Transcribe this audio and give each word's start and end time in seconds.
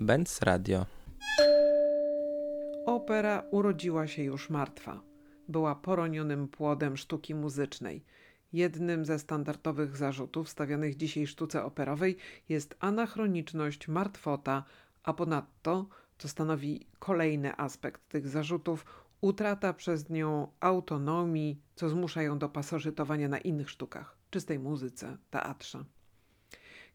Benz 0.00 0.42
Radio. 0.42 0.86
Opera 2.86 3.42
urodziła 3.50 4.06
się 4.06 4.22
już 4.22 4.50
martwa. 4.50 5.00
Była 5.48 5.74
poronionym 5.74 6.48
płodem 6.48 6.96
sztuki 6.96 7.34
muzycznej. 7.34 8.04
Jednym 8.52 9.04
ze 9.04 9.18
standardowych 9.18 9.96
zarzutów 9.96 10.48
stawianych 10.48 10.96
dzisiaj 10.96 11.26
sztuce 11.26 11.64
operowej 11.64 12.16
jest 12.48 12.76
anachroniczność, 12.80 13.88
martwota, 13.88 14.64
a 15.02 15.12
ponadto, 15.12 15.88
co 16.18 16.28
stanowi 16.28 16.86
kolejny 16.98 17.56
aspekt 17.56 18.08
tych 18.08 18.28
zarzutów, 18.28 18.84
utrata 19.20 19.72
przez 19.72 20.10
nią 20.10 20.48
autonomii, 20.60 21.62
co 21.74 21.88
zmusza 21.88 22.22
ją 22.22 22.38
do 22.38 22.48
pasożytowania 22.48 23.28
na 23.28 23.38
innych 23.38 23.70
sztukach, 23.70 24.18
czystej 24.30 24.58
muzyce, 24.58 25.16
teatrze. 25.30 25.84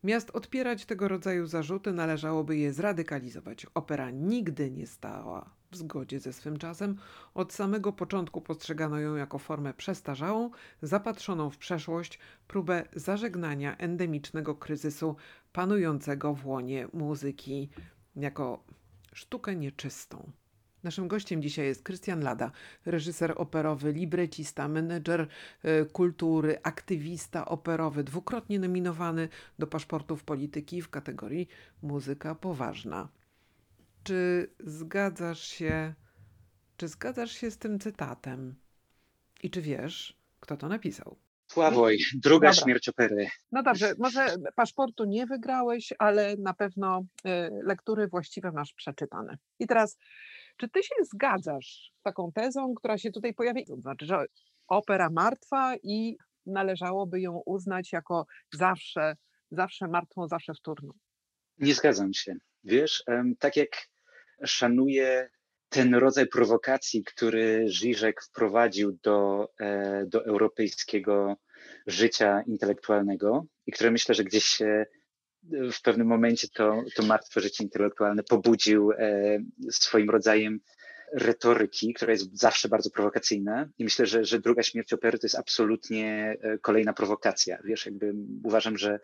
Miast 0.03 0.29
odpierać 0.29 0.85
tego 0.85 1.07
rodzaju 1.07 1.47
zarzuty 1.47 1.93
należałoby 1.93 2.57
je 2.57 2.73
zradykalizować. 2.73 3.65
Opera 3.73 4.11
nigdy 4.11 4.71
nie 4.71 4.87
stała 4.87 5.49
w 5.71 5.75
zgodzie 5.77 6.19
ze 6.19 6.33
swym 6.33 6.57
czasem. 6.57 6.95
Od 7.33 7.53
samego 7.53 7.93
początku 7.93 8.41
postrzegano 8.41 8.99
ją 8.99 9.15
jako 9.15 9.39
formę 9.39 9.73
przestarzałą, 9.73 10.51
zapatrzoną 10.81 11.49
w 11.49 11.57
przeszłość, 11.57 12.19
próbę 12.47 12.83
zażegnania 12.95 13.77
endemicznego 13.77 14.55
kryzysu 14.55 15.15
panującego 15.53 16.33
w 16.33 16.45
łonie 16.45 16.87
muzyki, 16.93 17.69
jako 18.15 18.63
sztukę 19.13 19.55
nieczystą. 19.55 20.31
Naszym 20.83 21.07
gościem 21.07 21.41
dzisiaj 21.41 21.65
jest 21.65 21.83
Krystian 21.83 22.23
Lada, 22.23 22.51
reżyser 22.85 23.33
operowy, 23.35 23.93
librecista, 23.93 24.67
menedżer 24.67 25.27
e, 25.63 25.85
kultury, 25.85 26.57
aktywista 26.63 27.45
operowy, 27.45 28.03
dwukrotnie 28.03 28.59
nominowany 28.59 29.29
do 29.59 29.67
paszportów 29.67 30.23
polityki 30.23 30.81
w 30.81 30.89
kategorii 30.89 31.47
muzyka 31.81 32.35
poważna. 32.35 33.09
Czy 34.03 34.49
zgadzasz 34.59 35.43
się, 35.47 35.93
czy 36.77 36.87
zgadzasz 36.87 37.31
się 37.31 37.51
z 37.51 37.57
tym 37.57 37.79
cytatem? 37.79 38.55
I 39.43 39.49
czy 39.49 39.61
wiesz, 39.61 40.17
kto 40.39 40.57
to 40.57 40.67
napisał? 40.67 41.17
Sławoj, 41.47 41.97
druga 42.13 42.49
Dobra. 42.49 42.63
śmierć 42.63 42.89
opery. 42.89 43.27
No 43.51 43.63
dobrze, 43.63 43.93
może 43.99 44.35
paszportu 44.55 45.05
nie 45.05 45.25
wygrałeś, 45.25 45.93
ale 45.99 46.35
na 46.37 46.53
pewno 46.53 46.99
y, 46.99 47.29
lektury 47.63 48.07
właściwe 48.07 48.51
masz 48.51 48.73
przeczytane. 48.73 49.37
I 49.59 49.67
teraz, 49.67 49.97
czy 50.57 50.69
ty 50.69 50.83
się 50.83 50.95
zgadzasz 51.13 51.91
z 51.99 52.01
taką 52.01 52.31
tezą, 52.31 52.73
która 52.75 52.97
się 52.97 53.11
tutaj 53.11 53.33
pojawia? 53.33 53.61
To 53.67 53.75
znaczy, 53.75 54.05
że 54.05 54.25
opera 54.67 55.09
martwa 55.09 55.75
i 55.83 56.17
należałoby 56.45 57.21
ją 57.21 57.41
uznać 57.45 57.91
jako 57.91 58.25
zawsze, 58.53 59.15
zawsze 59.51 59.87
martwą, 59.87 60.27
zawsze 60.27 60.53
wtórną. 60.53 60.93
Nie 61.57 61.73
zgadzam 61.73 62.13
się. 62.13 62.35
Wiesz, 62.63 63.03
tak 63.39 63.57
jak 63.57 63.69
szanuję 64.45 65.29
ten 65.69 65.95
rodzaj 65.95 66.27
prowokacji, 66.27 67.03
który 67.03 67.69
Żyżek 67.69 68.21
wprowadził 68.21 68.97
do, 69.03 69.49
e, 69.59 70.05
do 70.05 70.25
europejskiego 70.25 71.35
życia 71.87 72.41
intelektualnego 72.47 73.45
i 73.65 73.71
które 73.71 73.91
myślę, 73.91 74.15
że 74.15 74.23
gdzieś 74.23 74.43
się 74.43 74.85
w 75.51 75.81
pewnym 75.81 76.07
momencie 76.07 76.47
to, 76.47 76.83
to 76.95 77.03
martwe 77.03 77.41
życie 77.41 77.63
intelektualne 77.63 78.23
pobudził 78.23 78.91
e, 78.91 79.39
swoim 79.71 80.09
rodzajem 80.09 80.59
retoryki, 81.13 81.93
która 81.93 82.11
jest 82.11 82.37
zawsze 82.39 82.69
bardzo 82.69 82.89
prowokacyjna. 82.89 83.69
I 83.77 83.83
myślę, 83.83 84.05
że, 84.05 84.25
że 84.25 84.39
druga 84.39 84.63
śmierć 84.63 84.93
opery 84.93 85.19
to 85.19 85.27
jest 85.27 85.37
absolutnie 85.37 86.37
e, 86.41 86.57
kolejna 86.57 86.93
prowokacja. 86.93 87.57
Wiesz, 87.63 87.85
jakby 87.85 88.13
uważam, 88.43 88.77
że, 88.77 88.99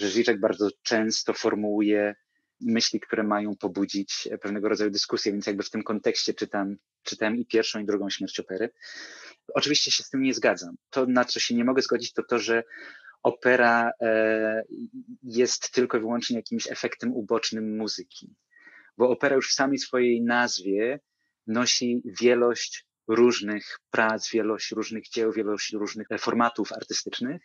że 0.00 0.08
Żyżek 0.08 0.40
bardzo 0.40 0.68
często 0.82 1.32
formułuje 1.32 2.14
myśli, 2.60 3.00
które 3.00 3.22
mają 3.22 3.56
pobudzić 3.56 4.28
pewnego 4.40 4.68
rodzaju 4.68 4.90
dyskusję, 4.90 5.32
więc 5.32 5.46
jakby 5.46 5.62
w 5.62 5.70
tym 5.70 5.82
kontekście 5.82 6.34
czytam, 6.34 6.76
czytam 7.02 7.36
i 7.36 7.46
pierwszą, 7.46 7.80
i 7.80 7.84
drugą 7.84 8.10
śmierć 8.10 8.40
opery. 8.40 8.70
Oczywiście 9.54 9.90
się 9.90 10.02
z 10.02 10.10
tym 10.10 10.22
nie 10.22 10.34
zgadzam. 10.34 10.76
To, 10.90 11.06
na 11.06 11.24
co 11.24 11.40
się 11.40 11.54
nie 11.54 11.64
mogę 11.64 11.82
zgodzić, 11.82 12.12
to 12.12 12.22
to, 12.22 12.38
że 12.38 12.62
opera 13.24 13.90
e, 14.00 14.62
jest 15.22 15.70
tylko 15.70 15.96
i 15.96 16.00
wyłącznie 16.00 16.36
jakimś 16.36 16.70
efektem 16.70 17.12
ubocznym 17.12 17.76
muzyki. 17.76 18.34
Bo 18.98 19.10
opera 19.10 19.36
już 19.36 19.50
w 19.50 19.54
samej 19.54 19.78
swojej 19.78 20.22
nazwie 20.22 21.00
nosi 21.46 22.02
wielość 22.20 22.86
różnych 23.08 23.78
prac, 23.90 24.30
wielość 24.30 24.70
różnych 24.70 25.08
dzieł, 25.08 25.32
wielość 25.32 25.72
różnych 25.72 26.08
formatów 26.18 26.72
artystycznych. 26.72 27.42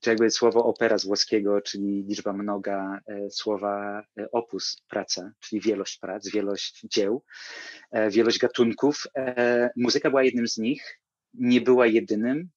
Czy 0.00 0.10
jakby 0.10 0.30
słowo 0.30 0.64
opera 0.64 0.98
z 0.98 1.04
włoskiego, 1.04 1.60
czyli 1.60 2.04
liczba 2.08 2.32
mnoga, 2.32 3.00
e, 3.06 3.30
słowa 3.30 4.02
e, 4.18 4.30
opus, 4.30 4.82
praca, 4.88 5.32
czyli 5.40 5.60
wielość 5.60 5.98
prac, 5.98 6.30
wielość 6.30 6.80
dzieł, 6.84 7.24
e, 7.90 8.10
wielość 8.10 8.38
gatunków. 8.38 9.06
E, 9.16 9.70
Muzyka 9.76 10.10
była 10.10 10.22
jednym 10.22 10.48
z 10.48 10.56
nich, 10.56 11.00
nie 11.34 11.60
była 11.60 11.86
jedynym. 11.86 12.50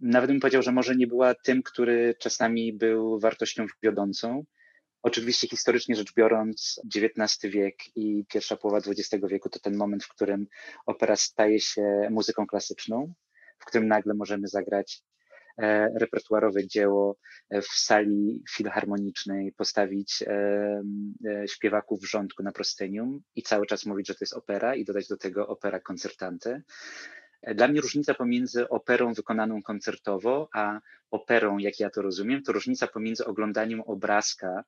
Nawet 0.00 0.30
bym 0.30 0.40
powiedział, 0.40 0.62
że 0.62 0.72
może 0.72 0.96
nie 0.96 1.06
była 1.06 1.34
tym, 1.34 1.62
który 1.62 2.14
czasami 2.18 2.72
był 2.72 3.20
wartością 3.20 3.66
wiodącą. 3.82 4.44
Oczywiście 5.02 5.48
historycznie 5.48 5.96
rzecz 5.96 6.14
biorąc, 6.14 6.80
XIX 6.96 7.52
wiek 7.54 7.74
i 7.96 8.24
pierwsza 8.28 8.56
połowa 8.56 8.78
XX 8.78 9.24
wieku 9.28 9.48
to 9.48 9.58
ten 9.58 9.76
moment, 9.76 10.04
w 10.04 10.08
którym 10.08 10.46
opera 10.86 11.16
staje 11.16 11.60
się 11.60 12.08
muzyką 12.10 12.46
klasyczną, 12.46 13.14
w 13.58 13.64
którym 13.64 13.88
nagle 13.88 14.14
możemy 14.14 14.48
zagrać 14.48 15.02
e, 15.58 15.88
repertuarowe 15.98 16.66
dzieło 16.66 17.16
e, 17.50 17.62
w 17.62 17.66
sali 17.66 18.42
filharmonicznej, 18.50 19.52
postawić 19.52 20.24
e, 20.26 20.82
śpiewaków 21.46 22.00
w 22.00 22.10
rządku 22.10 22.42
na 22.42 22.52
proscenium 22.52 23.20
i 23.34 23.42
cały 23.42 23.66
czas 23.66 23.86
mówić, 23.86 24.08
że 24.08 24.14
to 24.14 24.18
jest 24.20 24.34
opera 24.34 24.74
i 24.74 24.84
dodać 24.84 25.08
do 25.08 25.16
tego 25.16 25.48
opera 25.48 25.80
concertante. 25.80 26.62
Dla 27.54 27.68
mnie 27.68 27.80
różnica 27.80 28.14
pomiędzy 28.14 28.68
operą 28.68 29.12
wykonaną 29.12 29.62
koncertowo, 29.62 30.48
a 30.52 30.80
operą, 31.10 31.58
jak 31.58 31.80
ja 31.80 31.90
to 31.90 32.02
rozumiem, 32.02 32.42
to 32.42 32.52
różnica 32.52 32.86
pomiędzy 32.86 33.24
oglądaniem 33.24 33.80
obrazka 33.80 34.64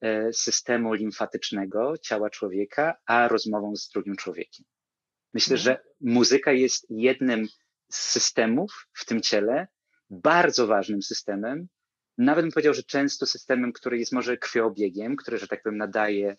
e, 0.00 0.32
systemu 0.32 0.94
limfatycznego 0.94 1.98
ciała 1.98 2.30
człowieka, 2.30 2.94
a 3.06 3.28
rozmową 3.28 3.76
z 3.76 3.88
drugim 3.88 4.16
człowiekiem. 4.16 4.66
Myślę, 5.34 5.56
Mhm. 5.56 5.64
że 5.64 5.84
muzyka 6.00 6.52
jest 6.52 6.86
jednym 6.90 7.46
z 7.92 7.98
systemów 7.98 8.88
w 8.92 9.04
tym 9.04 9.20
ciele, 9.20 9.68
bardzo 10.10 10.66
ważnym 10.66 11.02
systemem. 11.02 11.68
Nawet 12.18 12.44
bym 12.44 12.52
powiedział, 12.52 12.74
że 12.74 12.82
często 12.82 13.26
systemem, 13.26 13.72
który 13.72 13.98
jest 13.98 14.12
może 14.12 14.36
krwiobiegiem, 14.36 15.16
który, 15.16 15.38
że 15.38 15.48
tak 15.48 15.62
powiem, 15.62 15.78
nadaje 15.78 16.36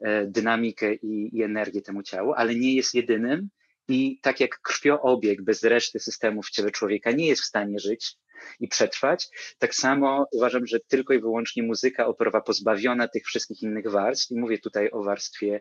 e, 0.00 0.26
dynamikę 0.26 0.94
i, 0.94 1.36
i 1.36 1.42
energię 1.42 1.82
temu 1.82 2.02
ciału, 2.02 2.32
ale 2.32 2.54
nie 2.54 2.74
jest 2.74 2.94
jedynym. 2.94 3.48
I 3.88 4.18
tak 4.22 4.40
jak 4.40 4.60
krwioobieg 4.60 5.42
bez 5.42 5.62
reszty 5.62 6.00
systemów 6.00 6.46
w 6.46 6.50
ciele 6.50 6.70
człowieka 6.70 7.10
nie 7.10 7.26
jest 7.26 7.42
w 7.42 7.46
stanie 7.46 7.78
żyć 7.78 8.16
i 8.60 8.68
przetrwać, 8.68 9.28
tak 9.58 9.74
samo 9.74 10.26
uważam, 10.32 10.66
że 10.66 10.80
tylko 10.80 11.14
i 11.14 11.20
wyłącznie 11.20 11.62
muzyka 11.62 12.06
operowa 12.06 12.40
pozbawiona 12.40 13.08
tych 13.08 13.24
wszystkich 13.24 13.62
innych 13.62 13.90
warstw, 13.90 14.30
i 14.30 14.40
mówię 14.40 14.58
tutaj 14.58 14.90
o 14.90 15.02
warstwie 15.02 15.60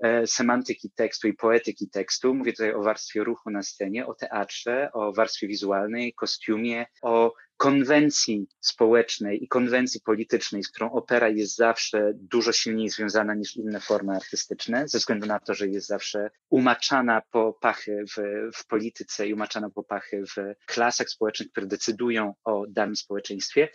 e, 0.00 0.26
semantyki 0.26 0.90
tekstu 0.90 1.28
i 1.28 1.34
poetyki 1.34 1.88
tekstu, 1.88 2.34
mówię 2.34 2.52
tutaj 2.52 2.74
o 2.74 2.82
warstwie 2.82 3.24
ruchu 3.24 3.50
na 3.50 3.62
scenie, 3.62 4.06
o 4.06 4.14
teatrze, 4.14 4.90
o 4.92 5.12
warstwie 5.12 5.48
wizualnej, 5.48 6.14
kostiumie, 6.14 6.86
o 7.02 7.34
konwencji 7.56 8.46
społecznej 8.60 9.44
i 9.44 9.48
konwencji 9.48 10.00
politycznej, 10.00 10.62
z 10.62 10.68
którą 10.68 10.92
opera 10.92 11.28
jest 11.28 11.56
zawsze 11.56 12.12
dużo 12.14 12.52
silniej 12.52 12.88
związana 12.88 13.34
niż 13.34 13.56
inne 13.56 13.80
formy 13.80 14.16
artystyczne, 14.16 14.88
ze 14.88 14.98
względu 14.98 15.26
na 15.26 15.40
to, 15.40 15.54
że 15.54 15.68
jest 15.68 15.86
zawsze 15.86 16.30
umaczana 16.50 17.22
po 17.30 17.52
pachy 17.52 18.04
w, 18.16 18.16
w 18.56 18.66
polityce 18.66 19.28
i 19.28 19.34
umaczana 19.34 19.70
po 19.70 19.82
pachy 19.82 20.22
w 20.36 20.54
klasach 20.66 21.08
społecznych, 21.08 21.50
które 21.50 21.66
decydują 21.66 22.34
o 22.44 22.64
danym 22.68 22.96
społeczeństwie. 22.96 23.68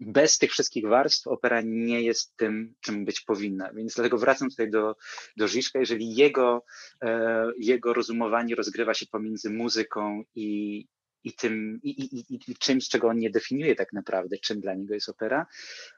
Bez 0.00 0.38
tych 0.38 0.50
wszystkich 0.50 0.86
warstw 0.86 1.26
opera 1.26 1.60
nie 1.64 2.02
jest 2.02 2.36
tym, 2.36 2.74
czym 2.80 3.04
być 3.04 3.20
powinna. 3.20 3.72
Więc 3.72 3.94
dlatego 3.94 4.18
wracam 4.18 4.50
tutaj 4.50 4.70
do, 4.70 4.96
do. 5.36 5.46
Jeżeli 5.74 6.14
jego, 6.14 6.64
e, 7.02 7.44
jego 7.58 7.94
rozumowanie 7.94 8.54
rozgrywa 8.54 8.94
się 8.94 9.06
pomiędzy 9.06 9.50
muzyką 9.50 10.22
i, 10.34 10.86
i 11.24 11.32
tym, 11.32 11.80
i, 11.82 11.90
i, 11.90 12.50
i, 12.50 12.56
czymś, 12.56 12.88
czego 12.88 13.08
on 13.08 13.18
nie 13.18 13.30
definiuje 13.30 13.74
tak 13.74 13.92
naprawdę, 13.92 14.38
czym 14.38 14.60
dla 14.60 14.74
niego 14.74 14.94
jest 14.94 15.08
opera, 15.08 15.46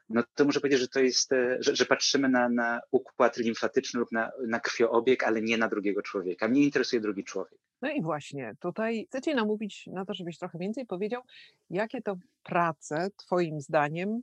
no 0.09 0.23
to 0.35 0.45
muszę 0.45 0.59
powiedzieć, 0.59 0.79
że 0.79 0.87
to 0.87 0.99
jest, 0.99 1.31
e, 1.31 1.57
że, 1.59 1.75
że 1.75 1.85
patrzymy 1.85 2.29
na, 2.29 2.49
na 2.49 2.81
układ 2.91 3.37
limfatyczny 3.37 3.99
lub 3.99 4.11
na, 4.11 4.31
na 4.47 4.59
krwioobieg, 4.59 5.23
ale 5.23 5.41
nie 5.41 5.57
na 5.57 5.67
drugiego 5.67 6.01
człowieka. 6.01 6.47
Mnie 6.47 6.63
interesuje 6.63 7.01
drugi 7.01 7.23
człowiek. 7.23 7.59
No 7.81 7.91
i 7.91 8.01
właśnie, 8.01 8.55
tutaj 8.59 9.05
chcę 9.09 9.21
Cię 9.21 9.35
namówić 9.35 9.87
na 9.87 10.05
to, 10.05 10.13
żebyś 10.13 10.37
trochę 10.37 10.57
więcej 10.57 10.85
powiedział, 10.85 11.21
jakie 11.69 12.01
to 12.01 12.17
prace 12.43 13.09
Twoim 13.17 13.61
zdaniem 13.61 14.21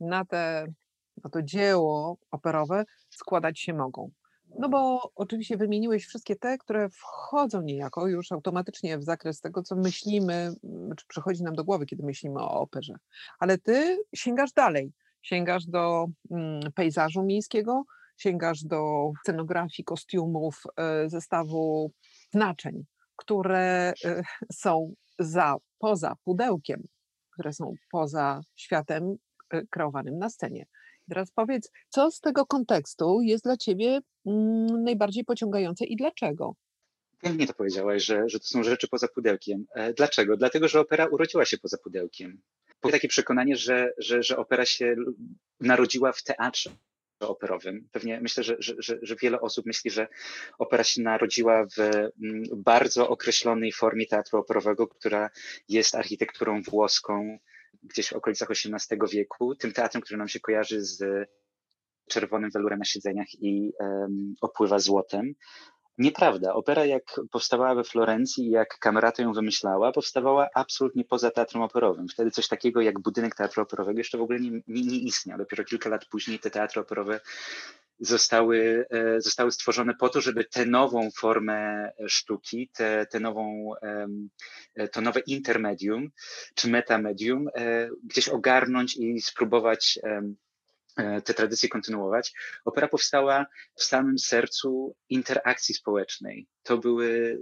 na, 0.00 0.24
te, 0.24 0.66
na 1.24 1.30
to 1.30 1.42
dzieło 1.42 2.18
operowe 2.30 2.84
składać 3.10 3.60
się 3.60 3.74
mogą. 3.74 4.10
No 4.58 4.68
bo 4.68 5.10
oczywiście 5.14 5.56
wymieniłeś 5.56 6.06
wszystkie 6.06 6.36
te, 6.36 6.58
które 6.58 6.88
wchodzą 6.88 7.62
niejako 7.62 8.08
już 8.08 8.32
automatycznie 8.32 8.98
w 8.98 9.04
zakres 9.04 9.40
tego, 9.40 9.62
co 9.62 9.76
myślimy, 9.76 10.52
m, 10.64 10.90
czy 10.96 11.06
przychodzi 11.06 11.42
nam 11.42 11.54
do 11.54 11.64
głowy, 11.64 11.86
kiedy 11.86 12.02
myślimy 12.02 12.40
o 12.40 12.60
operze. 12.60 12.94
Ale 13.38 13.58
ty 13.58 13.98
sięgasz 14.14 14.52
dalej 14.52 14.92
sięgasz 15.22 15.66
do 15.66 16.06
mm, 16.30 16.72
pejzażu 16.74 17.22
miejskiego, 17.22 17.84
sięgasz 18.16 18.64
do 18.64 19.12
scenografii, 19.22 19.84
kostiumów, 19.84 20.62
e, 20.76 21.08
zestawu 21.08 21.92
znaczeń, 22.32 22.84
które 23.16 23.92
e, 24.04 24.22
są 24.52 24.94
za, 25.18 25.56
poza 25.78 26.14
pudełkiem, 26.24 26.82
które 27.30 27.52
są 27.52 27.74
poza 27.90 28.40
światem 28.56 29.16
e, 29.50 29.62
kreowanym 29.66 30.18
na 30.18 30.30
scenie. 30.30 30.66
Teraz 31.08 31.30
powiedz, 31.30 31.70
co 31.88 32.10
z 32.10 32.20
tego 32.20 32.46
kontekstu 32.46 33.20
jest 33.20 33.44
dla 33.44 33.56
ciebie 33.56 34.00
mm, 34.26 34.84
najbardziej 34.84 35.24
pociągające 35.24 35.84
i 35.84 35.96
dlaczego? 35.96 36.54
Pięknie 37.22 37.46
to 37.46 37.54
powiedziałaś, 37.54 38.04
że, 38.04 38.28
że 38.28 38.38
to 38.38 38.46
są 38.46 38.62
rzeczy 38.62 38.88
poza 38.88 39.08
pudełkiem. 39.08 39.66
Dlaczego? 39.96 40.36
Dlatego, 40.36 40.68
że 40.68 40.80
opera 40.80 41.06
urodziła 41.06 41.44
się 41.44 41.58
poza 41.58 41.78
pudełkiem. 41.78 42.40
Było 42.80 42.92
takie 42.92 43.08
przekonanie, 43.08 43.56
że, 43.56 43.92
że, 43.98 44.22
że 44.22 44.36
opera 44.36 44.64
się 44.64 44.96
narodziła 45.60 46.12
w 46.12 46.22
teatrze 46.22 46.70
operowym. 47.20 47.88
Pewnie 47.92 48.20
myślę, 48.20 48.44
że, 48.44 48.56
że, 48.58 48.98
że, 49.02 49.16
wiele 49.22 49.40
osób 49.40 49.66
myśli, 49.66 49.90
że 49.90 50.08
opera 50.58 50.84
się 50.84 51.02
narodziła 51.02 51.66
w 51.66 51.78
mm, 51.78 52.42
bardzo 52.56 53.08
określonej 53.08 53.72
formie 53.72 54.06
teatru 54.06 54.38
operowego, 54.38 54.88
która 54.88 55.30
jest 55.68 55.94
architekturą 55.94 56.62
włoską 56.62 57.38
gdzieś 57.82 58.08
w 58.08 58.12
okolicach 58.12 58.48
XVIII 58.50 59.00
wieku, 59.12 59.54
tym 59.54 59.72
teatrem, 59.72 60.02
który 60.02 60.18
nam 60.18 60.28
się 60.28 60.40
kojarzy 60.40 60.84
z 60.84 61.28
czerwonym 62.08 62.50
welurem 62.50 62.78
na 62.78 62.84
siedzeniach 62.84 63.26
i 63.40 63.72
um, 63.80 64.34
opływa 64.40 64.78
złotem. 64.78 65.34
Nieprawda. 65.98 66.54
Opera, 66.54 66.84
jak 66.84 67.02
powstawała 67.30 67.74
we 67.74 67.84
Florencji 67.84 68.46
i 68.46 68.50
jak 68.50 68.78
Camerata 68.78 69.22
ją 69.22 69.32
wymyślała, 69.32 69.92
powstawała 69.92 70.48
absolutnie 70.54 71.04
poza 71.04 71.30
teatrem 71.30 71.62
operowym. 71.62 72.08
Wtedy 72.08 72.30
coś 72.30 72.48
takiego 72.48 72.80
jak 72.80 73.00
budynek 73.00 73.34
teatru 73.34 73.62
operowego 73.62 73.98
jeszcze 73.98 74.18
w 74.18 74.22
ogóle 74.22 74.40
nie, 74.40 74.50
nie, 74.50 74.82
nie 74.82 74.98
istniał. 74.98 75.38
Dopiero 75.38 75.64
kilka 75.64 75.90
lat 75.90 76.06
później 76.06 76.38
te 76.38 76.50
teatry 76.50 76.80
operowe 76.80 77.20
zostały, 78.00 78.86
e, 78.90 79.20
zostały 79.20 79.52
stworzone 79.52 79.94
po 79.94 80.08
to, 80.08 80.20
żeby 80.20 80.44
tę 80.44 80.66
nową 80.66 81.10
formę 81.10 81.90
sztuki, 82.06 82.70
tę, 83.10 83.20
nową, 83.20 83.70
e, 84.76 84.88
to 84.88 85.00
nowe 85.00 85.20
intermedium 85.20 86.10
czy 86.54 86.68
metamedium 86.68 87.48
e, 87.54 87.88
gdzieś 88.04 88.28
ogarnąć 88.28 88.96
i 88.96 89.20
spróbować 89.20 89.98
E, 90.98 91.22
te 91.22 91.34
tradycje 91.34 91.68
kontynuować. 91.68 92.32
Opera 92.64 92.88
powstała 92.88 93.46
w 93.74 93.82
samym 93.82 94.18
sercu 94.18 94.96
interakcji 95.08 95.74
społecznej. 95.74 96.46
To 96.62 96.78
były, 96.78 97.38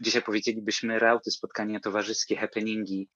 dzisiaj 0.00 0.22
powiedzielibyśmy, 0.22 0.98
rauty, 0.98 1.30
spotkania 1.30 1.80
towarzyskie, 1.80 2.36
happeningi. 2.36 3.08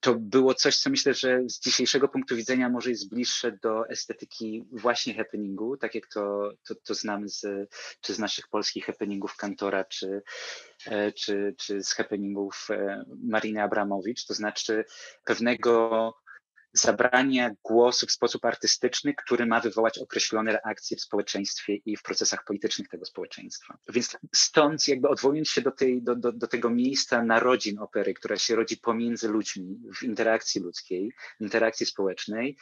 To 0.00 0.14
było 0.14 0.54
coś, 0.54 0.78
co 0.78 0.90
myślę, 0.90 1.14
że 1.14 1.40
z 1.48 1.60
dzisiejszego 1.60 2.08
punktu 2.08 2.36
widzenia 2.36 2.68
może 2.68 2.90
jest 2.90 3.10
bliższe 3.10 3.58
do 3.62 3.88
estetyki 3.88 4.64
właśnie 4.72 5.14
happeningu, 5.14 5.76
tak 5.76 5.94
jak 5.94 6.06
to, 6.06 6.52
to, 6.68 6.74
to 6.74 6.94
znamy 6.94 7.28
z, 7.28 7.70
czy 8.00 8.14
z 8.14 8.18
naszych 8.18 8.48
polskich 8.48 8.86
happeningów 8.86 9.36
Kantora, 9.36 9.84
czy, 9.84 10.22
e, 10.86 11.12
czy, 11.12 11.54
czy 11.58 11.82
z 11.82 11.92
happeningów 11.92 12.68
e, 12.70 13.04
Mariny 13.24 13.62
Abramowicz, 13.62 14.26
to 14.26 14.34
znaczy 14.34 14.84
pewnego 15.24 16.14
zabrania 16.72 17.50
głosu 17.62 18.06
w 18.06 18.12
sposób 18.12 18.44
artystyczny, 18.44 19.14
który 19.14 19.46
ma 19.46 19.60
wywołać 19.60 19.98
określone 19.98 20.52
reakcje 20.52 20.96
w 20.96 21.00
społeczeństwie 21.00 21.74
i 21.74 21.96
w 21.96 22.02
procesach 22.02 22.44
politycznych 22.44 22.88
tego 22.88 23.04
społeczeństwa. 23.04 23.78
Więc 23.88 24.16
stąd 24.34 24.88
jakby 24.88 25.08
odwołując 25.08 25.48
się 25.48 25.60
do, 25.60 25.70
tej, 25.70 26.02
do, 26.02 26.16
do, 26.16 26.32
do 26.32 26.46
tego 26.46 26.70
miejsca 26.70 27.22
narodzin 27.22 27.78
opery, 27.78 28.14
która 28.14 28.36
się 28.36 28.56
rodzi 28.56 28.76
pomiędzy 28.76 29.28
ludźmi, 29.28 29.80
w 29.98 30.02
interakcji 30.02 30.60
ludzkiej, 30.60 31.12
interakcji 31.40 31.86
społecznej, 31.86 32.56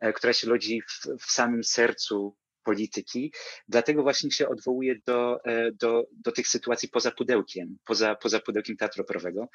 e, 0.00 0.12
która 0.12 0.32
się 0.32 0.48
rodzi 0.48 0.82
w, 0.82 1.06
w 1.20 1.30
samym 1.32 1.64
sercu 1.64 2.36
polityki. 2.68 3.32
Dlatego 3.68 4.02
właśnie 4.02 4.30
się 4.30 4.48
odwołuje 4.48 4.94
do, 5.06 5.44
e, 5.44 5.72
do, 5.72 6.06
do 6.12 6.32
tych 6.32 6.48
sytuacji 6.48 6.88
poza 6.88 7.10
pudełkiem, 7.10 7.78
poza, 7.84 8.14
poza 8.14 8.40
pudełkiem 8.40 8.76
teatru 8.76 9.02
operowego. 9.02 9.48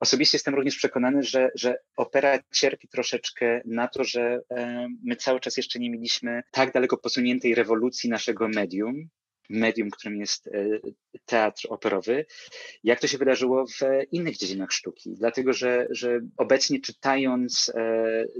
Osobiście 0.00 0.36
jestem 0.36 0.54
również 0.54 0.76
przekonany, 0.76 1.22
że, 1.22 1.50
że 1.54 1.76
opera 1.96 2.38
cierpi 2.52 2.88
troszeczkę 2.88 3.60
na 3.64 3.88
to, 3.88 4.04
że 4.04 4.40
e, 4.50 4.88
my 5.04 5.16
cały 5.16 5.40
czas 5.40 5.56
jeszcze 5.56 5.78
nie 5.78 5.90
mieliśmy 5.90 6.42
tak 6.50 6.72
daleko 6.72 6.96
posuniętej 6.96 7.54
rewolucji 7.54 8.10
naszego 8.10 8.48
medium, 8.48 9.08
medium, 9.50 9.90
którym 9.90 10.20
jest 10.20 10.46
e, 10.46 10.50
teatr 11.26 11.66
operowy, 11.68 12.26
jak 12.84 13.00
to 13.00 13.06
się 13.06 13.18
wydarzyło 13.18 13.66
w 13.66 13.80
innych 14.12 14.36
dziedzinach 14.36 14.72
sztuki. 14.72 15.14
Dlatego, 15.18 15.52
że, 15.52 15.86
że 15.90 16.20
obecnie 16.36 16.80
czytając 16.80 17.72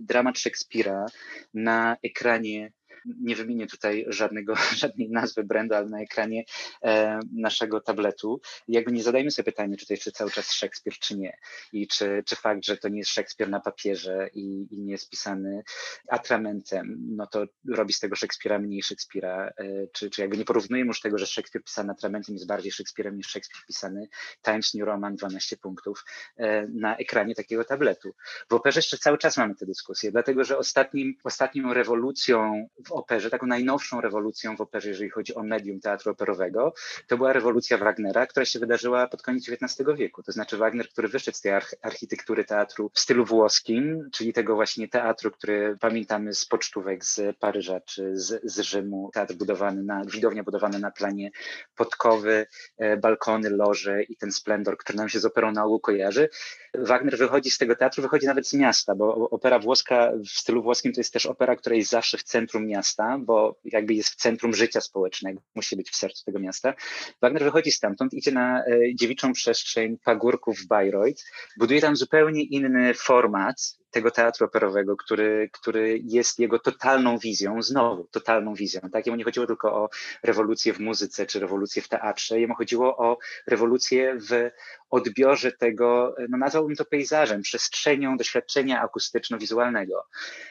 dramat 0.00 0.38
Szekspira 0.38 1.06
na 1.54 1.96
ekranie 2.02 2.72
nie 3.04 3.36
wymienię 3.36 3.66
tutaj 3.66 4.04
żadnego, 4.08 4.54
żadnej 4.82 5.10
nazwy 5.10 5.44
brandu, 5.44 5.74
ale 5.74 5.88
na 5.88 6.00
ekranie 6.00 6.44
e, 6.82 7.20
naszego 7.32 7.80
tabletu. 7.80 8.40
Jakby 8.68 8.92
nie 8.92 9.02
zadajmy 9.02 9.30
sobie 9.30 9.52
pytania, 9.52 9.76
czy 9.76 9.86
to 9.86 9.92
jeszcze 9.92 10.12
cały 10.12 10.30
czas 10.30 10.52
Szekspir, 10.52 10.94
czy 10.98 11.18
nie. 11.18 11.36
I 11.72 11.88
czy, 11.88 12.22
czy 12.26 12.36
fakt, 12.36 12.64
że 12.64 12.76
to 12.76 12.88
nie 12.88 12.98
jest 12.98 13.10
Szekspir 13.10 13.48
na 13.48 13.60
papierze 13.60 14.28
i, 14.34 14.66
i 14.70 14.80
nie 14.80 14.92
jest 14.92 15.10
pisany 15.10 15.62
atramentem, 16.08 16.96
no 17.16 17.26
to 17.26 17.44
robi 17.68 17.92
z 17.92 18.00
tego 18.00 18.16
Szekspira 18.16 18.58
mniej 18.58 18.82
Szekspira. 18.82 19.52
E, 19.58 19.86
czy, 19.92 20.10
czy 20.10 20.20
jakby 20.20 20.36
nie 20.36 20.44
porównujemy 20.44 20.88
już 20.88 21.00
tego, 21.00 21.18
że 21.18 21.26
Szekspir 21.26 21.64
pisany 21.64 21.92
atramentem 21.92 22.34
jest 22.34 22.46
bardziej 22.46 22.72
Szekspirem 22.72 23.16
niż 23.16 23.26
Szekspir 23.26 23.60
pisany 23.66 24.08
Times 24.42 24.74
New 24.74 24.86
Roman 24.86 25.16
12 25.16 25.56
punktów 25.56 26.04
e, 26.36 26.66
na 26.66 26.96
ekranie 26.96 27.34
takiego 27.34 27.64
tabletu. 27.64 28.14
W 28.50 28.54
operze 28.54 28.78
jeszcze 28.78 28.98
cały 28.98 29.18
czas 29.18 29.36
mamy 29.36 29.54
tę 29.54 29.66
dyskusję, 29.66 30.12
dlatego 30.12 30.44
że 30.44 30.58
ostatnim, 30.58 31.14
ostatnią 31.24 31.74
rewolucją 31.74 32.68
w 32.90 32.92
operze, 32.92 33.30
taką 33.30 33.46
najnowszą 33.46 34.00
rewolucją 34.00 34.56
w 34.56 34.60
operze, 34.60 34.88
jeżeli 34.88 35.10
chodzi 35.10 35.34
o 35.34 35.42
medium 35.42 35.80
teatru 35.80 36.12
operowego, 36.12 36.74
to 37.06 37.16
była 37.16 37.32
rewolucja 37.32 37.78
Wagnera, 37.78 38.26
która 38.26 38.46
się 38.46 38.58
wydarzyła 38.58 39.08
pod 39.08 39.22
koniec 39.22 39.48
XIX 39.48 39.88
wieku. 39.96 40.22
To 40.22 40.32
znaczy 40.32 40.56
Wagner, 40.56 40.88
który 40.88 41.08
wyszedł 41.08 41.36
z 41.36 41.40
tej 41.40 41.52
architektury 41.82 42.44
teatru 42.44 42.90
w 42.94 43.00
stylu 43.00 43.24
włoskim, 43.24 44.08
czyli 44.12 44.32
tego 44.32 44.54
właśnie 44.54 44.88
teatru, 44.88 45.30
który 45.30 45.76
pamiętamy 45.80 46.34
z 46.34 46.44
pocztówek 46.44 47.04
z 47.04 47.36
Paryża 47.38 47.80
czy 47.80 48.16
z, 48.16 48.40
z 48.44 48.60
Rzymu. 48.60 49.10
Teatr 49.14 49.34
budowany 49.34 49.82
na, 49.82 50.04
widownia 50.04 50.42
budowana 50.42 50.78
na 50.78 50.90
planie 50.90 51.30
podkowy, 51.76 52.46
e, 52.78 52.96
balkony, 52.96 53.50
loże 53.50 54.02
i 54.02 54.16
ten 54.16 54.32
splendor, 54.32 54.76
który 54.76 54.98
nam 54.98 55.08
się 55.08 55.20
z 55.20 55.24
operą 55.24 55.52
na 55.52 55.64
ogół 55.64 55.80
kojarzy. 55.80 56.28
Wagner 56.74 57.18
wychodzi 57.18 57.50
z 57.50 57.58
tego 57.58 57.76
teatru, 57.76 58.02
wychodzi 58.02 58.26
nawet 58.26 58.48
z 58.48 58.54
miasta, 58.54 58.94
bo 58.94 59.30
opera 59.30 59.58
włoska 59.58 60.12
w 60.26 60.28
stylu 60.28 60.62
włoskim 60.62 60.92
to 60.92 61.00
jest 61.00 61.12
też 61.12 61.26
opera, 61.26 61.56
która 61.56 61.76
jest 61.76 61.90
zawsze 61.90 62.18
w 62.18 62.22
centrum 62.22 62.66
miasta, 62.66 63.18
bo 63.18 63.60
jakby 63.64 63.94
jest 63.94 64.08
w 64.08 64.16
centrum 64.16 64.54
życia 64.54 64.80
społecznego, 64.80 65.42
musi 65.54 65.76
być 65.76 65.90
w 65.90 65.96
sercu 65.96 66.24
tego 66.24 66.38
miasta. 66.38 66.74
Wagner 67.22 67.42
wychodzi 67.42 67.70
stamtąd, 67.70 68.14
idzie 68.14 68.32
na 68.32 68.64
e, 68.64 68.94
dziewiczą 68.94 69.32
przestrzeń 69.32 69.98
pagórków 70.04 70.58
w 70.58 70.66
Bayreuth, 70.66 71.22
buduje 71.58 71.80
tam 71.80 71.96
zupełnie 71.96 72.42
inny 72.42 72.94
format, 72.94 73.79
tego 73.90 74.10
teatru 74.10 74.46
operowego, 74.46 74.96
który, 74.96 75.50
który 75.52 76.00
jest 76.04 76.38
jego 76.38 76.58
totalną 76.58 77.18
wizją, 77.18 77.62
znowu 77.62 78.04
totalną 78.04 78.54
wizją. 78.54 78.80
Tak? 78.92 79.06
Jemu 79.06 79.16
nie 79.16 79.24
chodziło 79.24 79.46
tylko 79.46 79.74
o 79.74 79.88
rewolucję 80.22 80.72
w 80.72 80.80
muzyce 80.80 81.26
czy 81.26 81.40
rewolucję 81.40 81.82
w 81.82 81.88
teatrze, 81.88 82.40
jemu 82.40 82.54
chodziło 82.54 82.96
o 82.96 83.18
rewolucję 83.46 84.18
w 84.30 84.50
odbiorze 84.90 85.52
tego, 85.52 86.14
no 86.28 86.38
nazwałbym 86.38 86.76
to 86.76 86.84
pejzażem, 86.84 87.42
przestrzenią 87.42 88.16
doświadczenia 88.16 88.82
akustyczno-wizualnego. 88.82 90.06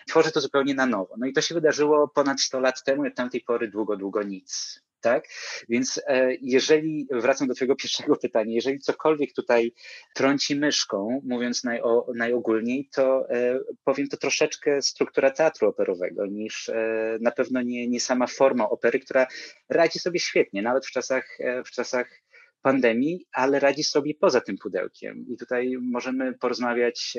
Tworzy 0.08 0.31
to 0.31 0.41
zupełnie 0.41 0.74
na 0.74 0.86
nowo. 0.86 1.15
No 1.17 1.27
i 1.27 1.34
to 1.34 1.41
się 1.41 1.55
wydarzyło 1.55 2.08
ponad 2.08 2.41
100 2.41 2.60
lat 2.60 2.84
temu, 2.84 3.08
od 3.08 3.15
tamtej 3.15 3.41
pory 3.41 3.67
długo, 3.67 3.98
długo 3.98 4.24
nic 4.24 4.81
tak? 5.01 5.27
Więc 5.69 6.01
e, 6.07 6.33
jeżeli, 6.41 7.07
wracam 7.11 7.47
do 7.47 7.53
Twojego 7.53 7.75
pierwszego 7.75 8.15
pytania, 8.21 8.55
jeżeli 8.55 8.79
cokolwiek 8.79 9.33
tutaj 9.33 9.73
trąci 10.15 10.55
myszką, 10.55 11.21
mówiąc 11.25 11.63
naj, 11.63 11.81
o, 11.81 12.05
najogólniej, 12.15 12.89
to 12.93 13.29
e, 13.29 13.59
powiem 13.83 14.07
to 14.07 14.17
troszeczkę 14.17 14.81
struktura 14.81 15.31
teatru 15.31 15.67
operowego, 15.67 16.25
niż 16.25 16.69
e, 16.69 17.17
na 17.21 17.31
pewno 17.31 17.61
nie, 17.61 17.87
nie 17.87 17.99
sama 17.99 18.27
forma 18.27 18.69
opery, 18.69 18.99
która 18.99 19.27
radzi 19.69 19.99
sobie 19.99 20.19
świetnie, 20.19 20.61
nawet 20.61 20.85
w 20.85 20.91
czasach, 20.91 21.37
w 21.65 21.71
czasach 21.71 22.21
pandemii, 22.61 23.25
ale 23.31 23.59
radzi 23.59 23.83
sobie 23.83 24.13
poza 24.13 24.41
tym 24.41 24.57
pudełkiem. 24.57 25.25
I 25.29 25.37
tutaj 25.37 25.77
możemy 25.81 26.33
porozmawiać 26.33 27.17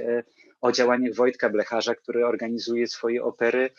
o 0.61 0.73
działaniach 0.73 1.15
Wojtka 1.15 1.51
Blecharza, 1.51 1.95
który 1.95 2.27
organizuje 2.27 2.87
swoje 2.87 3.25
opery 3.25 3.71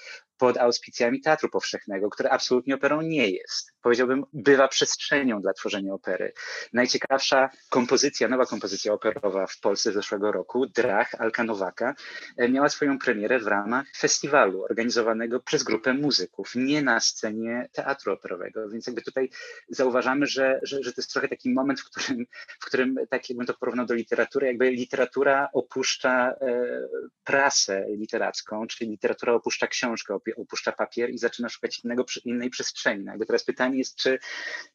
pod 0.42 0.58
auspicjami 0.58 1.22
Teatru 1.22 1.50
Powszechnego, 1.50 2.10
który 2.10 2.30
absolutnie 2.30 2.76
operą 2.76 3.02
nie 3.02 3.30
jest. 3.30 3.74
Powiedziałbym, 3.82 4.26
bywa 4.34 4.68
przestrzenią 4.68 5.42
dla 5.42 5.54
tworzenia 5.54 5.94
opery. 5.94 6.34
Najciekawsza 6.74 7.50
kompozycja, 7.70 8.28
nowa 8.28 8.46
kompozycja 8.46 8.94
operowa 8.94 9.48
w 9.48 9.60
Polsce 9.60 9.92
z 9.92 9.94
zeszłego 9.94 10.32
roku, 10.32 10.66
Drach 10.66 11.16
Alka 11.16 11.44
Nowaka, 11.44 11.96
e, 12.38 12.50
miała 12.50 12.70
swoją 12.70 13.00
premierę 13.00 13.40
w 13.40 13.48
ramach 13.48 13.86
festiwalu 13.98 14.64
organizowanego 14.64 15.40
przez 15.40 15.64
grupę 15.64 15.94
muzyków, 15.94 16.52
nie 16.56 16.82
na 16.82 17.00
scenie 17.00 17.70
teatru 17.72 18.14
operowego. 18.14 18.70
Więc 18.70 18.88
jakby 18.88 19.02
tutaj 19.02 19.30
zauważamy, 19.70 20.26
że, 20.26 20.60
że, 20.64 20.84
że 20.84 20.94
to 20.94 21.02
jest 21.02 21.12
trochę 21.12 21.28
taki 21.28 21.50
moment, 21.50 21.82
w 21.82 21.86
którym, 21.86 22.26
w 22.60 22.66
którym 22.66 22.96
tak 23.10 23.30
jakbym 23.30 23.48
to 23.48 23.54
porównał 23.54 23.86
do 23.86 23.94
literatury, 23.94 24.48
jakby 24.48 24.72
literatura 24.72 25.50
opuszcza 25.54 26.32
e, 26.32 26.38
prasę 27.24 27.86
literacką, 27.90 28.68
czyli 28.68 28.92
literatura 28.92 29.34
opuszcza 29.34 29.68
książkę, 29.68 30.14
opuszcza 30.36 30.72
papier 30.72 31.10
i 31.10 31.18
zaczyna 31.18 31.50
szukać 31.50 31.80
innego, 31.84 32.06
innej 32.26 32.50
przestrzeni. 32.50 33.06
No 33.06 33.26
teraz 33.28 33.44
pytanie 33.44 33.78
jest, 33.78 33.96
czy, 33.96 34.20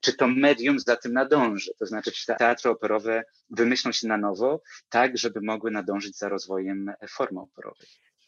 czy 0.00 0.12
to 0.12 0.28
medium 0.28 0.78
za 0.78 0.96
tym 0.96 1.12
nadąży, 1.12 1.70
to 1.78 1.86
znaczy, 1.86 2.12
czy 2.12 2.26
teatry 2.26 2.70
operowe 2.70 3.24
wymyślą 3.50 3.92
się 3.92 4.08
na 4.08 4.18
nowo, 4.18 4.62
tak, 4.88 5.18
żeby 5.18 5.40
mogły 5.40 5.70
nadążyć 5.70 6.18
za 6.18 6.28
rozwojem 6.28 6.92
formy 7.08 7.40
operowej. 7.40 7.86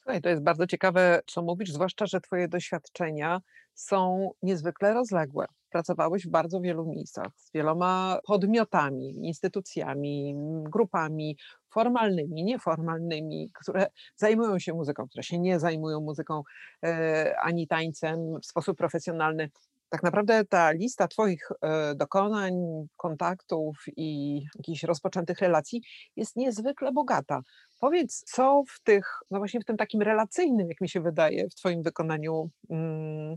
Słuchaj, 0.09 0.23
to 0.23 0.29
jest 0.29 0.43
bardzo 0.43 0.67
ciekawe, 0.67 1.21
co 1.27 1.43
mówisz, 1.43 1.73
zwłaszcza, 1.73 2.07
że 2.07 2.21
Twoje 2.21 2.49
doświadczenia 2.49 3.41
są 3.75 4.31
niezwykle 4.43 4.95
rozległe. 4.95 5.47
Pracowałeś 5.71 6.27
w 6.27 6.31
bardzo 6.31 6.61
wielu 6.61 6.87
miejscach, 6.87 7.27
z 7.37 7.53
wieloma 7.53 8.19
podmiotami, 8.27 9.27
instytucjami, 9.27 10.35
grupami 10.63 11.37
formalnymi, 11.71 12.45
nieformalnymi, 12.45 13.51
które 13.55 13.87
zajmują 14.17 14.59
się 14.59 14.73
muzyką, 14.73 15.09
które 15.09 15.23
się 15.23 15.39
nie 15.39 15.61
zajmują 15.61 16.01
muzyką 16.01 16.43
e, 16.85 17.37
ani 17.41 17.67
tańcem 17.67 18.19
w 18.43 18.47
sposób 18.47 18.79
profesjonalny. 18.79 19.51
Tak 19.89 20.03
naprawdę 20.03 20.45
ta 20.45 20.71
lista 20.71 21.09
Twoich 21.09 21.49
e, 21.63 21.95
dokonań, 21.95 22.55
kontaktów 22.97 23.85
i 23.97 24.41
jakichś 24.55 24.83
rozpoczętych 24.83 25.39
relacji 25.39 25.83
jest 26.17 26.37
niezwykle 26.37 26.93
bogata. 26.93 27.41
Powiedz, 27.81 28.25
co 28.35 28.63
w 28.69 28.81
tych, 28.81 29.19
no 29.31 29.39
właśnie 29.39 29.61
w 29.61 29.65
tym 29.65 29.77
takim 29.77 30.03
relacyjnym, 30.03 30.69
jak 30.69 30.81
mi 30.81 30.89
się 30.89 31.01
wydaje, 31.01 31.49
w 31.49 31.55
Twoim 31.55 31.83
wykonaniu 31.83 32.51
mm, 32.71 33.37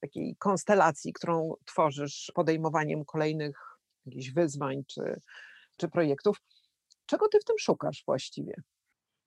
takiej 0.00 0.36
konstelacji, 0.38 1.12
którą 1.12 1.54
tworzysz 1.64 2.32
podejmowaniem 2.34 3.04
kolejnych 3.04 3.56
jakichś 4.06 4.30
wyzwań 4.30 4.84
czy, 4.86 5.20
czy 5.76 5.88
projektów, 5.88 6.36
czego 7.12 7.28
Ty 7.28 7.38
w 7.40 7.44
tym 7.44 7.58
szukasz 7.58 8.02
właściwie? 8.06 8.54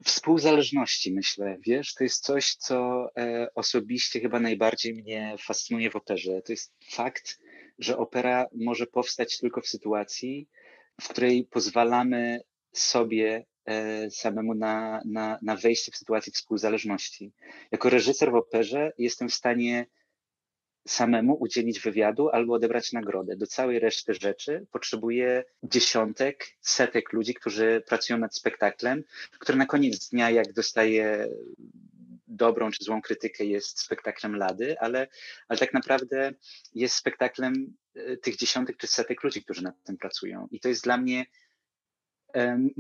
Współzależności, 0.04 1.14
myślę, 1.14 1.58
wiesz, 1.68 1.94
to 1.94 2.04
jest 2.04 2.24
coś, 2.24 2.56
co 2.56 3.08
e, 3.18 3.48
osobiście 3.56 4.20
chyba 4.20 4.40
najbardziej 4.40 4.94
mnie 4.94 5.36
fascynuje 5.40 5.90
w 5.92 5.96
operze. 5.96 6.42
To 6.42 6.54
jest 6.54 6.74
fakt, 6.92 7.40
że 7.80 7.98
opera 7.98 8.48
może 8.56 8.88
powstać 8.88 9.38
tylko 9.38 9.62
w 9.62 9.68
sytuacji, 9.68 10.50
w 11.02 11.08
której 11.08 11.44
pozwalamy 11.44 12.40
sobie 12.74 13.46
E, 13.66 14.12
samemu 14.12 14.54
na, 14.54 15.02
na, 15.06 15.40
na 15.42 15.56
wejście 15.56 15.92
w 15.92 15.96
sytuację 15.96 16.34
współzależności. 16.34 17.34
Jako 17.72 17.90
reżyser 17.90 18.32
w 18.32 18.36
operze 18.36 18.92
jestem 18.98 19.30
w 19.30 19.34
stanie 19.34 19.86
samemu 20.88 21.38
udzielić 21.40 21.80
wywiadu 21.80 22.30
albo 22.30 22.54
odebrać 22.54 22.94
nagrodę. 22.94 23.36
Do 23.36 23.48
całej 23.48 23.80
reszty 23.80 24.14
rzeczy 24.14 24.66
potrzebuję 24.72 25.44
dziesiątek, 25.64 26.46
setek 26.62 27.14
ludzi, 27.14 27.34
którzy 27.34 27.84
pracują 27.88 28.20
nad 28.20 28.36
spektaklem, 28.36 29.04
który 29.40 29.58
na 29.58 29.66
koniec 29.66 30.10
dnia, 30.10 30.30
jak 30.30 30.54
dostaje 30.54 31.28
dobrą 32.28 32.72
czy 32.72 32.84
złą 32.84 33.02
krytykę, 33.02 33.46
jest 33.46 33.80
spektaklem 33.80 34.36
lady, 34.36 34.80
ale, 34.80 35.08
ale 35.48 35.60
tak 35.60 35.74
naprawdę 35.74 36.34
jest 36.74 36.96
spektaklem 36.96 37.76
e, 37.96 38.18
tych 38.18 38.36
dziesiątek 38.36 38.78
czy 38.78 38.88
setek 38.88 39.24
ludzi, 39.24 39.44
którzy 39.44 39.64
nad 39.64 39.84
tym 39.84 39.98
pracują. 39.98 40.48
I 40.52 40.60
to 40.60 40.70
jest 40.70 40.84
dla 40.84 40.98
mnie 40.98 41.26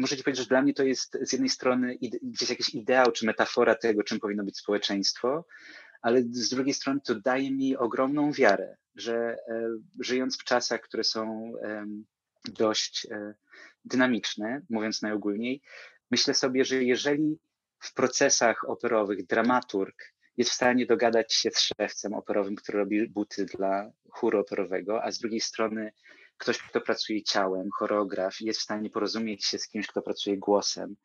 Ci 0.09 0.23
powiedzieć, 0.23 0.37
że 0.37 0.49
dla 0.49 0.61
mnie 0.61 0.73
to 0.73 0.83
jest 0.83 1.17
z 1.21 1.31
jednej 1.31 1.49
strony 1.49 1.97
gdzieś 2.21 2.49
jakiś 2.49 2.69
ideał 2.69 3.11
czy 3.11 3.25
metafora 3.25 3.75
tego, 3.75 4.03
czym 4.03 4.19
powinno 4.19 4.43
być 4.43 4.57
społeczeństwo, 4.57 5.45
ale 6.05 6.21
z 6.21 6.49
drugiej 6.49 6.73
strony 6.73 6.99
to 7.01 7.15
daje 7.15 7.51
mi 7.51 7.77
ogromną 7.77 8.31
wiarę, 8.31 8.77
że 8.95 9.15
e, 9.15 9.37
żyjąc 9.99 10.37
w 10.37 10.43
czasach, 10.43 10.81
które 10.81 11.03
są 11.03 11.53
dość 12.45 13.07
e, 13.11 13.33
dynamiczne, 13.85 14.61
mówiąc 14.69 15.01
najogólniej, 15.01 15.61
myślę 16.11 16.33
sobie, 16.33 16.65
że 16.65 16.83
jeżeli 16.83 17.39
w 17.79 17.93
procesach 17.93 18.69
operowych 18.69 19.25
dramaturg 19.25 19.95
jest 20.37 20.51
w 20.51 20.53
stanie 20.53 20.85
dogadać 20.85 21.33
się 21.33 21.51
z 21.51 21.59
szewcem 21.59 22.13
operowym, 22.13 22.55
który 22.55 22.77
robi 22.77 23.09
buty 23.09 23.45
dla 23.45 23.91
chóru 24.09 24.39
operowego, 24.39 25.03
a 25.03 25.11
z 25.11 25.19
drugiej 25.19 25.41
strony 25.41 25.91
ktoś, 26.37 26.57
kto 26.57 26.81
pracuje 26.81 27.23
ciałem, 27.23 27.69
choreograf, 27.79 28.41
jest 28.41 28.59
w 28.59 28.63
stanie 28.63 28.89
porozumieć 28.89 29.45
się 29.45 29.57
z 29.57 29.67
kimś, 29.67 29.87
kto 29.87 30.01
pracuje 30.01 30.37
głosem, 30.37 30.95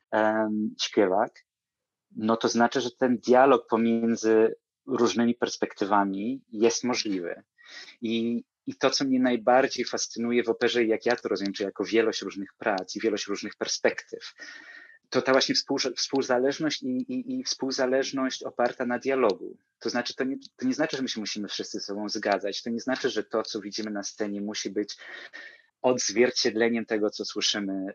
śpiewak, 0.83 1.45
no 2.17 2.37
to 2.37 2.49
znaczy, 2.49 2.81
że 2.81 2.91
ten 2.91 3.19
dialog 3.19 3.67
pomiędzy 3.67 4.55
różnymi 4.97 5.35
perspektywami 5.35 6.41
jest 6.53 6.85
możliwy. 6.85 7.43
I, 8.03 8.45
i 8.67 8.75
to, 8.75 8.91
co 8.91 9.05
mnie 9.05 9.21
najbardziej 9.21 9.85
fascynuje 9.85 10.45
w 10.45 10.49
operze, 10.49 10.85
jak 10.85 11.07
ja 11.07 11.17
to 11.17 11.29
rozumiem, 11.29 11.53
czy 11.53 11.63
jako 11.63 11.85
wielość 11.85 12.23
różnych 12.23 12.55
prac 12.55 12.97
i 12.97 13.01
wielość 13.01 13.27
różnych 13.27 13.57
perspektyw, 13.57 14.35
to 15.11 15.23
ta 15.23 15.33
właśnie 15.33 15.55
współzależność 15.97 16.83
i, 16.83 16.87
i, 16.87 17.41
i, 17.41 17.45
współzależność 17.45 18.43
oparta 18.43 18.87
na 18.87 18.99
dialogu. 18.99 19.57
To 19.79 19.91
znaczy, 19.91 20.15
to 20.15 20.25
nie, 20.25 20.37
to 20.57 20.67
nie 20.67 20.75
znaczy, 20.75 20.97
że 20.97 21.03
my 21.03 21.09
się 21.09 21.21
musimy 21.21 21.49
wszyscy 21.49 21.79
ze 21.79 21.85
sobą 21.85 22.09
zgadzać. 22.09 22.63
To 22.63 22.71
nie 22.71 22.81
znaczy, 22.81 23.11
że 23.11 23.25
to, 23.25 23.43
co 23.43 23.61
widzimy 23.61 23.91
na 23.91 24.03
scenie, 24.03 24.41
musi 24.41 24.71
być 24.71 24.97
odzwierciedleniem 25.83 26.87
tego, 26.87 27.11
co 27.11 27.25
słyszymy 27.25 27.73
e, 27.73 27.93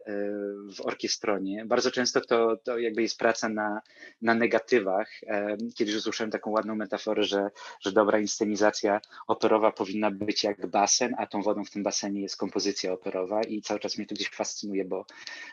w 0.75 0.81
orkiestronie. 0.83 1.65
Bardzo 1.65 1.91
często 1.91 2.21
to, 2.21 2.57
to 2.57 2.77
jakby 2.77 3.01
jest 3.01 3.19
praca 3.19 3.49
na, 3.49 3.81
na 4.21 4.33
negatywach. 4.33 5.09
E, 5.27 5.57
kiedyś 5.75 5.95
usłyszałem 5.95 6.31
taką 6.31 6.51
ładną 6.51 6.75
metaforę, 6.75 7.23
że, 7.23 7.49
że 7.81 7.91
dobra 7.91 8.19
inscenizacja 8.19 9.01
operowa 9.27 9.71
powinna 9.71 10.11
być 10.11 10.43
jak 10.43 10.67
basen, 10.67 11.15
a 11.17 11.27
tą 11.27 11.41
wodą 11.41 11.63
w 11.63 11.71
tym 11.71 11.83
basenie 11.83 12.21
jest 12.21 12.37
kompozycja 12.37 12.93
operowa 12.93 13.41
i 13.41 13.61
cały 13.61 13.79
czas 13.79 13.97
mnie 13.97 14.07
to 14.07 14.15
gdzieś 14.15 14.29
fascynuje, 14.29 14.85
bo, 14.85 15.05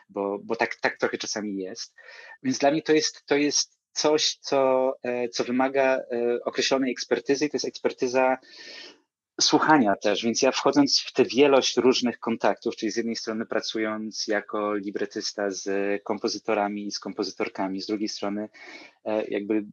bo, 0.09 0.39
bo 0.43 0.55
tak, 0.55 0.75
tak 0.75 0.97
trochę 0.97 1.17
czasami 1.17 1.57
jest. 1.57 1.95
Więc 2.43 2.57
dla 2.57 2.71
mnie 2.71 2.81
to 2.81 2.93
jest, 2.93 3.25
to 3.25 3.35
jest 3.35 3.79
coś, 3.91 4.37
co, 4.41 4.93
e, 5.03 5.29
co 5.29 5.43
wymaga 5.43 5.99
określonej 6.45 6.91
ekspertyzy 6.91 7.45
i 7.45 7.49
to 7.49 7.55
jest 7.55 7.67
ekspertyza 7.67 8.37
słuchania 9.41 9.95
też, 9.95 10.23
więc 10.23 10.41
ja 10.41 10.51
wchodząc 10.51 10.99
w 10.99 11.13
tę 11.13 11.25
wielość 11.25 11.77
różnych 11.77 12.19
kontaktów, 12.19 12.75
czyli 12.75 12.91
z 12.91 12.95
jednej 12.95 13.15
strony 13.15 13.45
pracując 13.45 14.27
jako 14.27 14.73
libretysta 14.73 15.51
z 15.51 15.69
kompozytorami 16.03 16.87
i 16.87 16.91
z 16.91 16.99
kompozytorkami, 16.99 17.81
z 17.81 17.87
drugiej 17.87 18.09
strony 18.09 18.49
e, 19.05 19.25
jakby 19.27 19.65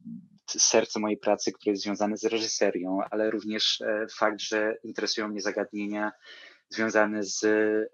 serce 0.46 1.00
mojej 1.00 1.18
pracy, 1.18 1.52
które 1.52 1.72
jest 1.72 1.82
związane 1.82 2.16
z 2.16 2.24
reżyserią, 2.24 2.98
ale 3.10 3.30
również 3.30 3.80
e, 3.80 4.06
fakt, 4.18 4.40
że 4.40 4.76
interesują 4.84 5.28
mnie 5.28 5.40
zagadnienia 5.40 6.12
związane 6.68 7.24
z 7.24 7.44
e, 7.44 7.86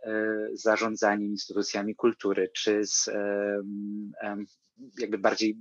zarządzaniem 0.53 1.31
instytucjami 1.31 1.95
kultury, 1.95 2.51
czy 2.55 2.85
z 2.85 3.11
jakby 4.99 5.19
bardziej 5.19 5.57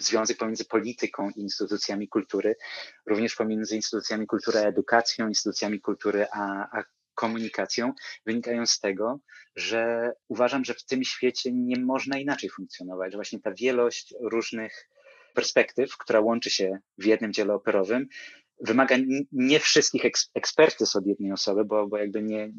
związek 0.00 0.36
pomiędzy 0.36 0.64
polityką 0.64 1.30
i 1.30 1.40
instytucjami 1.40 2.08
kultury, 2.08 2.56
również 3.06 3.34
pomiędzy 3.34 3.76
instytucjami 3.76 4.26
kultury 4.26 4.58
a 4.58 4.62
edukacją, 4.62 5.28
instytucjami 5.28 5.80
kultury 5.80 6.26
a, 6.32 6.78
a 6.78 6.84
komunikacją, 7.14 7.92
wynikają 8.26 8.66
z 8.66 8.80
tego, 8.80 9.20
że 9.56 10.12
uważam, 10.28 10.64
że 10.64 10.74
w 10.74 10.84
tym 10.84 11.04
świecie 11.04 11.52
nie 11.52 11.78
można 11.80 12.18
inaczej 12.18 12.50
funkcjonować, 12.50 13.12
że 13.12 13.18
właśnie 13.18 13.40
ta 13.40 13.54
wielość 13.54 14.14
różnych 14.20 14.88
perspektyw, 15.34 15.96
która 15.96 16.20
łączy 16.20 16.50
się 16.50 16.78
w 16.98 17.04
jednym 17.04 17.32
dziele 17.32 17.54
operowym, 17.54 18.06
wymaga 18.60 18.96
nie 19.32 19.60
wszystkich 19.60 20.02
ekspertyz 20.34 20.96
od 20.96 21.06
jednej 21.06 21.32
osoby, 21.32 21.64
bo, 21.64 21.86
bo 21.86 21.96
jakby 21.96 22.22
nie, 22.22 22.52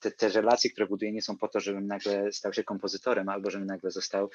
te, 0.00 0.10
te, 0.10 0.28
relacje, 0.28 0.70
które 0.70 0.86
buduję, 0.86 1.12
nie 1.12 1.22
są 1.22 1.36
po 1.36 1.48
to, 1.48 1.60
żebym 1.60 1.86
nagle 1.86 2.32
stał 2.32 2.52
się 2.52 2.64
kompozytorem 2.64 3.28
albo 3.28 3.50
żebym 3.50 3.66
nagle 3.66 3.90
został, 3.90 4.30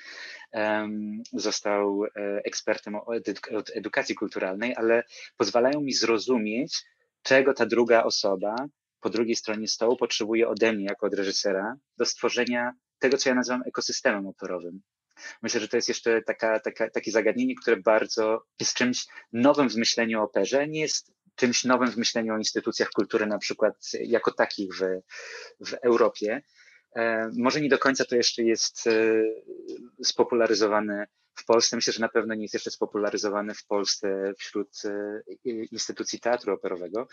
um, 0.54 1.24
został 1.34 2.06
e, 2.06 2.10
ekspertem 2.44 2.96
od 2.96 3.72
edukacji 3.76 4.16
kulturalnej, 4.16 4.76
ale 4.76 5.04
pozwalają 5.38 5.82
mi 5.82 5.94
zrozumieć, 5.94 6.86
czego 7.22 7.54
ta 7.54 7.66
druga 7.66 8.04
osoba 8.04 8.56
po 9.00 9.10
drugiej 9.10 9.36
stronie 9.36 9.68
stołu 9.68 9.98
potrzebuje 9.98 10.48
ode 10.48 10.74
mnie 10.74 10.86
jako 10.86 11.08
od 11.08 11.14
reżysera 11.14 11.76
do 11.98 12.06
stworzenia 12.06 12.74
tego, 13.00 13.18
co 13.18 13.30
ja 13.30 13.36
nazywam 13.36 13.64
ekosystemem 13.66 14.28
operowym. 14.28 14.82
Myślę, 15.42 15.60
że 15.60 15.68
to 15.68 15.78
jest 15.78 15.88
jeszcze 15.88 16.22
taka, 16.22 16.60
taka, 16.60 16.90
takie 16.90 17.12
zagadnienie, 17.12 17.56
które 17.56 17.78
bardzo 17.78 18.46
jest 18.60 18.74
czymś 18.74 19.06
nowym 19.34 19.70
w 19.70 19.76
myśleniu 19.76 20.20
o 20.20 20.24
operze, 20.24 20.68
nie 20.68 20.82
jest 20.82 21.14
czymś 21.36 21.64
nowym 21.64 21.92
w 21.92 21.98
myśleniu 21.98 22.34
o 22.34 22.38
instytucjach 22.38 22.90
kultury, 22.90 23.26
na 23.26 23.38
przykład 23.38 23.76
jako 23.94 24.32
takich 24.32 24.76
w, 24.76 25.02
w 25.66 25.74
Europie. 25.74 26.42
E, 26.96 27.30
może 27.38 27.62
nie 27.62 27.70
do 27.70 27.80
końca 27.80 28.06
to 28.06 28.16
jeszcze 28.16 28.44
jest 28.44 28.88
e, 28.88 29.24
spopularyzowane 30.04 31.08
w 31.36 31.46
Polsce. 31.46 31.76
Myślę, 31.76 31.94
że 31.94 32.00
na 32.00 32.10
pewno 32.10 32.36
nie 32.36 32.42
jest 32.42 32.54
jeszcze 32.54 32.72
spopularyzowany 32.72 33.54
w 33.54 33.66
Polsce 33.66 34.34
wśród 34.38 34.70
e, 34.86 35.22
instytucji 35.72 36.20
teatru 36.20 36.54
operowego, 36.54 37.08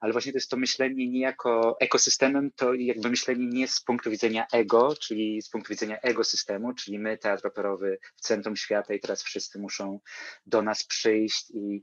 ale 0.00 0.12
właśnie 0.12 0.32
to 0.32 0.36
jest 0.36 0.50
to 0.50 0.56
myślenie 0.56 1.08
nie 1.08 1.20
jako 1.20 1.76
ekosystemem, 1.80 2.50
to 2.56 2.74
jakby 2.74 3.10
myślenie 3.10 3.46
nie 3.46 3.68
z 3.68 3.80
punktu 3.80 4.10
widzenia 4.10 4.46
ego, 4.52 4.94
czyli 5.00 5.42
z 5.42 5.50
punktu 5.50 5.70
widzenia 5.70 6.00
ekosystemu, 6.00 6.74
czyli 6.74 6.98
my, 6.98 7.18
teatr 7.18 7.46
operowy 7.46 7.98
w 8.16 8.20
centrum 8.20 8.56
świata 8.56 8.94
i 8.94 9.00
teraz 9.00 9.22
wszyscy 9.22 9.58
muszą 9.58 10.00
do 10.46 10.62
nas 10.62 10.84
przyjść 10.84 11.50
i, 11.50 11.82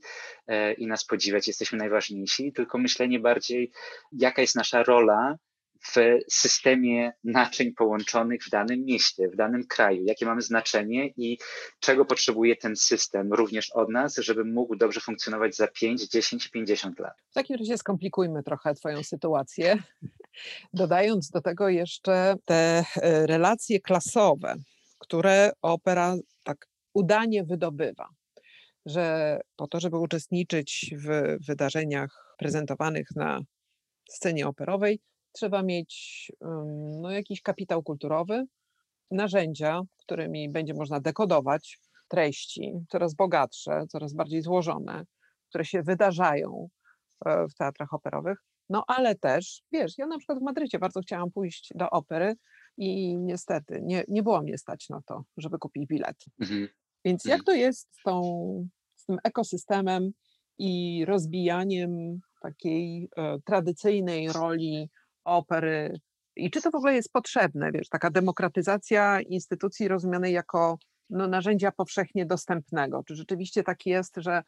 i 0.78 0.88
nas 0.88 1.06
podziwiać, 1.06 1.48
jesteśmy 1.48 1.78
najważniejsi, 1.78 2.54
tylko 2.54 2.78
myślenie 2.78 3.20
bardziej, 3.20 3.72
jaka 4.12 4.42
jest 4.42 4.56
nasza 4.56 4.84
rola 4.84 5.38
w 5.86 5.96
systemie 6.30 7.12
naczyń 7.24 7.74
połączonych 7.74 8.44
w 8.44 8.50
danym 8.50 8.86
mieście, 8.86 9.30
w 9.30 9.36
danym 9.36 9.68
kraju, 9.68 10.04
jakie 10.06 10.26
mamy 10.26 10.42
znaczenie 10.42 11.08
i 11.08 11.38
czego 11.80 12.06
potrzebuje 12.06 12.56
ten 12.56 12.76
system 12.76 13.34
również 13.34 13.72
od 13.72 13.90
nas, 13.90 14.16
żeby 14.16 14.46
mógł 14.46 14.76
dobrze 14.76 15.00
funkcjonować 15.00 15.56
za 15.56 15.68
5, 15.68 16.10
10, 16.10 16.48
50 16.50 17.00
lat. 17.00 17.14
W 17.32 17.34
takim 17.34 17.56
razie 17.56 17.78
skomplikujmy 17.78 18.44
trochę 18.44 18.74
Twoją 18.74 19.04
sytuację, 19.04 19.78
dodając 20.74 21.30
do 21.30 21.42
tego 21.42 21.70
jeszcze 21.70 22.36
te 22.46 22.84
e, 22.96 23.28
relacje 23.28 23.80
klasowe, 23.80 24.56
które 25.00 25.52
opera 25.62 26.16
tak 26.44 26.68
udanie 26.94 27.44
wydobywa 27.44 28.10
że 28.86 29.40
po 29.56 29.68
to, 29.68 29.80
żeby 29.80 29.98
uczestniczyć 29.98 30.96
w 30.98 31.38
wydarzeniach 31.48 32.36
prezentowanych 32.38 33.08
na 33.16 33.40
scenie 34.10 34.48
operowej, 34.48 35.00
trzeba 35.34 35.64
mieć 35.64 36.32
no, 37.02 37.12
jakiś 37.12 37.42
kapitał 37.42 37.84
kulturowy, 37.84 38.46
narzędzia, 39.12 39.82
którymi 39.98 40.50
będzie 40.50 40.74
można 40.74 41.00
dekodować 41.00 41.80
treści 42.08 42.74
coraz 42.90 43.16
bogatsze, 43.16 43.86
coraz 43.90 44.14
bardziej 44.14 44.42
złożone, 44.42 45.06
które 45.50 45.66
się 45.66 45.84
wydarzają 45.84 46.70
e, 47.26 47.48
w 47.48 47.56
teatrach 47.56 47.94
operowych. 47.94 48.38
No 48.70 48.84
ale 48.88 49.16
też, 49.16 49.62
wiesz, 49.72 49.98
ja 49.98 50.08
na 50.08 50.18
przykład 50.18 50.40
w 50.40 50.42
Madrycie 50.42 50.80
bardzo 50.80 51.02
chciałam 51.02 51.32
pójść 51.32 51.72
do 51.76 51.90
opery 51.90 52.36
i 52.78 53.18
niestety 53.18 53.82
nie, 53.82 54.04
nie 54.08 54.24
było 54.24 54.42
mnie 54.42 54.58
stać 54.58 54.90
na 54.90 55.02
to, 55.02 55.24
żeby 55.38 55.58
kupić 55.58 55.88
bilet. 55.88 56.18
Mhm. 56.40 56.68
Więc 57.06 57.26
jak 57.26 57.40
mhm. 57.40 57.46
to 57.46 57.54
jest 57.54 57.90
z, 58.00 58.04
tą, 58.04 58.22
z 58.96 59.06
tym 59.06 59.18
ekosystemem 59.24 60.12
i 60.58 61.04
rozbijaniem 61.06 62.20
takiej 62.42 63.10
e, 63.18 63.40
tradycyjnej 63.46 64.32
roli 64.32 64.90
opery 65.24 66.00
i 66.36 66.52
czy 66.52 66.62
to 66.62 66.72
w 66.72 66.76
ogóle 66.76 66.94
jest 66.94 67.12
potrzebne, 67.12 67.72
wiesz, 67.72 67.90
taka 67.90 68.10
demokratyzacja 68.10 69.22
instytucji 69.22 69.88
rozumianej 69.88 70.34
jako 70.34 70.78
no, 71.10 71.28
narzędzia 71.28 71.72
powszechnie 71.72 72.26
dostępnego. 72.26 73.04
Czy 73.04 73.16
rzeczywiście 73.16 73.64
tak 73.64 73.86
jest, 73.86 74.16
że 74.18 74.44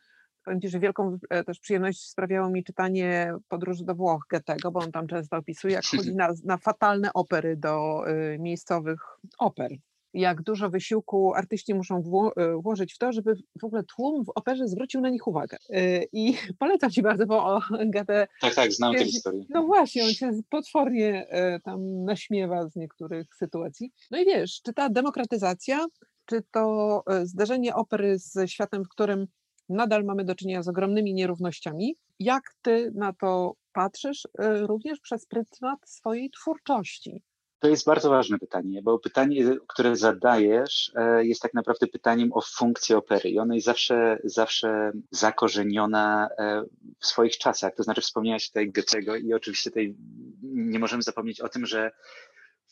powiem 0.46 0.62
Ci, 0.62 0.70
że 0.70 0.80
wielką 0.80 1.18
e, 1.30 1.44
też 1.44 1.60
przyjemność 1.60 2.10
sprawiało 2.10 2.50
mi 2.50 2.64
czytanie 2.64 3.34
podróży 3.48 3.86
do 3.86 3.96
Włoch 3.96 4.26
Goethego, 4.30 4.72
bo 4.72 4.80
on 4.80 4.92
tam 4.92 5.08
często 5.08 5.38
opisuje, 5.38 5.74
jak 5.74 5.86
chodzi 5.86 6.16
na, 6.16 6.30
na 6.44 6.58
fatalne 6.58 7.14
opery 7.14 7.58
do 7.58 8.04
y, 8.10 8.40
miejscowych 8.40 9.02
oper 9.40 9.72
jak 10.16 10.42
dużo 10.42 10.70
wysiłku 10.70 11.34
artyści 11.34 11.74
muszą 11.74 12.02
e, 12.38 12.62
włożyć 12.62 12.94
w 12.94 12.98
to, 12.98 13.12
żeby 13.12 13.36
w 13.62 13.64
ogóle 13.64 13.84
tłum 13.84 14.26
w 14.26 14.30
operze 14.36 14.68
zwrócił 14.68 15.02
na 15.02 15.10
nich 15.10 15.28
uwagę. 15.28 15.58
E, 15.70 16.04
I 16.04 16.38
polecam 16.60 16.92
Ci 16.92 17.02
bardzo, 17.02 17.26
bo 17.26 17.46
o 17.56 17.62
Gatę... 17.86 18.28
Tak, 18.42 18.56
tak, 18.56 18.72
znam 18.72 18.96
tę 18.96 19.06
historię. 19.06 19.46
No 19.50 19.64
właśnie, 19.64 20.04
on 20.04 20.10
się 20.10 20.32
potwornie 20.50 21.28
e, 21.30 21.60
tam 21.60 22.04
naśmiewa 22.04 22.70
z 22.70 22.76
niektórych 22.76 23.36
sytuacji. 23.36 23.92
No 24.12 24.18
i 24.18 24.26
wiesz, 24.26 24.62
czy 24.62 24.74
ta 24.74 24.90
demokratyzacja, 24.90 25.86
czy 26.26 26.44
to 26.52 27.04
zderzenie 27.24 27.76
opery 27.76 28.20
z 28.20 28.50
światem, 28.50 28.84
w 28.84 28.90
którym 28.90 29.28
nadal 29.70 30.04
mamy 30.04 30.26
do 30.26 30.36
czynienia 30.36 30.64
z 30.64 30.68
ogromnymi 30.68 31.14
nierównościami, 31.14 31.96
jak 32.20 32.44
Ty 32.62 32.92
na 32.96 33.14
to 33.14 33.54
patrzysz, 33.74 34.28
również 34.62 35.00
przez 35.00 35.26
pryzmat 35.26 35.80
swojej 35.86 36.30
twórczości? 36.30 37.24
To 37.60 37.68
jest 37.68 37.86
bardzo 37.86 38.10
ważne 38.10 38.40
pytanie, 38.40 38.82
bo 38.82 39.00
pytanie, 39.00 39.58
które 39.68 39.96
zadajesz, 39.96 40.92
e, 40.96 41.26
jest 41.26 41.42
tak 41.42 41.54
naprawdę 41.54 41.88
pytaniem 41.88 42.34
o 42.34 42.42
funkcję 42.42 42.98
opery 42.98 43.30
i 43.30 43.40
ona 43.40 43.56
jest 43.56 43.66
zawsze, 43.66 44.20
zawsze 44.24 44.92
zakorzeniona 45.12 46.30
e, 46.38 46.64
w 47.00 47.06
swoich 47.06 47.38
czasach. 47.38 47.76
To 47.76 47.84
znaczy 47.84 48.02
wspomniałaś 48.02 48.48
tutaj 48.48 48.72
Goethego 48.72 49.16
i 49.16 49.34
oczywiście 49.34 49.70
tutaj 49.70 49.96
nie 50.44 50.80
możemy 50.80 51.04
zapomnieć 51.04 51.42
o 51.42 51.50
tym, 51.50 51.66
że 51.66 51.92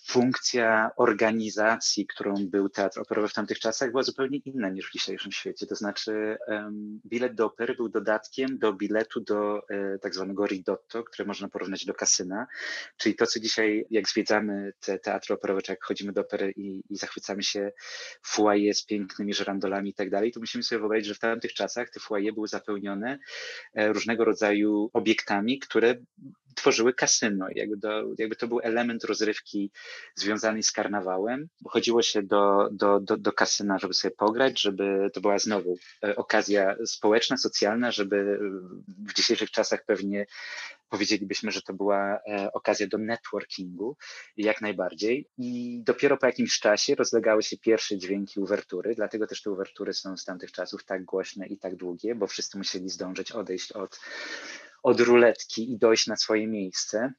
funkcja 0.07 0.89
organizacji, 0.97 2.07
którą 2.07 2.33
był 2.47 2.69
teatr 2.69 2.99
operowy 2.99 3.27
w 3.27 3.33
tamtych 3.33 3.59
czasach, 3.59 3.91
była 3.91 4.03
zupełnie 4.03 4.37
inna 4.37 4.69
niż 4.69 4.89
w 4.89 4.93
dzisiejszym 4.93 5.31
świecie. 5.31 5.67
To 5.67 5.75
znaczy, 5.75 6.37
um, 6.47 6.99
bilet 7.05 7.35
do 7.35 7.45
opery 7.45 7.75
był 7.75 7.89
dodatkiem 7.89 8.57
do 8.57 8.73
biletu 8.73 9.21
do 9.21 9.61
e, 9.69 9.99
tak 9.99 10.15
zwanego 10.15 10.47
ridotto, 10.47 11.03
które 11.03 11.25
można 11.25 11.47
porównać 11.47 11.85
do 11.85 11.93
kasyna. 11.93 12.47
Czyli 12.97 13.15
to, 13.15 13.25
co 13.25 13.39
dzisiaj, 13.39 13.85
jak 13.89 14.09
zwiedzamy 14.09 14.73
te 14.79 14.99
teatry 14.99 15.35
operowe, 15.35 15.61
czy 15.61 15.71
jak 15.71 15.83
chodzimy 15.83 16.13
do 16.13 16.21
opery 16.21 16.53
i, 16.55 16.83
i 16.89 16.95
zachwycamy 16.95 17.43
się 17.43 17.71
foyer 18.23 18.75
z 18.75 18.85
pięknymi 18.85 19.33
żerandolami 19.33 19.89
i 19.89 19.93
tak 19.93 20.09
dalej, 20.09 20.31
to 20.31 20.39
musimy 20.39 20.63
sobie 20.63 20.79
wyobrazić, 20.79 21.07
że 21.07 21.15
w 21.15 21.19
tamtych 21.19 21.53
czasach 21.53 21.89
te 21.89 21.99
foyer 21.99 22.33
były 22.33 22.47
zapełnione 22.47 23.19
e, 23.73 23.93
różnego 23.93 24.25
rodzaju 24.25 24.89
obiektami, 24.93 25.59
które 25.59 25.95
tworzyły 26.55 26.93
kasyno. 26.93 27.47
Jakby, 27.55 27.77
do, 27.77 28.03
jakby 28.17 28.35
to 28.35 28.47
był 28.47 28.59
element 28.63 29.03
rozrywki 29.03 29.71
związanej 30.15 30.63
z 30.63 30.71
karnawałem. 30.71 31.47
Chodziło 31.67 32.01
się 32.01 32.23
do, 32.23 32.69
do, 32.71 32.99
do, 32.99 33.17
do 33.17 33.31
kasyna, 33.31 33.79
żeby 33.79 33.93
sobie 33.93 34.15
pograć, 34.15 34.61
żeby 34.61 35.09
to 35.13 35.21
była 35.21 35.39
znowu 35.39 35.77
e, 36.03 36.15
okazja 36.15 36.75
społeczna, 36.85 37.37
socjalna, 37.37 37.91
żeby 37.91 38.39
w 38.87 39.13
dzisiejszych 39.13 39.51
czasach 39.51 39.85
pewnie 39.85 40.25
powiedzielibyśmy, 40.93 41.51
że 41.51 41.61
to 41.61 41.73
była 41.73 42.19
e, 42.27 42.51
okazja 42.53 42.87
do 42.87 42.97
networkingu, 42.97 43.97
jak 44.37 44.61
najbardziej. 44.61 45.27
I 45.37 45.81
dopiero 45.83 46.17
po 46.17 46.25
jakimś 46.25 46.59
czasie 46.59 46.95
rozlegały 46.95 47.43
się 47.43 47.57
pierwsze 47.57 47.97
dźwięki 47.97 48.39
uwertury, 48.39 48.95
dlatego 48.95 49.27
też 49.27 49.41
te 49.41 49.51
uwertury 49.51 49.93
są 49.93 50.17
z 50.17 50.25
tamtych 50.25 50.51
czasów 50.51 50.85
tak 50.85 51.05
głośne 51.05 51.47
i 51.47 51.57
tak 51.57 51.75
długie, 51.75 52.15
bo 52.15 52.27
wszyscy 52.27 52.57
musieli 52.57 52.89
zdążyć 52.89 53.31
odejść 53.31 53.71
od 53.71 53.99
od 54.83 54.99
ruletki 54.99 55.71
i 55.71 55.77
dojść 55.77 56.07
na 56.07 56.15
swoje 56.15 56.47
miejsce. 56.47 57.13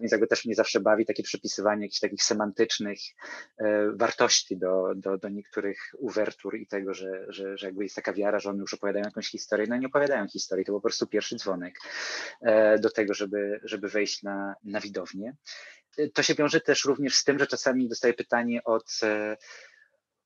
Więc 0.00 0.12
jakby 0.12 0.26
też 0.26 0.44
mnie 0.44 0.54
zawsze 0.54 0.80
bawi 0.80 1.06
takie 1.06 1.22
przypisywanie 1.22 1.82
jakichś 1.82 2.00
takich 2.00 2.22
semantycznych 2.22 2.98
e, 3.58 3.90
wartości 3.90 4.56
do, 4.56 4.92
do, 4.96 5.18
do 5.18 5.28
niektórych 5.28 5.78
uwertur 5.98 6.56
i 6.56 6.66
tego, 6.66 6.94
że, 6.94 7.26
że, 7.28 7.58
że 7.58 7.66
jakby 7.66 7.82
jest 7.84 7.96
taka 7.96 8.12
wiara, 8.12 8.38
że 8.38 8.50
one 8.50 8.60
już 8.60 8.74
opowiadają 8.74 9.04
jakąś 9.04 9.28
historię. 9.28 9.66
No 9.68 9.76
nie 9.76 9.86
opowiadają 9.86 10.28
historii, 10.28 10.64
to 10.64 10.72
po 10.72 10.80
prostu 10.80 11.06
pierwszy 11.06 11.36
dzwonek 11.36 11.74
e, 12.40 12.78
do 12.78 12.90
tego, 12.90 13.14
żeby, 13.14 13.60
żeby 13.64 13.88
wejść 13.88 14.22
na, 14.22 14.54
na 14.64 14.80
widownię. 14.80 15.36
E, 15.98 16.08
to 16.08 16.22
się 16.22 16.34
wiąże 16.34 16.60
też 16.60 16.84
również 16.84 17.14
z 17.14 17.24
tym, 17.24 17.38
że 17.38 17.46
czasami 17.46 17.88
dostaję 17.88 18.14
pytanie 18.14 18.64
od, 18.64 19.00
e, 19.02 19.36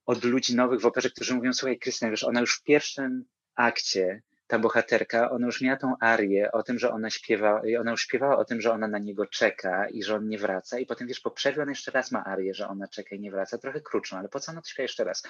od 0.07 0.25
ludzi 0.25 0.57
nowych 0.57 0.81
w 0.81 0.87
operze, 0.87 1.11
którzy 1.11 1.35
mówią, 1.35 1.53
słuchaj 1.53 1.79
Krystian, 1.79 2.11
wiesz, 2.11 2.25
ona 2.25 2.41
już 2.41 2.57
w 2.57 2.63
pierwszym 2.63 3.25
akcie 3.55 4.23
ta 4.51 4.59
bohaterka, 4.59 5.31
ona 5.31 5.47
już 5.47 5.61
miała 5.61 5.77
tą 5.77 5.95
arię 6.01 6.53
o 6.53 6.63
tym, 6.63 6.79
że 6.79 6.93
ona 6.93 7.11
śpiewa, 7.11 7.63
ona 7.81 7.91
już 7.91 8.03
śpiewała 8.03 8.39
o 8.39 8.45
tym, 8.45 8.61
że 8.61 8.73
ona 8.73 8.89
na 8.89 8.99
niego 8.99 9.27
czeka 9.27 9.89
i 9.89 10.03
że 10.03 10.15
on 10.15 10.29
nie 10.29 10.39
wraca 10.39 10.79
i 10.79 10.87
potem 10.87 11.09
wiesz, 11.09 11.21
po 11.21 11.31
przerwie 11.31 11.63
ona 11.63 11.71
jeszcze 11.71 11.91
raz 11.91 12.11
ma 12.11 12.25
arię, 12.25 12.55
że 12.55 12.69
ona 12.69 12.89
czeka 12.89 13.17
i 13.17 13.21
nie 13.21 13.31
wraca, 13.31 13.59
trochę 13.59 13.81
krótszą, 13.81 14.19
ale 14.19 14.29
po 14.29 14.41
co 14.41 14.53
ona 14.53 14.63
to 14.63 14.69
śpiewa 14.69 14.83
jeszcze 14.83 15.05
raz? 15.05 15.23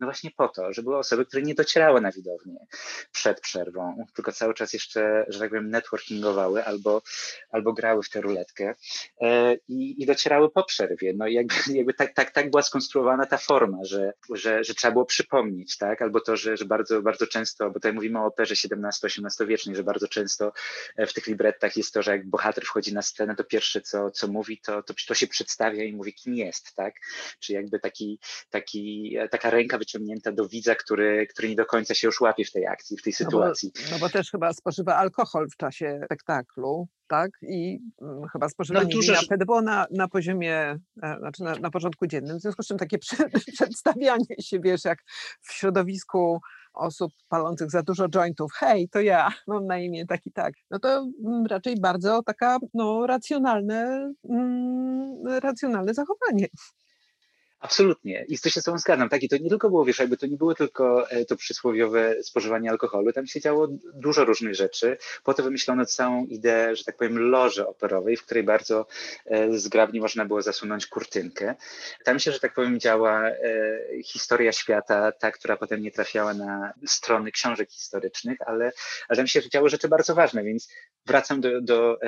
No 0.00 0.06
właśnie 0.06 0.30
po 0.36 0.48
to, 0.48 0.72
że 0.72 0.82
były 0.82 0.98
osoby, 0.98 1.26
które 1.26 1.42
nie 1.42 1.54
docierały 1.54 2.00
na 2.00 2.12
widownię 2.12 2.66
przed 3.12 3.40
przerwą, 3.40 4.04
tylko 4.14 4.32
cały 4.32 4.54
czas 4.54 4.72
jeszcze, 4.72 5.24
że 5.28 5.38
tak 5.38 5.48
powiem, 5.48 5.70
networkingowały 5.70 6.64
albo, 6.64 7.02
albo 7.50 7.72
grały 7.72 8.02
w 8.02 8.10
tę 8.10 8.20
ruletkę 8.20 8.74
e, 9.20 9.54
i, 9.68 10.02
i 10.02 10.06
docierały 10.06 10.50
po 10.50 10.64
przerwie. 10.64 11.12
No 11.16 11.26
i 11.26 11.34
jakby, 11.34 11.54
jakby 11.78 11.94
tak, 11.94 12.14
tak, 12.14 12.30
tak 12.30 12.50
była 12.50 12.62
skonstruowana 12.62 13.26
ta 13.26 13.38
forma, 13.38 13.78
że, 13.82 14.12
że, 14.34 14.64
że 14.64 14.74
trzeba 14.74 14.92
było 14.92 15.04
przypomnieć, 15.04 15.78
tak? 15.78 16.02
Albo 16.02 16.20
to, 16.20 16.36
że, 16.36 16.56
że 16.56 16.64
bardzo, 16.64 17.02
bardzo 17.02 17.26
często, 17.26 17.66
bo 17.66 17.74
tutaj 17.74 17.92
mówimy 17.92 18.18
o 18.18 18.24
operze 18.24 18.56
XVII-XVIII 18.68 19.48
wiecznej, 19.48 19.76
że 19.76 19.82
bardzo 19.82 20.08
często 20.08 20.52
e, 20.96 21.06
w 21.06 21.12
tych 21.12 21.26
librettach 21.26 21.76
jest 21.76 21.94
to, 21.94 22.02
że 22.02 22.10
jak 22.10 22.28
bohater 22.28 22.64
wchodzi 22.64 22.94
na 22.94 23.02
scenę, 23.02 23.36
to 23.36 23.44
pierwsze 23.44 23.80
co, 23.80 24.10
co 24.10 24.28
mówi, 24.28 24.60
to, 24.60 24.82
to, 24.82 24.94
to 25.08 25.14
się 25.14 25.26
przedstawia 25.26 25.84
i 25.84 25.92
mówi, 25.92 26.14
kim 26.14 26.34
jest, 26.34 26.74
tak? 26.74 26.94
Czy 27.40 27.52
jakby 27.52 27.80
taki, 27.80 28.18
taki, 28.50 29.16
e, 29.18 29.28
taka 29.28 29.50
ręka 29.50 29.78
wyciągnięta 29.78 30.32
do 30.32 30.48
widza, 30.48 30.74
który, 30.74 31.26
który 31.26 31.48
nie 31.48 31.56
do 31.56 31.66
końca 31.66 31.94
się 31.94 32.06
już 32.06 32.20
łapie 32.20 32.44
w 32.44 32.52
tej 32.52 32.66
akcji, 32.66 32.96
w 32.96 33.02
tej 33.02 33.12
sytuacji. 33.12 33.72
No 33.74 33.82
bo, 33.84 33.90
no 33.90 33.98
bo 33.98 34.08
też 34.08 34.30
chyba 34.30 34.52
spożywa 34.52 34.96
alkohol 34.96 35.48
w 35.50 35.56
czasie 35.56 36.00
spektaklu, 36.04 36.88
tak? 37.10 37.30
I 37.42 37.78
mm, 38.02 38.28
chyba 38.32 38.48
spożywanie 38.48 38.94
no, 38.94 39.00
wina 39.00 39.20
wtedy 39.20 39.46
było 39.46 39.62
na, 39.62 39.86
na 39.90 40.08
poziomie, 40.08 40.78
e, 41.02 41.16
znaczy 41.18 41.42
na, 41.42 41.54
na 41.54 41.70
porządku 41.70 42.06
dziennym, 42.06 42.38
w 42.38 42.42
związku 42.42 42.62
z 42.62 42.66
czym 42.66 42.78
takie 42.78 42.98
przedstawianie 43.56 44.34
się, 44.40 44.60
wiesz, 44.60 44.84
jak 44.84 44.98
w 45.40 45.52
środowisku 45.52 46.40
osób 46.74 47.12
palących 47.28 47.70
za 47.70 47.82
dużo 47.82 48.08
jointów, 48.08 48.52
hej, 48.58 48.88
to 48.88 49.00
ja, 49.00 49.28
mam 49.48 49.66
na 49.66 49.78
imię 49.78 50.06
tak 50.06 50.26
i 50.26 50.32
tak, 50.32 50.54
no 50.70 50.78
to 50.78 51.06
mm, 51.24 51.46
raczej 51.46 51.80
bardzo 51.80 52.22
taka 52.22 52.58
no, 52.74 53.06
racjonalne, 53.06 54.12
mm, 54.30 55.40
racjonalne 55.42 55.94
zachowanie. 55.94 56.46
Absolutnie. 57.60 58.24
I 58.28 58.38
to 58.38 58.50
się 58.50 58.60
z 58.60 58.64
tobą 58.64 58.78
zgadzam. 58.78 59.08
Tak, 59.08 59.22
i 59.22 59.28
to 59.28 59.36
nie 59.36 59.48
tylko 59.48 59.70
było, 59.70 59.84
wiesz, 59.84 59.98
jakby 59.98 60.16
to 60.16 60.26
nie 60.26 60.36
było 60.36 60.54
tylko 60.54 61.10
e, 61.10 61.24
to 61.24 61.36
przysłowiowe 61.36 62.22
spożywanie 62.22 62.70
alkoholu, 62.70 63.12
tam 63.12 63.26
się 63.26 63.40
działo 63.40 63.68
dużo 63.94 64.24
różnych 64.24 64.54
rzeczy. 64.54 64.96
Potem 65.24 65.44
wymyślono 65.44 65.86
całą 65.86 66.26
ideę, 66.26 66.76
że 66.76 66.84
tak 66.84 66.96
powiem, 66.96 67.18
loży 67.18 67.66
operowej, 67.66 68.16
w 68.16 68.24
której 68.24 68.42
bardzo 68.42 68.86
e, 69.26 69.58
zgrabnie 69.58 70.00
można 70.00 70.24
było 70.24 70.42
zasunąć 70.42 70.86
kurtynkę. 70.86 71.54
Tam 72.04 72.18
się, 72.18 72.32
że 72.32 72.40
tak 72.40 72.54
powiem, 72.54 72.80
działa 72.80 73.28
e, 73.28 73.34
historia 74.04 74.52
świata, 74.52 75.12
ta, 75.12 75.30
która 75.30 75.56
potem 75.56 75.82
nie 75.82 75.90
trafiała 75.90 76.34
na 76.34 76.72
strony 76.86 77.32
książek 77.32 77.70
historycznych, 77.70 78.38
ale, 78.46 78.72
ale 79.08 79.16
tam 79.16 79.26
się 79.26 79.48
działy 79.48 79.68
rzeczy 79.68 79.88
bardzo 79.88 80.14
ważne, 80.14 80.44
więc 80.44 80.68
wracam 81.06 81.40
do, 81.40 81.60
do 81.60 81.98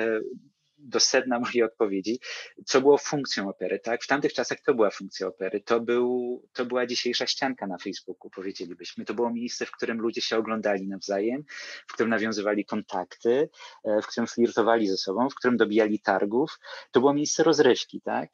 do 0.83 0.99
sedna 0.99 1.39
mojej 1.39 1.63
odpowiedzi, 1.63 2.19
co 2.65 2.81
było 2.81 2.97
funkcją 2.97 3.49
opery, 3.49 3.79
tak? 3.79 4.03
W 4.03 4.07
tamtych 4.07 4.33
czasach 4.33 4.57
to 4.65 4.73
była 4.73 4.89
funkcja 4.89 5.27
opery. 5.27 5.61
To, 5.61 5.79
był, 5.79 6.41
to 6.53 6.65
była 6.65 6.85
dzisiejsza 6.85 7.27
ścianka 7.27 7.67
na 7.67 7.77
Facebooku, 7.77 8.29
powiedzielibyśmy. 8.29 9.05
To 9.05 9.13
było 9.13 9.29
miejsce, 9.29 9.65
w 9.65 9.71
którym 9.71 9.97
ludzie 9.97 10.21
się 10.21 10.37
oglądali 10.37 10.87
nawzajem, 10.87 11.43
w 11.87 11.93
którym 11.93 12.09
nawiązywali 12.09 12.65
kontakty, 12.65 13.49
e, 13.83 14.01
w 14.01 14.07
którym 14.07 14.27
flirtowali 14.27 14.87
ze 14.87 14.97
sobą, 14.97 15.29
w 15.29 15.35
którym 15.35 15.57
dobijali 15.57 15.99
targów. 15.99 16.59
To 16.91 16.99
było 16.99 17.13
miejsce 17.13 17.43
rozrywki, 17.43 18.01
tak? 18.01 18.29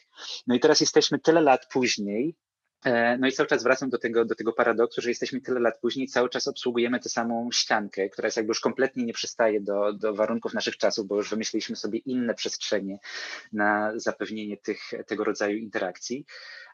No 0.47 0.55
i 0.55 0.59
teraz 0.59 0.81
jesteśmy 0.81 1.19
tyle 1.19 1.41
lat 1.41 1.67
później, 1.71 2.35
no 3.19 3.27
i 3.27 3.31
cały 3.31 3.47
czas 3.49 3.63
wracam 3.63 3.89
do 3.89 3.97
tego, 3.97 4.25
do 4.25 4.35
tego 4.35 4.53
paradoksu, 4.53 5.01
że 5.01 5.09
jesteśmy 5.09 5.41
tyle 5.41 5.59
lat 5.59 5.79
później, 5.81 6.07
cały 6.07 6.29
czas 6.29 6.47
obsługujemy 6.47 6.99
tę 6.99 7.09
samą 7.09 7.49
ściankę, 7.51 8.09
która 8.09 8.27
jest 8.27 8.37
jakby 8.37 8.51
już 8.51 8.59
kompletnie 8.59 9.03
nie 9.03 9.13
przystaje 9.13 9.61
do, 9.61 9.93
do 9.93 10.13
warunków 10.13 10.53
naszych 10.53 10.77
czasów, 10.77 11.07
bo 11.07 11.15
już 11.15 11.29
wymyśliliśmy 11.29 11.75
sobie 11.75 11.99
inne 11.99 12.33
przestrzenie 12.33 12.99
na 13.53 13.91
zapewnienie 13.95 14.57
tych, 14.57 14.81
tego 15.07 15.23
rodzaju 15.23 15.57
interakcji, 15.57 16.25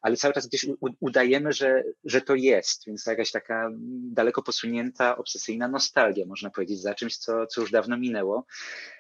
ale 0.02 0.16
cały 0.16 0.34
czas 0.34 0.48
gdzieś 0.48 0.66
udajemy, 1.00 1.54
że, 1.54 1.84
że 2.04 2.22
to 2.22 2.36
jest, 2.36 2.86
więc 2.86 3.06
jakaś 3.06 3.32
taka 3.32 3.70
daleko 4.12 4.44
posunięta, 4.44 5.18
obsesyjna 5.18 5.68
nostalgia, 5.68 6.26
można 6.26 6.50
powiedzieć, 6.50 6.82
za 6.82 6.96
czymś, 6.96 7.18
co, 7.18 7.48
co 7.48 7.62
już 7.62 7.72
dawno 7.72 7.98
minęło. 7.98 8.46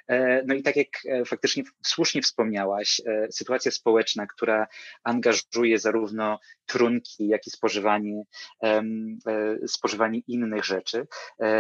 E, 0.07 0.43
no 0.45 0.53
i 0.53 0.63
tak 0.63 0.75
jak 0.75 0.87
e, 1.09 1.25
faktycznie 1.25 1.63
słusznie 1.85 2.21
wspomniałaś, 2.21 3.01
e, 3.05 3.27
sytuacja 3.31 3.71
społeczna, 3.71 4.27
która 4.27 4.67
angażuje 5.03 5.79
zarówno 5.79 6.39
trunki, 6.65 7.27
jak 7.27 7.47
i 7.47 7.51
spożywanie, 7.51 8.23
spożywanie 9.67 10.19
innych 10.27 10.65
rzeczy 10.65 11.07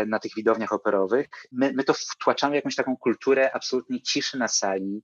na 0.07 0.19
tych 0.19 0.31
widowniach 0.35 0.73
operowych, 0.73 1.27
my, 1.51 1.73
my 1.73 1.83
to 1.83 1.93
wtłaczamy 1.93 2.55
jakąś 2.55 2.75
taką 2.75 2.97
kulturę 2.97 3.51
absolutnie 3.53 4.01
ciszy 4.01 4.37
na 4.37 4.47
sali, 4.47 5.03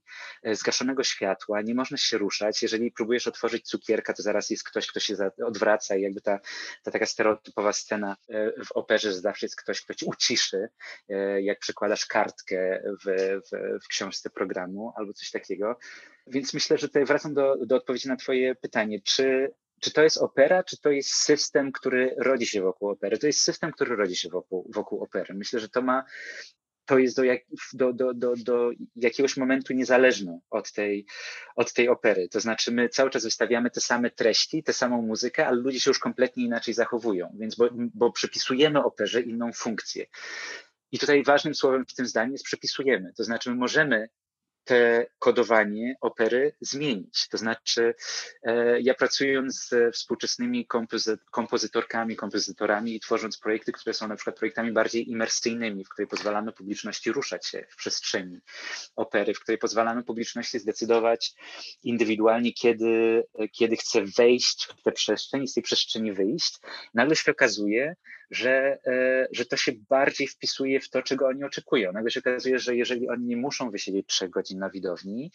zgaszonego 0.52 1.04
światła, 1.04 1.62
nie 1.62 1.74
można 1.74 1.96
się 1.96 2.18
ruszać. 2.18 2.62
Jeżeli 2.62 2.92
próbujesz 2.92 3.26
otworzyć 3.26 3.68
cukierka, 3.68 4.12
to 4.12 4.22
zaraz 4.22 4.50
jest 4.50 4.64
ktoś, 4.64 4.86
kto 4.86 5.00
się 5.00 5.14
odwraca 5.46 5.96
i 5.96 6.02
jakby 6.02 6.20
ta, 6.20 6.38
ta 6.82 6.90
taka 6.90 7.06
stereotypowa 7.06 7.72
scena 7.72 8.16
w 8.66 8.72
operze, 8.74 9.12
że 9.12 9.20
zawsze 9.20 9.46
jest 9.46 9.56
ktoś, 9.56 9.80
kto 9.80 9.94
ci 9.94 10.06
uciszy, 10.06 10.68
jak 11.40 11.58
przekładasz 11.58 12.06
kartkę 12.06 12.82
w, 13.06 13.31
w, 13.40 13.84
w 13.84 13.88
książce 13.88 14.30
programu 14.30 14.92
albo 14.96 15.12
coś 15.12 15.30
takiego. 15.30 15.78
Więc 16.26 16.54
myślę, 16.54 16.78
że 16.78 16.88
tutaj 16.88 17.04
wracam 17.04 17.34
do, 17.34 17.56
do 17.66 17.76
odpowiedzi 17.76 18.08
na 18.08 18.16
Twoje 18.16 18.54
pytanie. 18.54 19.00
Czy, 19.00 19.54
czy 19.80 19.92
to 19.92 20.02
jest 20.02 20.18
opera, 20.18 20.64
czy 20.64 20.80
to 20.80 20.90
jest 20.90 21.10
system, 21.10 21.72
który 21.72 22.14
rodzi 22.18 22.46
się 22.46 22.62
wokół 22.62 22.90
opery? 22.90 23.18
To 23.18 23.26
jest 23.26 23.40
system, 23.40 23.72
który 23.72 23.96
rodzi 23.96 24.16
się 24.16 24.28
wokół, 24.28 24.70
wokół 24.74 25.02
opery. 25.02 25.34
Myślę, 25.34 25.60
że 25.60 25.68
to 25.68 25.82
ma 25.82 26.04
to 26.86 26.98
jest 26.98 27.16
do, 27.16 27.24
jak, 27.24 27.40
do, 27.72 27.92
do, 27.92 28.14
do, 28.14 28.34
do 28.36 28.70
jakiegoś 28.96 29.36
momentu 29.36 29.72
niezależne 29.72 30.40
od 30.50 30.72
tej, 30.72 31.06
od 31.56 31.72
tej 31.72 31.88
opery. 31.88 32.28
To 32.28 32.40
znaczy, 32.40 32.72
my 32.72 32.88
cały 32.88 33.10
czas 33.10 33.24
wystawiamy 33.24 33.70
te 33.70 33.80
same 33.80 34.10
treści, 34.10 34.62
tę 34.62 34.72
samą 34.72 35.02
muzykę, 35.02 35.46
ale 35.46 35.56
ludzie 35.56 35.80
się 35.80 35.90
już 35.90 35.98
kompletnie 35.98 36.44
inaczej 36.44 36.74
zachowują, 36.74 37.36
więc 37.38 37.54
bo, 37.54 37.68
bo 37.72 38.12
przypisujemy 38.12 38.84
operze 38.84 39.20
inną 39.20 39.52
funkcję. 39.52 40.06
I 40.92 40.98
tutaj 40.98 41.24
ważnym 41.24 41.54
słowem 41.54 41.84
w 41.88 41.94
tym 41.94 42.06
zdaniu 42.06 42.32
jest 42.32 42.44
przepisujemy. 42.44 43.12
To 43.16 43.24
znaczy, 43.24 43.50
my 43.50 43.56
możemy 43.56 44.08
te 44.64 45.06
kodowanie 45.18 45.96
opery 46.00 46.56
zmienić. 46.60 47.28
To 47.28 47.38
znaczy, 47.38 47.94
e, 48.42 48.80
ja 48.80 48.94
pracując 48.94 49.68
ze 49.68 49.90
współczesnymi 49.90 50.66
kompozy 50.66 51.18
kompozytorkami, 51.30 52.16
kompozytorami 52.16 52.94
i 52.96 53.00
tworząc 53.00 53.38
projekty, 53.38 53.72
które 53.72 53.94
są 53.94 54.08
na 54.08 54.16
przykład 54.16 54.36
projektami 54.36 54.72
bardziej 54.72 55.10
imersyjnymi, 55.10 55.84
w 55.84 55.88
której 55.88 56.08
pozwalamy 56.08 56.52
publiczności 56.52 57.12
ruszać 57.12 57.46
się 57.46 57.66
w 57.70 57.76
przestrzeni 57.76 58.38
opery, 58.96 59.34
w 59.34 59.40
której 59.40 59.58
pozwalamy 59.58 60.04
publiczności 60.04 60.58
zdecydować 60.58 61.34
indywidualnie, 61.82 62.52
kiedy, 62.52 63.22
kiedy 63.52 63.76
chce 63.76 64.04
wejść 64.18 64.68
w 64.78 64.82
tę 64.82 64.92
przestrzeń 64.92 65.42
i 65.42 65.48
z 65.48 65.54
tej 65.54 65.62
przestrzeni 65.62 66.12
wyjść, 66.12 66.58
nagle 66.94 67.16
się 67.16 67.32
okazuje, 67.32 67.96
że, 68.32 68.78
e, 68.86 69.28
że 69.32 69.46
to 69.46 69.56
się 69.56 69.72
bardziej 69.88 70.26
wpisuje 70.26 70.80
w 70.80 70.90
to, 70.90 71.02
czego 71.02 71.26
oni 71.26 71.44
oczekują. 71.44 71.92
Nagle 71.92 72.10
się 72.10 72.20
okazuje, 72.20 72.58
że 72.58 72.76
jeżeli 72.76 73.08
oni 73.08 73.24
nie 73.26 73.36
muszą 73.36 73.70
wysiedzieć 73.70 74.06
trzech 74.06 74.30
godzin 74.30 74.58
na 74.58 74.70
widowni, 74.70 75.30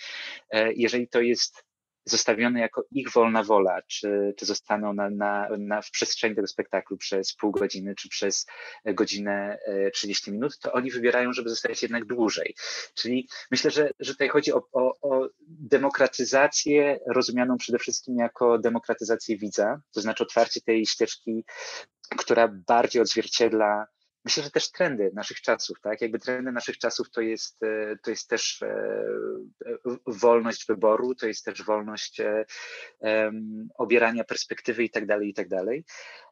e, 0.52 0.74
jeżeli 0.74 1.08
to 1.08 1.22
jest 1.22 1.67
zostawione 2.10 2.60
jako 2.60 2.84
ich 2.92 3.12
wolna 3.12 3.44
wola, 3.44 3.82
czy, 3.88 4.34
czy 4.38 4.46
zostaną 4.46 4.94
na, 4.94 5.10
na, 5.10 5.48
na, 5.58 5.82
w 5.82 5.92
przestrzeni 5.92 6.36
tego 6.36 6.48
spektaklu 6.48 6.98
przez 6.98 7.36
pół 7.36 7.52
godziny, 7.52 7.96
czy 7.96 8.10
przez 8.10 8.46
godzinę 8.86 9.58
30 9.94 10.30
e, 10.30 10.34
minut, 10.34 10.60
to 10.60 10.74
oni 10.74 10.92
wybierają, 10.92 11.34
żeby 11.34 11.50
zostać 11.50 11.82
jednak 11.82 12.06
dłużej. 12.06 12.56
Czyli 12.96 13.30
myślę, 13.52 13.72
że, 13.72 13.92
że 14.00 14.12
tutaj 14.12 14.30
chodzi 14.30 14.54
o, 14.54 14.64
o, 14.72 14.94
o 15.02 15.30
demokratyzację 15.48 17.00
rozumianą 17.08 17.58
przede 17.58 17.80
wszystkim 17.80 18.18
jako 18.18 18.58
demokratyzację 18.58 19.38
widza, 19.38 19.82
to 19.94 20.02
znaczy 20.02 20.24
otwarcie 20.24 20.62
tej 20.62 20.86
ścieżki 20.86 21.44
która 22.18 22.48
bardziej 22.48 23.02
odzwierciedla 23.02 23.88
myślę, 24.28 24.44
że 24.44 24.52
też 24.52 24.72
trendy 24.72 25.12
naszych 25.14 25.42
czasów, 25.42 25.82
tak? 25.82 26.02
Jakby 26.02 26.20
trendy 26.20 26.52
naszych 26.52 26.78
czasów 26.78 27.10
to 27.10 27.22
jest, 27.22 27.64
e, 27.64 27.96
to 28.04 28.10
jest 28.10 28.30
też 28.30 28.62
e, 28.62 29.04
wolność 30.08 30.68
wyboru, 30.68 31.16
to 31.16 31.28
jest 31.28 31.46
też 31.46 31.64
wolność 31.64 32.22
um, 33.00 33.70
obierania 33.78 34.24
perspektywy 34.24 34.84
i 34.84 34.90
tak 34.90 35.06
dalej, 35.06 35.30
i 35.30 35.34
tak 35.34 35.48
dalej. 35.48 35.84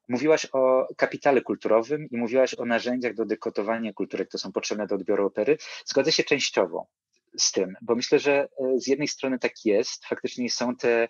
Mówiłaś 0.08 0.48
o 0.54 0.88
kapitale 0.98 1.42
kulturowym 1.42 2.08
i 2.12 2.18
mówiłaś 2.18 2.56
o 2.60 2.66
narzędziach 2.66 3.14
do 3.14 3.26
dekotowania 3.26 3.94
kultury, 3.94 4.26
które 4.26 4.40
są 4.42 4.52
potrzebne 4.52 4.88
do 4.88 4.96
odbioru 4.96 5.26
opery. 5.26 5.58
Zgodzę 5.86 6.12
się 6.12 6.24
częściowo 6.24 6.88
z 7.38 7.52
tym, 7.52 7.74
bo 7.82 7.96
myślę, 7.96 8.20
że 8.20 8.34
e, 8.34 8.48
z 8.80 8.88
jednej 8.88 9.08
strony 9.08 9.40
tak 9.40 9.66
jest, 9.66 10.06
faktycznie 10.06 10.50
są 10.50 10.76
te, 10.76 11.08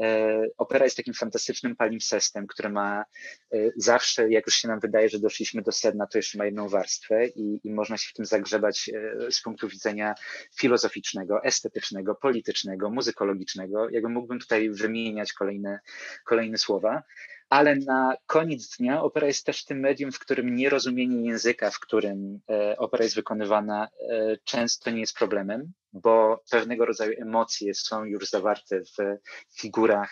e, 0.00 0.42
opera 0.58 0.84
jest 0.84 0.96
takim 0.96 1.14
fantastycznym 1.14 1.76
palimpsestem, 1.76 2.46
który 2.46 2.68
ma 2.68 3.04
e, 3.52 3.56
zawsze, 3.76 4.30
jak 4.30 4.46
już 4.46 4.54
się 4.54 4.68
nam 4.68 4.80
wydaje, 4.80 5.08
że 5.08 5.18
doszliśmy 5.18 5.62
do 5.62 5.72
sedna, 5.72 6.06
to 6.06 6.18
jeszcze 6.18 6.38
ma 6.38 6.44
jedną 6.44 6.68
warstwę 6.68 7.26
i, 7.26 7.60
i 7.64 7.70
można 7.72 7.96
się 7.96 8.08
w 8.10 8.12
tym 8.12 8.26
zagrzebać 8.26 8.90
z 9.30 9.42
punktu 9.42 9.68
widzenia 9.68 10.14
filozoficznego, 10.58 11.44
estetycznego, 11.44 12.14
politycznego, 12.14 12.90
muzykologicznego. 12.90 13.90
Jakby 13.90 14.08
mógłbym 14.08 14.38
tutaj 14.38 14.70
wymieniać 14.70 15.32
kolejne, 15.32 15.78
kolejne 16.24 16.58
słowa 16.58 17.02
ale 17.48 17.76
na 17.76 18.16
koniec 18.26 18.76
dnia 18.76 19.02
opera 19.02 19.26
jest 19.26 19.46
też 19.46 19.64
tym 19.64 19.80
medium, 19.80 20.12
w 20.12 20.18
którym 20.18 20.56
nierozumienie 20.56 21.28
języka, 21.28 21.70
w 21.70 21.80
którym 21.80 22.40
e, 22.50 22.76
opera 22.76 23.04
jest 23.04 23.16
wykonywana, 23.16 23.88
e, 24.10 24.36
często 24.44 24.90
nie 24.90 25.00
jest 25.00 25.16
problemem, 25.16 25.72
bo 25.92 26.42
pewnego 26.50 26.86
rodzaju 26.86 27.12
emocje 27.22 27.74
są 27.74 28.04
już 28.04 28.28
zawarte 28.28 28.80
w 28.80 29.18
figurach 29.60 30.10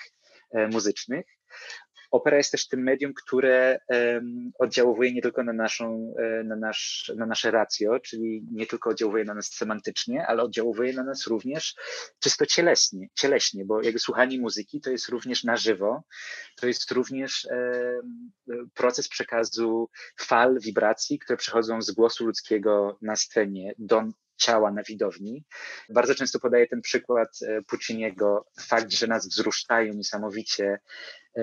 e, 0.51 0.69
muzycznych 0.69 1.27
opera 2.15 2.37
jest 2.37 2.53
też 2.53 2.69
tym 2.69 2.83
medium, 2.83 3.15
które 3.15 3.79
oddziałuje 4.59 5.13
nie 5.13 5.23
tylko 5.23 5.45
na, 5.45 5.53
naszą, 5.53 6.15
e, 6.19 6.45
na, 6.45 6.57
nasz, 6.57 7.13
na 7.17 7.27
nasze 7.27 7.51
racjo, 7.51 8.01
czyli 8.01 8.47
nie 8.53 8.67
tylko 8.67 8.91
oddziałuje 8.91 9.25
na 9.25 9.35
nas 9.35 9.47
semantycznie, 9.47 10.27
ale 10.27 10.43
oddziałuje 10.43 10.93
na 10.93 11.05
nas 11.05 11.27
również 11.27 11.75
czysto 12.21 12.47
cieleśnie, 12.47 13.09
cieleśnie 13.15 13.65
bo 13.65 13.83
jakby 13.83 13.99
słuchanie 13.99 14.41
muzyki 14.41 14.81
to 14.81 14.91
jest 14.91 15.09
również 15.09 15.45
na 15.45 15.57
żywo, 15.57 16.03
to 16.57 16.67
jest 16.67 16.91
również 16.91 17.49
um, 17.51 18.31
proces 18.75 19.09
przekazu 19.09 19.89
fal, 20.21 20.59
wibracji, 20.61 21.19
które 21.19 21.37
przechodzą 21.37 21.83
z 21.83 21.91
głosu 21.91 22.27
ludzkiego 22.27 22.99
na 23.03 23.17
scenie 23.17 23.75
do 23.79 24.03
ciała 24.37 24.71
na 24.71 24.83
widowni. 24.83 25.45
Bardzo 25.89 26.15
często 26.15 26.41
podaję 26.41 26.67
ten 26.67 26.81
przykład 26.81 27.29
e, 27.43 27.63
Pucciniego, 27.63 28.47
fakt, 28.61 28.93
że 28.93 29.07
nas 29.07 29.29
wzruszają 29.29 29.95
niesamowicie 29.95 30.65
e, 30.65 30.79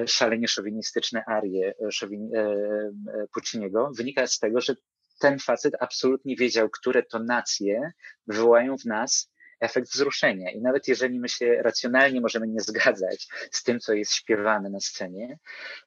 szalenie 0.08 0.48
szowinistyczne 0.48 1.24
arie 1.26 1.74
e, 1.80 3.28
Pucciniego, 3.34 3.92
wynika 3.98 4.28
z 4.28 4.40
tego, 4.40 4.62
że 4.62 4.76
ten 5.20 5.40
facet 5.40 5.74
absolutnie 5.80 6.36
wiedział, 6.36 6.70
które 6.70 7.04
to 7.04 7.20
nacje 7.20 7.92
wywołają 8.28 8.78
w 8.78 8.86
nas 8.86 9.32
efekt 9.62 9.90
wzruszenia. 9.90 10.52
I 10.52 10.62
nawet 10.62 10.88
jeżeli 10.88 11.20
my 11.20 11.30
się 11.30 11.62
racjonalnie 11.62 12.22
możemy 12.22 12.48
nie 12.48 12.60
zgadzać 12.60 13.28
z 13.52 13.64
tym, 13.64 13.80
co 13.80 13.94
jest 13.94 14.14
śpiewane 14.14 14.70
na 14.70 14.80
scenie, 14.80 15.40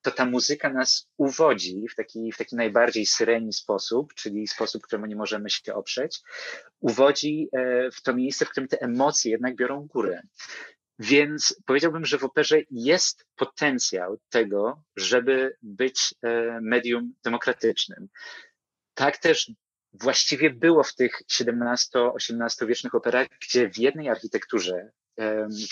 to 0.03 0.11
ta 0.11 0.25
muzyka 0.25 0.73
nas 0.73 1.11
uwodzi 1.17 1.87
w 1.93 1.95
taki, 1.95 2.33
w 2.33 2.37
taki 2.37 2.57
najbardziej 2.57 3.07
syreni 3.07 3.53
sposób, 3.53 4.15
czyli 4.15 4.47
sposób, 4.47 4.83
któremu 4.83 5.07
nie 5.07 5.17
możemy 5.17 5.51
się 5.51 5.75
oprzeć, 5.75 6.21
uwodzi 6.81 7.49
e, 7.53 7.91
w 7.91 8.03
to 8.03 8.15
miejsce, 8.15 8.45
w 8.45 8.51
którym 8.51 8.69
te 8.69 8.81
emocje 8.81 9.31
jednak 9.31 9.57
biorą 9.57 9.87
górę. 9.87 10.23
Więc 10.99 11.61
powiedziałbym, 11.67 12.05
że 12.05 12.19
w 12.19 12.25
operze 12.25 12.61
jest 12.71 13.27
potencjał 13.37 14.19
tego, 14.29 14.83
żeby 14.97 15.57
być 15.63 16.15
e, 16.23 16.61
medium 16.61 17.15
demokratycznym. 17.25 18.09
Tak 18.95 19.19
też 19.19 19.53
właściwie 19.93 20.51
było 20.51 20.83
w 20.83 20.95
tych 20.95 21.23
XVII-XVIII 21.41 22.69
wiecznych 22.69 22.95
operach, 22.95 23.27
gdzie 23.41 23.71
w 23.71 23.79
jednej 23.79 24.09
architekturze 24.09 24.91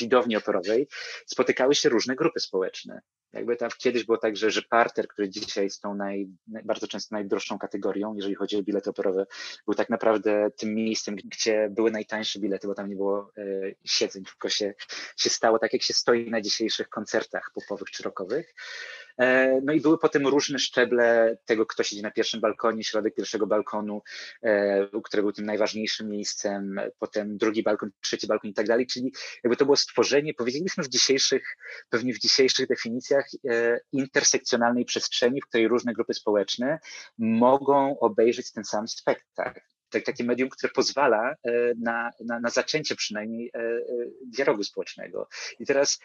widowni 0.00 0.36
operowej 0.36 0.88
spotykały 1.26 1.74
się 1.74 1.88
różne 1.88 2.16
grupy 2.16 2.40
społeczne. 2.40 3.00
Jakby 3.32 3.56
tam 3.56 3.70
kiedyś 3.78 4.04
było 4.04 4.18
tak, 4.18 4.36
że, 4.36 4.50
że 4.50 4.62
parter, 4.62 5.08
który 5.08 5.28
dzisiaj 5.28 5.64
jest 5.64 5.82
tą 5.82 5.94
naj, 5.94 6.28
bardzo 6.46 6.88
często 6.88 7.14
najdroższą 7.14 7.58
kategorią, 7.58 8.14
jeżeli 8.14 8.34
chodzi 8.34 8.56
o 8.56 8.62
bilety 8.62 8.90
operowe, 8.90 9.26
był 9.66 9.74
tak 9.74 9.90
naprawdę 9.90 10.50
tym 10.56 10.74
miejscem, 10.74 11.16
gdzie 11.16 11.68
były 11.70 11.90
najtańsze 11.90 12.38
bilety, 12.38 12.66
bo 12.66 12.74
tam 12.74 12.88
nie 12.88 12.96
było 12.96 13.32
e, 13.38 13.42
siedzeń, 13.84 14.24
tylko 14.24 14.48
się, 14.48 14.74
się 15.16 15.30
stało 15.30 15.58
tak, 15.58 15.72
jak 15.72 15.82
się 15.82 15.94
stoi 15.94 16.30
na 16.30 16.40
dzisiejszych 16.40 16.88
koncertach 16.88 17.50
popowych 17.54 17.90
czy 17.90 18.02
rockowych. 18.02 18.54
E, 19.18 19.60
no 19.64 19.72
i 19.72 19.80
były 19.80 19.98
potem 19.98 20.26
różne 20.26 20.58
szczeble 20.58 21.36
tego, 21.44 21.66
kto 21.66 21.82
siedzi 21.82 22.02
na 22.02 22.10
pierwszym 22.10 22.40
balkonie, 22.40 22.84
środek 22.84 23.14
pierwszego 23.14 23.46
balkonu, 23.46 24.02
e, 24.42 24.88
który 25.04 25.22
był 25.22 25.32
tym 25.32 25.46
najważniejszym 25.46 26.08
miejscem, 26.08 26.80
potem 26.98 27.36
drugi 27.38 27.62
balkon, 27.62 27.90
trzeci 28.00 28.26
balkon 28.26 28.50
i 28.50 28.54
tak 28.54 28.66
dalej, 28.66 28.86
czyli 28.86 29.12
jakby 29.44 29.56
to 29.56 29.64
było 29.64 29.76
stworzenie, 29.76 30.34
powiedzieliśmy 30.34 30.84
w 30.84 30.88
dzisiejszych, 30.88 31.56
pewnie 31.90 32.14
w 32.14 32.18
dzisiejszych 32.18 32.68
definicjach 32.68 33.21
e, 33.50 33.80
intersekcjonalnej 33.92 34.84
przestrzeni, 34.84 35.40
w 35.40 35.46
której 35.48 35.68
różne 35.68 35.92
grupy 35.92 36.14
społeczne 36.14 36.78
mogą 37.18 37.98
obejrzeć 37.98 38.52
ten 38.52 38.64
sam 38.64 38.88
spektakl 38.88 39.60
tak, 39.90 40.04
takie 40.04 40.24
medium, 40.24 40.48
które 40.48 40.72
pozwala 40.72 41.34
na, 41.76 42.10
na, 42.24 42.40
na 42.40 42.50
zaczęcie 42.50 42.96
przynajmniej 42.96 43.52
dialogu 44.26 44.62
społecznego. 44.62 45.28
I 45.58 45.66
teraz 45.66 45.98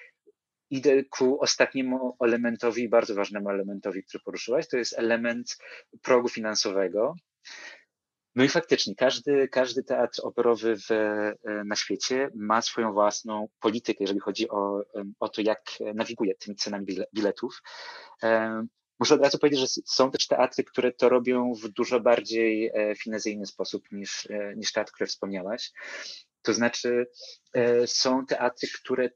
idę 0.70 1.04
ku 1.04 1.42
ostatniemu 1.42 2.18
elementowi, 2.26 2.90
bardzo 2.90 3.16
ważnemu 3.16 3.50
elementowi, 3.50 4.04
który 4.04 4.24
poruszyłaś, 4.24 4.68
to 4.68 4.78
jest 4.78 5.00
element 5.00 5.58
progu 6.02 6.30
finansowego. 6.30 7.16
No 8.38 8.44
i 8.44 8.50
faktycznie 8.50 8.96
każdy, 8.96 9.48
każdy 9.48 9.84
teatr 9.84 10.22
operowy 10.24 10.76
w, 10.76 10.90
na 11.66 11.76
świecie 11.76 12.30
ma 12.36 12.62
swoją 12.62 12.94
własną 12.94 13.48
politykę, 13.60 13.98
jeżeli 14.02 14.20
chodzi 14.20 14.50
o, 14.50 14.82
o 15.20 15.30
to, 15.30 15.42
jak 15.42 15.62
nawiguje 15.96 16.36
tymi 16.36 16.56
cenami 16.56 16.86
biletów. 17.16 17.62
Muszę 19.00 19.16
od 19.16 19.22
razu 19.22 19.40
powiedzieć, 19.40 19.60
że 19.60 19.82
są 19.86 20.12
też 20.12 20.28
teatry, 20.28 20.64
które 20.64 20.92
to 20.92 21.10
robią 21.10 21.54
w 21.54 21.68
dużo 21.68 22.00
bardziej 22.00 22.72
e, 22.74 22.96
finezyjny 22.96 23.46
sposób 23.46 23.92
niż, 23.92 24.28
e, 24.30 24.54
niż 24.56 24.72
teatr, 24.72 24.92
który 24.92 25.08
wspomniałaś. 25.08 25.72
To 26.42 26.54
znaczy, 26.54 27.08
e, 27.54 27.88
są 27.88 28.26
teatry, 28.26 28.70
które 28.82 29.10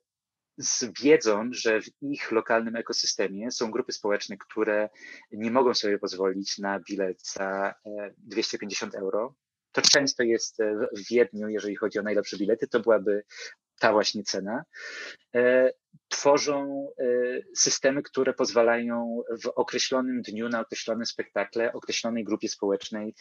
z 0.62 0.86
wiedzą, 1.04 1.50
że 1.52 1.82
w 1.82 1.86
ich 2.02 2.32
lokalnym 2.32 2.76
ekosystemie 2.76 3.52
są 3.52 3.72
grupy 3.72 3.92
społeczne, 3.92 4.38
które 4.38 4.90
nie 5.32 5.52
mogą 5.52 5.74
sobie 5.74 6.00
pozwolić 6.00 6.58
na 6.58 6.80
bilet 6.80 7.28
za 7.28 7.74
250 8.18 8.96
e, 8.96 8.98
euro. 8.98 9.36
To 9.72 9.82
często 9.82 10.24
jest 10.24 10.60
e, 10.60 10.76
w 10.98 11.10
Wiedniu, 11.10 11.48
jeżeli 11.48 11.76
chodzi 11.76 12.00
o 12.00 12.04
najlepsze 12.04 12.38
bilety, 12.38 12.68
to 12.68 12.80
byłaby 12.80 13.24
ta 13.80 13.92
właśnie 13.92 14.24
cena. 14.24 14.64
E, 15.36 15.72
tworzą 16.08 16.88
systemy, 17.56 18.04
które 18.04 18.34
pozwalają 18.34 19.22
w 19.44 19.48
określonym 19.48 20.22
dniu, 20.22 20.50
na 20.50 20.60
określonym 20.60 21.06
spektakle, 21.06 21.74
określonej 21.74 22.24
grupie 22.24 22.50
społecznej 22.50 23.16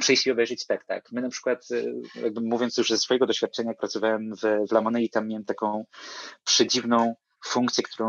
przyjść 0.00 0.26
i 0.26 0.30
obejrzeć 0.30 0.62
spektakl. 0.62 1.14
My 1.14 1.22
na 1.22 1.28
przykład, 1.28 1.70
y, 1.70 1.94
jakby 2.22 2.40
mówiąc 2.40 2.76
już 2.78 2.88
ze 2.88 2.98
swojego 2.98 3.26
doświadczenia, 3.26 3.74
pracowałem 3.74 4.34
w, 4.36 4.68
w 4.68 4.72
Lamone 4.72 5.02
i 5.02 5.10
tam 5.10 5.28
miałem 5.28 5.44
taką 5.44 5.84
przedziwną 6.44 7.14
funkcję, 7.44 7.84
którą 7.84 8.08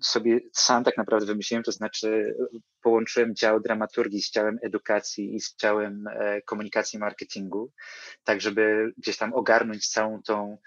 sobie 0.00 0.40
sam 0.52 0.84
tak 0.84 0.96
naprawdę 0.96 1.26
wymyśliłem, 1.26 1.64
to 1.64 1.72
znaczy 1.72 2.36
połączyłem 2.82 3.34
dział 3.34 3.60
dramaturgii 3.60 4.22
z 4.22 4.30
działem 4.30 4.58
edukacji 4.62 5.34
i 5.34 5.40
z 5.40 5.56
działem 5.56 6.06
e, 6.06 6.42
komunikacji 6.42 6.96
i 6.96 7.00
marketingu, 7.00 7.72
tak 8.24 8.40
żeby 8.40 8.92
gdzieś 8.98 9.16
tam 9.16 9.34
ogarnąć 9.34 9.88
całą 9.88 10.22
tą, 10.22 10.58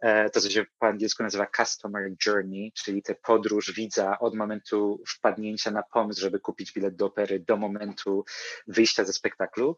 e, 0.00 0.30
to 0.30 0.40
co 0.40 0.50
się 0.50 0.64
po 0.78 0.86
angielsku 0.86 1.22
nazywa 1.22 1.46
customer 1.56 2.10
journey, 2.26 2.72
czyli 2.84 3.02
tę 3.02 3.14
podróż 3.14 3.72
widza 3.72 4.18
od 4.18 4.34
momentu 4.34 5.02
wpadnięcia 5.08 5.70
na 5.70 5.82
pomysł, 5.82 6.20
żeby 6.20 6.40
kupić 6.40 6.72
bilet 6.72 6.96
do 6.96 7.06
opery, 7.06 7.40
do 7.40 7.56
momentu 7.56 8.24
wyjścia 8.66 9.04
ze 9.04 9.12
spektaklu. 9.12 9.76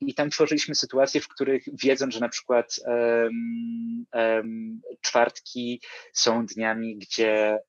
I 0.00 0.14
tam 0.14 0.30
tworzyliśmy 0.30 0.74
sytuacje, 0.74 1.20
w 1.20 1.28
których 1.28 1.62
wiedząc, 1.82 2.14
że 2.14 2.20
na 2.20 2.28
przykład 2.28 2.80
um, 2.86 4.04
um, 4.14 4.80
czwartki 5.00 5.82
są 6.12 6.46
dniami, 6.46 6.98
gdzie 6.98 7.17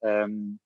um, 0.01 0.57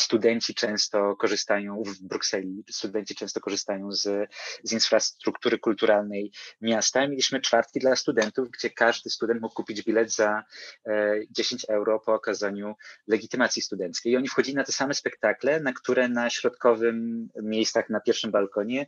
studenci 0.00 0.54
często 0.54 1.16
korzystają 1.16 1.82
w 1.82 2.02
Brukseli, 2.02 2.64
studenci 2.70 3.14
często 3.14 3.40
korzystają 3.40 3.92
z, 3.92 4.30
z 4.62 4.72
infrastruktury 4.72 5.58
kulturalnej 5.58 6.32
miasta. 6.60 7.08
Mieliśmy 7.08 7.40
czwartki 7.40 7.80
dla 7.80 7.96
studentów, 7.96 8.50
gdzie 8.50 8.70
każdy 8.70 9.10
student 9.10 9.40
mógł 9.40 9.54
kupić 9.54 9.82
bilet 9.82 10.14
za 10.14 10.42
e, 10.86 11.14
10 11.30 11.66
euro 11.68 12.00
po 12.00 12.14
okazaniu 12.14 12.74
legitymacji 13.06 13.62
studenckiej. 13.62 14.12
I 14.12 14.16
oni 14.16 14.28
wchodzili 14.28 14.56
na 14.56 14.64
te 14.64 14.72
same 14.72 14.94
spektakle, 14.94 15.60
na 15.60 15.72
które 15.72 16.08
na 16.08 16.30
środkowym 16.30 17.28
miejscach 17.42 17.90
na 17.90 18.00
pierwszym 18.00 18.30
balkonie 18.30 18.86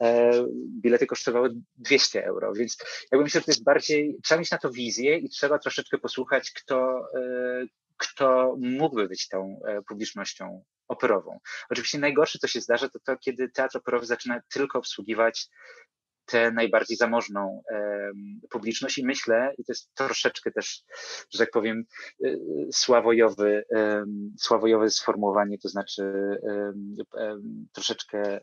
e, 0.00 0.32
bilety 0.82 1.06
kosztowały 1.06 1.50
200 1.76 2.24
euro. 2.24 2.52
Więc 2.52 2.76
jakby 3.12 3.24
myślę, 3.24 3.40
że 3.40 3.44
to 3.44 3.50
jest 3.50 3.64
bardziej, 3.64 4.16
trzeba 4.24 4.38
mieć 4.38 4.50
na 4.50 4.58
to 4.58 4.70
wizję 4.70 5.18
i 5.18 5.28
trzeba 5.28 5.58
troszeczkę 5.58 5.98
posłuchać, 5.98 6.50
kto, 6.50 7.08
e, 7.14 7.66
kto 7.96 8.56
mógłby 8.58 9.08
być 9.08 9.28
tą 9.28 9.60
e, 9.68 9.82
publicznością 9.82 10.64
operową. 10.88 11.38
Oczywiście 11.70 11.98
najgorsze, 11.98 12.38
co 12.38 12.48
się 12.48 12.60
zdarza, 12.60 12.88
to 12.88 12.98
to, 12.98 13.16
kiedy 13.16 13.48
teatr 13.48 13.78
operowy 13.78 14.06
zaczyna 14.06 14.40
tylko 14.48 14.78
obsługiwać 14.78 15.48
tę 16.26 16.50
najbardziej 16.50 16.96
zamożną 16.96 17.62
publiczność 18.50 18.98
i 18.98 19.04
myślę, 19.04 19.52
i 19.58 19.64
to 19.64 19.72
jest 19.72 19.94
troszeczkę 19.94 20.50
też, 20.52 20.82
że 21.30 21.38
tak 21.38 21.50
powiem, 21.50 21.84
y, 22.24 22.38
sławojowy, 22.72 23.64
sławojowe 24.38 24.90
sformułowanie, 24.90 25.58
to 25.58 25.68
znaczy 25.68 26.12
troszeczkę 27.72 28.40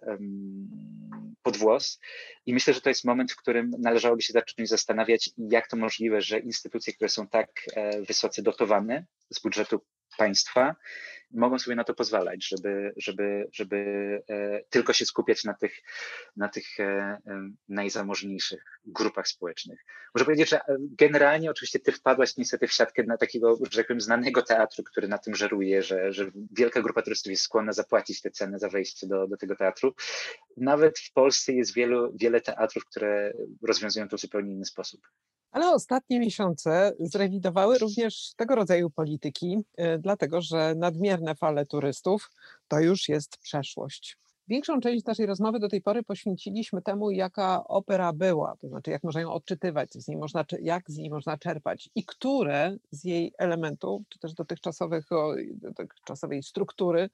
podwłos. 1.43 1.99
I 2.45 2.53
myślę, 2.53 2.73
że 2.73 2.81
to 2.81 2.89
jest 2.89 3.05
moment, 3.05 3.31
w 3.31 3.35
którym 3.35 3.71
należałoby 3.79 4.21
się 4.21 4.33
zacząć 4.33 4.69
zastanawiać, 4.69 5.29
jak 5.37 5.67
to 5.67 5.77
możliwe, 5.77 6.21
że 6.21 6.39
instytucje, 6.39 6.93
które 6.93 7.09
są 7.09 7.27
tak 7.27 7.49
e, 7.75 8.01
wysoce 8.01 8.41
dotowane 8.41 9.05
z 9.29 9.41
budżetu 9.41 9.81
państwa, 10.17 10.75
mogą 11.33 11.59
sobie 11.59 11.75
na 11.75 11.83
to 11.83 11.93
pozwalać, 11.93 12.47
żeby, 12.47 12.93
żeby, 12.97 13.47
żeby 13.53 13.77
e, 14.29 14.63
tylko 14.69 14.93
się 14.93 15.05
skupiać 15.05 15.43
na 15.43 15.53
tych, 15.53 15.81
na 16.35 16.49
tych 16.49 16.79
e, 16.79 16.83
e, 16.83 17.19
najzamożniejszych 17.69 18.63
grupach 18.85 19.27
społecznych. 19.27 19.85
Muszę 20.15 20.25
powiedzieć, 20.25 20.49
że 20.49 20.61
generalnie 20.79 21.51
oczywiście 21.51 21.79
ty 21.79 21.91
wpadłaś 21.91 22.37
niestety 22.37 22.67
w 22.67 22.73
siatkę 22.73 23.03
na 23.03 23.17
takiego, 23.17 23.57
że 23.71 23.77
tak 23.77 23.87
powiem, 23.87 24.01
znanego 24.01 24.41
teatru, 24.41 24.83
który 24.83 25.07
na 25.07 25.17
tym 25.17 25.35
żeruje, 25.35 25.83
że, 25.83 26.13
że 26.13 26.31
wielka 26.51 26.81
grupa 26.81 27.01
turystów 27.01 27.31
jest 27.31 27.43
skłonna 27.43 27.73
zapłacić 27.73 28.21
te 28.21 28.31
ceny 28.31 28.59
za 28.59 28.69
wejście 28.69 29.07
do, 29.07 29.27
do 29.27 29.37
tego 29.37 29.55
teatru. 29.55 29.93
Nawet 30.57 30.99
w 30.99 31.13
Polsce 31.13 31.53
jest 31.53 31.73
wielu, 31.73 32.13
wiele 32.15 32.41
teatrów, 32.41 32.85
które 32.85 33.33
rozwiązują 33.61 34.07
to 34.07 34.17
w 34.17 34.21
zupełnie 34.21 34.53
inny 34.53 34.65
sposób. 34.65 35.01
Ale 35.53 35.73
ostatnie 35.73 36.19
miesiące 36.19 36.93
zrewidowały 36.99 37.77
również 37.77 38.33
tego 38.35 38.55
rodzaju 38.55 38.89
polityki, 38.89 39.57
y, 39.79 39.99
dlatego 39.99 40.41
że 40.41 40.75
nadmierne 40.75 41.35
fale 41.35 41.65
turystów 41.65 42.31
to 42.67 42.79
już 42.79 43.09
jest 43.09 43.37
przeszłość. 43.37 44.17
Większą 44.47 44.79
część 44.79 45.05
naszej 45.05 45.25
rozmowy 45.25 45.59
do 45.59 45.69
tej 45.69 45.81
pory 45.81 46.03
poświęciliśmy 46.03 46.81
temu, 46.81 47.11
jaka 47.11 47.63
opera 47.67 48.13
była, 48.13 48.55
to 48.61 48.67
znaczy 48.67 48.91
jak 48.91 49.03
można 49.03 49.21
ją 49.21 49.31
odczytywać, 49.31 49.93
z 49.93 50.07
niej 50.07 50.17
można, 50.17 50.45
jak 50.61 50.91
z 50.91 50.97
niej 50.97 51.09
można 51.09 51.37
czerpać 51.37 51.89
i 51.95 52.05
które 52.05 52.77
z 52.91 53.03
jej 53.03 53.33
elementów, 53.37 54.01
czy 54.09 54.19
też 54.19 54.33
dotychczasowych, 54.33 55.05
dotychczasowej 55.51 56.43
struktury, 56.43 57.09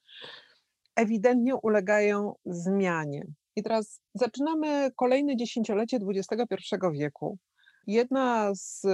ewidentnie 0.95 1.55
ulegają 1.55 2.35
zmianie. 2.45 3.25
I 3.55 3.63
teraz 3.63 4.01
zaczynamy 4.13 4.91
kolejne 4.95 5.35
dziesięciolecie 5.35 5.99
XXI 6.07 6.75
wieku, 6.93 7.37
Jedna 7.89 8.55
z 8.55 8.85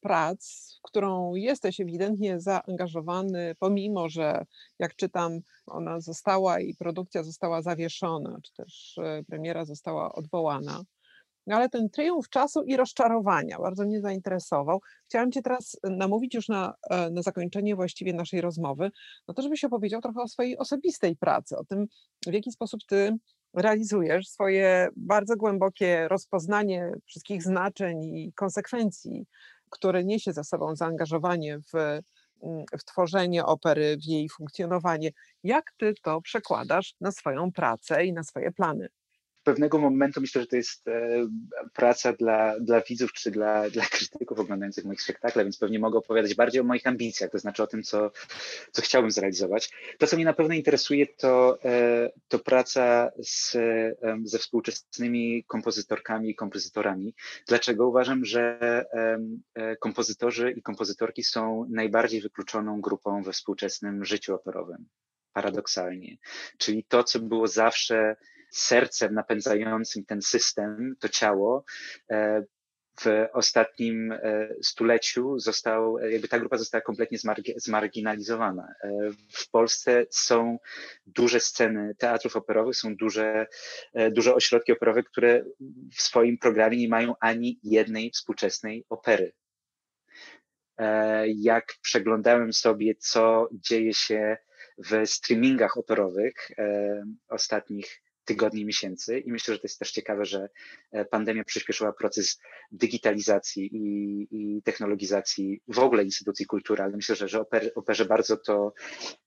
prac, 0.00 0.70
w 0.78 0.82
którą 0.82 1.34
jesteś 1.34 1.80
ewidentnie 1.80 2.40
zaangażowany, 2.40 3.54
pomimo 3.58 4.08
że 4.08 4.44
jak 4.78 4.96
czytam, 4.96 5.40
ona 5.66 6.00
została 6.00 6.60
i 6.60 6.74
produkcja 6.74 7.22
została 7.22 7.62
zawieszona, 7.62 8.38
czy 8.42 8.52
też 8.52 8.98
e, 8.98 9.22
premiera 9.24 9.64
została 9.64 10.12
odwołana. 10.12 10.82
Ale 11.50 11.68
ten 11.68 11.90
triumf 11.90 12.28
czasu 12.28 12.62
i 12.62 12.76
rozczarowania 12.76 13.58
bardzo 13.58 13.84
mnie 13.84 14.00
zainteresował. 14.00 14.80
Chciałam 15.08 15.32
Cię 15.32 15.42
teraz 15.42 15.76
namówić 15.84 16.34
już 16.34 16.48
na, 16.48 16.74
e, 16.90 17.10
na 17.10 17.22
zakończenie 17.22 17.76
właściwie 17.76 18.12
naszej 18.12 18.40
rozmowy, 18.40 18.90
no 19.28 19.34
to 19.34 19.42
żebyś 19.42 19.64
opowiedział 19.64 20.00
trochę 20.00 20.22
o 20.22 20.28
swojej 20.28 20.58
osobistej 20.58 21.16
pracy, 21.16 21.56
o 21.56 21.64
tym, 21.64 21.86
w 22.26 22.32
jaki 22.32 22.52
sposób 22.52 22.80
Ty 22.88 23.16
realizujesz 23.54 24.28
swoje 24.28 24.88
bardzo 24.96 25.36
głębokie 25.36 26.08
rozpoznanie 26.08 26.92
wszystkich 27.06 27.42
znaczeń 27.42 28.04
i 28.04 28.32
konsekwencji, 28.32 29.26
które 29.70 30.04
niesie 30.04 30.32
za 30.32 30.44
sobą 30.44 30.76
zaangażowanie 30.76 31.58
w, 31.58 31.74
mm, 32.42 32.64
w 32.78 32.84
tworzenie 32.84 33.44
opery, 33.44 33.96
w 33.96 34.04
jej 34.04 34.28
funkcjonowanie. 34.28 35.10
Jak 35.44 35.72
ty 35.78 35.94
to 36.02 36.20
przekładasz 36.20 36.94
na 37.00 37.12
swoją 37.12 37.52
pracę 37.52 38.04
i 38.04 38.12
na 38.12 38.24
swoje 38.24 38.52
plany? 38.52 38.88
Pewnego 39.44 39.78
momentu 39.78 40.20
myślę, 40.20 40.40
że 40.40 40.46
to 40.46 40.56
jest 40.56 40.88
e, 40.88 41.26
praca 41.72 42.12
dla, 42.12 42.60
dla 42.60 42.80
widzów 42.80 43.12
czy 43.12 43.30
dla, 43.30 43.70
dla 43.70 43.84
krytyków 43.84 44.38
oglądających 44.38 44.84
moich 44.84 45.02
spektakle, 45.02 45.44
więc 45.44 45.58
pewnie 45.58 45.78
mogę 45.78 45.98
opowiadać 45.98 46.34
bardziej 46.34 46.60
o 46.60 46.64
moich 46.64 46.86
ambicjach, 46.86 47.30
to 47.30 47.38
znaczy 47.38 47.62
o 47.62 47.66
tym, 47.66 47.82
co, 47.82 48.10
co 48.72 48.82
chciałbym 48.82 49.10
zrealizować. 49.10 49.70
To, 49.98 50.06
co 50.06 50.16
mnie 50.16 50.24
na 50.24 50.32
pewno 50.32 50.54
interesuje, 50.54 51.06
to, 51.06 51.58
e, 51.64 52.10
to 52.28 52.38
praca 52.38 53.10
z, 53.22 53.56
ze 54.24 54.38
współczesnymi 54.38 55.44
kompozytorkami 55.44 56.30
i 56.30 56.34
kompozytorami. 56.34 57.14
Dlaczego? 57.48 57.88
Uważam, 57.88 58.24
że 58.24 58.58
e, 59.54 59.76
kompozytorzy 59.76 60.50
i 60.50 60.62
kompozytorki 60.62 61.24
są 61.24 61.66
najbardziej 61.70 62.20
wykluczoną 62.20 62.80
grupą 62.80 63.22
we 63.22 63.32
współczesnym 63.32 64.04
życiu 64.04 64.34
operowym 64.34 64.86
paradoksalnie. 65.32 66.16
Czyli 66.58 66.84
to, 66.84 67.04
co 67.04 67.20
było 67.20 67.48
zawsze 67.48 68.16
sercem 68.52 69.14
napędzającym 69.14 70.04
ten 70.04 70.22
system, 70.22 70.94
to 71.00 71.08
ciało, 71.08 71.64
e, 72.10 72.44
w 73.00 73.26
ostatnim 73.32 74.12
e, 74.12 74.48
stuleciu 74.62 75.38
został, 75.38 75.98
jakby 75.98 76.28
ta 76.28 76.38
grupa 76.38 76.56
została 76.56 76.82
kompletnie 76.82 77.18
zmarginalizowana. 77.56 78.68
E, 78.84 78.90
w 79.32 79.50
Polsce 79.50 80.06
są 80.10 80.58
duże 81.06 81.40
sceny 81.40 81.94
teatrów 81.98 82.36
operowych, 82.36 82.76
są 82.76 82.96
duże, 82.96 83.46
duże 84.10 84.34
ośrodki 84.34 84.72
operowe, 84.72 85.02
które 85.02 85.44
w 85.96 86.02
swoim 86.02 86.38
programie 86.38 86.76
nie 86.76 86.88
mają 86.88 87.14
ani 87.20 87.60
jednej 87.62 88.10
współczesnej 88.10 88.84
opery. 88.88 89.32
Jak 91.26 91.64
przeglądałem 91.82 92.52
sobie, 92.52 92.94
co 92.94 93.48
dzieje 93.52 93.94
się 93.94 94.36
w 94.78 95.06
streamingach 95.06 95.76
operowych 95.76 96.50
ostatnich 97.28 98.01
tygodni, 98.24 98.64
miesięcy. 98.64 99.18
I 99.18 99.32
myślę, 99.32 99.54
że 99.54 99.60
to 99.60 99.64
jest 99.64 99.78
też 99.78 99.92
ciekawe, 99.92 100.24
że 100.24 100.48
e, 100.92 101.04
pandemia 101.04 101.44
przyspieszyła 101.44 101.92
proces 101.92 102.40
digitalizacji 102.72 103.70
i, 103.72 104.28
i 104.30 104.62
technologizacji 104.62 105.60
w 105.68 105.78
ogóle 105.78 106.04
instytucji 106.04 106.46
kultury, 106.46 106.82
ale 106.82 106.96
myślę, 106.96 107.16
że, 107.16 107.28
że 107.28 107.40
oper, 107.40 107.72
operze 107.74 108.04
bardzo 108.04 108.36
to 108.36 108.72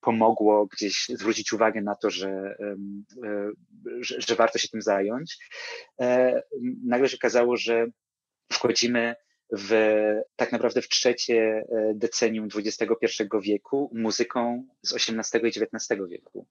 pomogło 0.01 0.65
gdzieś 0.65 1.05
zwrócić 1.09 1.53
uwagę 1.53 1.81
na 1.81 1.95
to, 1.95 2.09
że, 2.09 2.29
e, 2.59 2.75
że, 3.99 4.21
że 4.21 4.35
warto 4.35 4.59
się 4.59 4.67
tym 4.67 4.81
zająć. 4.81 5.37
E, 6.01 6.41
nagle 6.85 7.09
się 7.09 7.17
okazało, 7.17 7.57
że 7.57 7.85
wchodzimy 8.53 9.15
w, 9.51 9.73
tak 10.35 10.51
naprawdę 10.51 10.81
w 10.81 10.89
trzecie 10.89 11.65
decenium 11.95 12.47
XXI 12.55 13.05
wieku 13.41 13.91
muzyką 13.93 14.67
z 14.81 14.93
XVIII 14.93 15.43
i 15.43 15.47
XIX 15.47 16.01
wieku. 16.09 16.47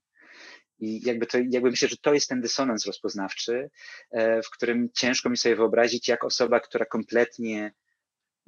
I 0.84 1.00
jakby, 1.06 1.26
to, 1.26 1.38
jakby 1.50 1.70
myślę, 1.70 1.88
że 1.88 1.96
to 1.96 2.14
jest 2.14 2.28
ten 2.28 2.40
dysonans 2.40 2.86
rozpoznawczy, 2.86 3.70
e, 4.10 4.42
w 4.42 4.50
którym 4.50 4.90
ciężko 4.94 5.30
mi 5.30 5.36
sobie 5.36 5.56
wyobrazić, 5.56 6.08
jak 6.08 6.24
osoba, 6.24 6.60
która 6.60 6.84
kompletnie 6.84 7.72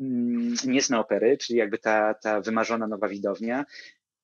mm, 0.00 0.54
nie 0.64 0.82
zna 0.82 1.00
opery, 1.00 1.38
czyli 1.38 1.58
jakby 1.58 1.78
ta, 1.78 2.14
ta 2.14 2.40
wymarzona 2.40 2.86
nowa 2.86 3.08
widownia, 3.08 3.64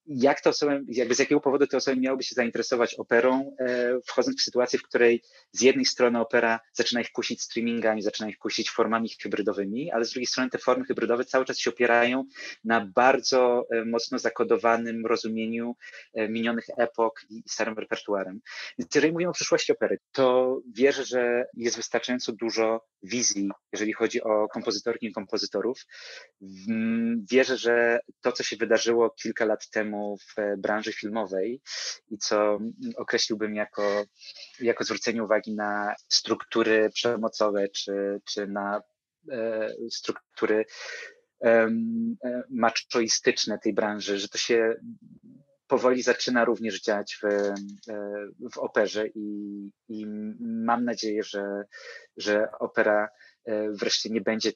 jak 0.07 0.41
to 0.41 0.51
osoby, 0.51 0.85
jakby 0.89 1.15
z 1.15 1.19
jakiego 1.19 1.41
powodu 1.41 1.67
te 1.67 1.77
osoby 1.77 2.01
miałyby 2.01 2.23
się 2.23 2.35
zainteresować 2.35 2.95
operą, 2.95 3.57
e, 3.59 3.99
wchodząc 4.07 4.41
w 4.41 4.45
sytuację, 4.45 4.79
w 4.79 4.83
której 4.83 5.23
z 5.53 5.61
jednej 5.61 5.85
strony 5.85 6.21
opera 6.21 6.61
zaczyna 6.73 7.01
ich 7.01 7.11
kusić 7.13 7.43
streamingami, 7.43 8.03
zaczyna 8.03 8.29
ich 8.29 8.39
kusić 8.39 8.71
formami 8.71 9.09
hybrydowymi, 9.23 9.91
ale 9.91 10.05
z 10.05 10.11
drugiej 10.11 10.27
strony 10.27 10.51
te 10.51 10.59
formy 10.59 10.85
hybrydowe 10.85 11.25
cały 11.25 11.45
czas 11.45 11.59
się 11.59 11.71
opierają 11.71 12.25
na 12.65 12.87
bardzo 12.95 13.67
e, 13.71 13.85
mocno 13.85 14.19
zakodowanym 14.19 15.07
rozumieniu 15.07 15.77
e, 16.15 16.29
minionych 16.29 16.65
epok 16.79 17.21
i 17.31 17.43
starym 17.49 17.79
repertuarem. 17.79 18.41
Więc 18.79 18.95
jeżeli 18.95 19.13
mówimy 19.13 19.31
o 19.31 19.35
przyszłości 19.35 19.73
opery, 19.73 19.99
to 20.13 20.59
wierzę, 20.75 21.05
że 21.05 21.47
jest 21.55 21.77
wystarczająco 21.77 22.33
dużo 22.33 22.87
wizji, 23.03 23.51
jeżeli 23.73 23.93
chodzi 23.93 24.23
o 24.23 24.49
kompozytorki 24.49 25.07
i 25.07 25.13
kompozytorów. 25.13 25.87
Wierzę, 27.31 27.57
że 27.57 28.01
to, 28.21 28.33
co 28.33 28.43
się 28.43 28.57
wydarzyło 28.57 29.11
kilka 29.11 29.45
lat 29.45 29.71
temu 29.71 29.92
w 30.01 30.61
branży 30.61 30.93
filmowej 30.93 31.63
i 32.11 32.19
co 32.19 32.59
określiłbym 32.97 33.55
jako, 33.55 34.05
jako 34.61 34.85
zwrócenie 34.85 35.25
uwagi 35.25 35.55
na 35.55 35.95
struktury 36.09 36.91
przemocowe 36.95 37.69
czy, 37.69 38.21
czy 38.25 38.47
na 38.47 38.83
e, 39.31 39.69
struktury 39.91 40.65
e, 41.45 41.69
maczoistyczne 42.51 43.59
tej 43.59 43.73
branży, 43.73 44.19
że 44.19 44.29
to 44.29 44.39
się 44.39 44.75
powoli 45.73 46.03
zaczyna 46.03 46.45
również 46.45 46.81
dziać 46.81 47.19
w, 47.23 47.25
e, 47.25 47.55
w 48.55 48.59
operze 48.59 49.07
i, 49.15 49.71
i 49.89 50.07
mam 50.41 50.85
nadzieję, 50.85 51.23
że, 51.23 51.65
że 52.17 52.49
opera 52.59 53.09
e, 53.45 53.71
wreszcie 53.71 54.11
nie 54.11 54.21
będzie 54.21 54.53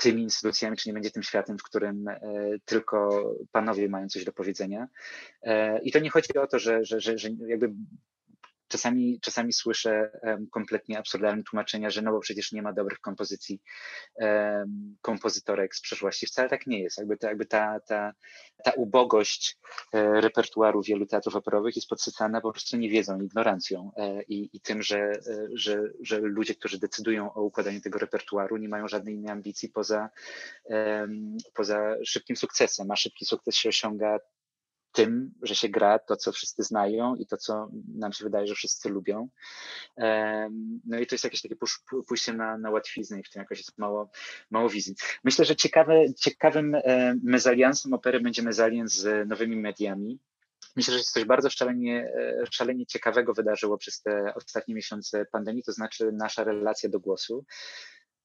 tymi 0.00 0.22
instytucjami, 0.22 0.76
czy 0.76 0.88
nie 0.88 0.92
będzie 0.92 1.10
tym 1.10 1.22
światem, 1.22 1.58
w 1.58 1.62
którym 1.62 2.08
e, 2.08 2.20
tylko 2.64 3.24
panowie 3.52 3.88
mają 3.88 4.08
coś 4.08 4.24
do 4.24 4.32
powiedzenia. 4.32 4.88
I 5.82 5.92
to 5.92 5.98
nie 5.98 6.10
chodzi 6.10 6.38
o 6.38 6.46
to, 6.46 6.58
że, 6.58 6.84
że, 6.84 7.00
że, 7.00 7.18
że 7.18 7.28
jakby 7.46 7.72
Czasami, 8.70 9.20
czasami 9.20 9.52
słyszę 9.52 10.10
kompletnie 10.50 10.98
absurdalne 10.98 11.42
tłumaczenia, 11.42 11.90
że 11.90 12.02
no 12.02 12.12
bo 12.12 12.20
przecież 12.20 12.52
nie 12.52 12.62
ma 12.62 12.72
dobrych 12.72 13.00
kompozycji 13.00 13.60
kompozytorek 15.02 15.76
z 15.76 15.80
przeszłości. 15.80 16.26
Wcale 16.26 16.48
tak 16.48 16.66
nie 16.66 16.80
jest. 16.80 16.98
Jakby, 16.98 17.16
to, 17.16 17.26
jakby 17.26 17.46
ta, 17.46 17.80
ta, 17.80 18.12
ta 18.64 18.72
ubogość 18.72 19.58
e, 19.92 20.20
repertuaru 20.20 20.82
wielu 20.82 21.06
teatrów 21.06 21.36
operowych 21.36 21.76
jest 21.76 21.88
podsycana 21.88 22.40
po 22.40 22.52
prostu 22.52 22.76
niewiedzą, 22.76 23.20
ignorancją 23.20 23.90
e, 23.96 24.22
i, 24.22 24.50
i 24.52 24.60
tym, 24.60 24.82
że, 24.82 24.98
e, 24.98 25.48
że, 25.54 25.82
że 26.00 26.18
ludzie, 26.18 26.54
którzy 26.54 26.78
decydują 26.78 27.34
o 27.34 27.42
układaniu 27.42 27.80
tego 27.80 27.98
repertuaru, 27.98 28.56
nie 28.56 28.68
mają 28.68 28.88
żadnej 28.88 29.14
innej 29.14 29.30
ambicji 29.30 29.68
poza, 29.68 30.10
poza 31.54 31.96
szybkim 32.04 32.36
sukcesem, 32.36 32.90
a 32.90 32.96
szybki 32.96 33.24
sukces 33.24 33.56
się 33.56 33.68
osiąga 33.68 34.18
tym, 34.92 35.34
że 35.42 35.54
się 35.54 35.68
gra 35.68 35.98
to, 35.98 36.16
co 36.16 36.32
wszyscy 36.32 36.62
znają 36.62 37.16
i 37.16 37.26
to, 37.26 37.36
co 37.36 37.70
nam 37.94 38.12
się 38.12 38.24
wydaje, 38.24 38.46
że 38.46 38.54
wszyscy 38.54 38.88
lubią. 38.88 39.28
No 40.84 40.98
i 40.98 41.06
to 41.06 41.14
jest 41.14 41.24
jakieś 41.24 41.42
takie 41.42 41.56
pójście 42.08 42.32
na, 42.32 42.58
na 42.58 42.70
łatwiznę 42.70 43.20
i 43.20 43.22
w 43.22 43.30
tym 43.30 43.40
jakoś 43.40 43.58
jest 43.58 43.78
mało, 43.78 44.10
mało 44.50 44.68
wizji. 44.68 44.94
Myślę, 45.24 45.44
że 45.44 45.56
ciekawe, 45.56 46.14
ciekawym 46.14 46.74
e, 46.74 47.14
mezaliansem 47.22 47.92
opery 47.92 48.20
będzie 48.20 48.42
mezalians 48.42 48.92
z 48.92 49.28
nowymi 49.28 49.56
mediami. 49.56 50.18
Myślę, 50.76 50.92
że 50.92 50.98
jest 50.98 51.12
coś 51.12 51.24
bardzo 51.24 51.50
szalenie, 51.50 52.12
e, 52.14 52.44
szalenie 52.50 52.86
ciekawego 52.86 53.34
wydarzyło 53.34 53.78
przez 53.78 54.02
te 54.02 54.34
ostatnie 54.34 54.74
miesiące 54.74 55.24
pandemii, 55.24 55.62
to 55.62 55.72
znaczy 55.72 56.12
nasza 56.12 56.44
relacja 56.44 56.88
do 56.88 57.00
głosu. 57.00 57.44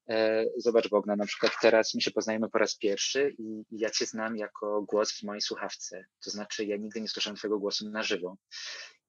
E, 0.08 0.44
zobacz 0.56 0.88
Bogna, 0.88 1.16
na 1.16 1.26
przykład 1.26 1.52
teraz 1.62 1.94
my 1.94 2.00
się 2.00 2.10
poznajemy 2.10 2.50
po 2.50 2.58
raz 2.58 2.76
pierwszy 2.76 3.34
i 3.38 3.64
ja 3.70 3.90
Cię 3.90 4.06
znam 4.06 4.36
jako 4.36 4.82
głos 4.82 5.12
w 5.12 5.22
mojej 5.22 5.40
słuchawce. 5.40 6.04
To 6.24 6.30
znaczy 6.30 6.64
ja 6.64 6.76
nigdy 6.76 7.00
nie 7.00 7.08
słyszałem 7.08 7.36
Twojego 7.36 7.58
głosu 7.58 7.90
na 7.90 8.02
żywo. 8.02 8.36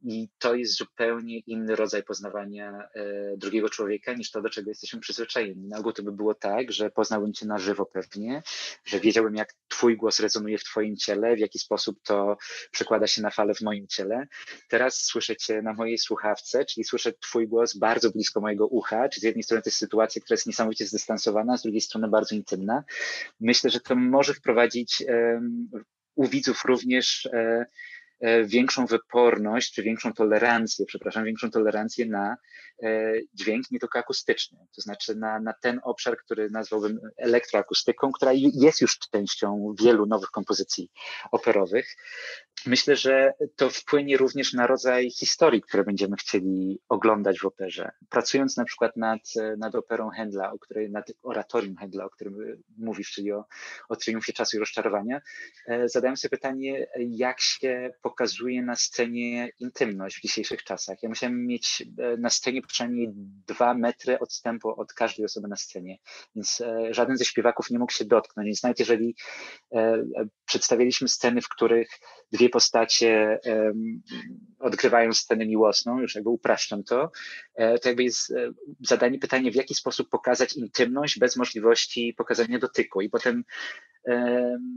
I 0.02 0.30
to 0.40 0.56
jest 0.56 0.78
zupełnie 0.78 1.40
inny 1.40 1.76
rodzaj 1.76 2.04
poznawania 2.04 2.88
e, 2.96 3.38
drugiego 3.38 3.70
człowieka 3.70 4.14
niż 4.14 4.32
to, 4.32 4.42
do 4.42 4.50
czego 4.50 4.72
jesteśmy 4.72 5.00
przyzwyczajeni. 5.00 5.68
Na 5.68 5.78
ogół 5.78 5.92
to 5.92 6.04
by 6.04 6.12
było 6.12 6.36
tak, 6.36 6.72
że 6.72 6.90
poznałbym 6.90 7.34
cię 7.34 7.46
na 7.46 7.58
żywo 7.58 7.86
pewnie, 7.86 8.44
że 8.86 9.00
wiedziałbym, 9.00 9.36
jak 9.36 9.54
twój 9.68 9.98
głos 9.98 10.20
rezonuje 10.20 10.58
w 10.58 10.64
twoim 10.64 10.98
ciele, 10.98 11.36
w 11.36 11.40
jaki 11.40 11.60
sposób 11.60 12.00
to 12.04 12.38
przekłada 12.72 13.08
się 13.08 13.22
na 13.22 13.30
falę 13.30 13.54
w 13.54 13.62
moim 13.62 13.88
ciele. 13.88 14.28
Teraz 14.70 15.04
słyszę 15.04 15.36
cię 15.36 15.62
na 15.62 15.74
mojej 15.74 15.98
słuchawce, 15.98 16.66
czyli 16.66 16.84
słyszę 16.84 17.14
twój 17.14 17.48
głos 17.48 17.78
bardzo 17.78 18.12
blisko 18.12 18.42
mojego 18.42 18.68
ucha, 18.68 19.10
czyli 19.10 19.22
z 19.22 19.24
jednej 19.24 19.44
strony 19.44 19.62
to 19.62 19.70
jest 19.70 19.80
sytuacja, 19.80 20.22
która 20.22 20.36
jest 20.36 20.48
niesamowicie 20.48 20.86
zdystansowana, 20.86 21.58
z 21.58 21.62
drugiej 21.62 21.82
strony 21.82 22.08
bardzo 22.08 22.36
intymna. 22.36 22.84
Myślę, 23.40 23.70
że 23.70 23.80
to 23.80 23.96
może 23.96 24.34
wprowadzić 24.34 25.04
um, 25.08 25.70
u 26.16 26.28
widzów 26.28 26.66
również 26.66 27.30
um, 27.34 27.66
większą 28.46 28.86
wyporność, 28.86 29.74
czy 29.74 29.84
większą 29.84 30.14
tolerancję, 30.14 30.86
przepraszam, 30.86 31.26
większą 31.26 31.52
tolerancję 31.52 32.06
na 32.06 32.38
e, 32.84 33.14
dźwięk 33.34 33.72
nie 33.72 33.80
tylko 33.80 34.00
akustyczny, 34.00 34.58
to 34.76 34.82
znaczy 34.82 35.16
na, 35.16 35.40
na 35.40 35.54
ten 35.54 35.80
obszar, 35.84 36.18
który 36.18 36.50
nazwałbym 36.50 37.00
elektroakustyką, 37.18 38.12
która 38.12 38.32
jest 38.34 38.82
już 38.82 39.00
częścią 39.00 39.76
wielu 39.82 40.06
nowych 40.06 40.30
kompozycji 40.30 40.92
operowych. 41.32 41.96
Myślę, 42.68 42.96
że 42.96 43.34
to 43.56 43.70
wpłynie 43.70 44.18
również 44.18 44.54
na 44.54 44.68
rodzaj 44.68 45.12
historii, 45.12 45.62
które 45.62 45.84
będziemy 45.84 46.16
chcieli 46.16 46.80
oglądać 46.90 47.40
w 47.40 47.46
operze. 47.46 47.92
Pracując 48.10 48.58
na 48.58 48.66
przykład 48.66 48.98
nad, 48.98 49.20
nad 49.58 49.76
operą 49.76 50.10
Händla, 50.10 50.52
o 50.54 50.60
której, 50.60 50.92
nad 50.92 51.12
oratorium 51.24 51.76
Händla, 51.76 52.04
o 52.04 52.10
którym 52.10 52.64
mówisz, 52.78 53.12
czyli 53.12 53.32
o, 53.32 53.46
o 53.90 53.96
triumfie 53.96 54.34
czasu 54.34 54.58
i 54.58 54.60
rozczarowania, 54.60 55.22
e, 55.68 55.90
zadałem 55.90 56.18
sobie 56.18 56.30
pytanie, 56.30 56.88
jak 56.98 57.42
się 57.42 57.94
pokazuje 58.02 58.64
na 58.64 58.76
scenie 58.76 59.50
intymność 59.60 60.18
w 60.18 60.22
dzisiejszych 60.22 60.64
czasach. 60.64 61.04
Ja 61.04 61.10
musiałem 61.10 61.46
mieć 61.46 61.84
e, 61.98 62.18
na 62.18 62.30
scenie 62.30 62.62
przynajmniej 62.62 63.08
dwa 63.48 63.74
metry 63.74 64.20
odstępu 64.20 64.82
od 64.82 64.94
każdej 64.94 65.26
osoby 65.26 65.48
na 65.48 65.56
scenie, 65.56 65.98
więc 66.36 66.62
e, 66.62 66.94
żaden 66.94 67.18
ze 67.18 67.26
śpiewaków 67.26 67.70
nie 67.70 67.80
mógł 67.80 67.94
się 67.94 68.06
dotknąć. 68.06 68.46
Więc 68.46 68.64
nawet 68.64 68.80
jeżeli 68.80 69.16
przedstawiliśmy 70.46 71.08
sceny, 71.08 71.42
w 71.42 71.50
których 71.50 71.90
dwie 72.32 72.50
postacie 72.58 73.40
um, 73.46 74.02
odgrywają 74.60 75.14
scenę 75.14 75.46
miłosną, 75.46 76.00
już 76.00 76.16
jakby 76.16 76.30
upraszczam 76.30 76.84
to, 76.84 77.12
e, 77.56 77.80
to 77.80 77.90
jakby 77.90 78.04
jest 78.04 78.32
e, 78.32 78.52
zadanie 78.82 79.20
pytanie, 79.20 79.52
w 79.52 79.56
jaki 79.56 79.76
sposób 79.76 80.10
pokazać 80.10 80.54
intymność 80.54 81.20
bez 81.20 81.36
możliwości 81.36 82.14
pokazania 82.18 82.60
dotyku. 82.60 83.02
I 83.02 83.10
potem 83.10 83.44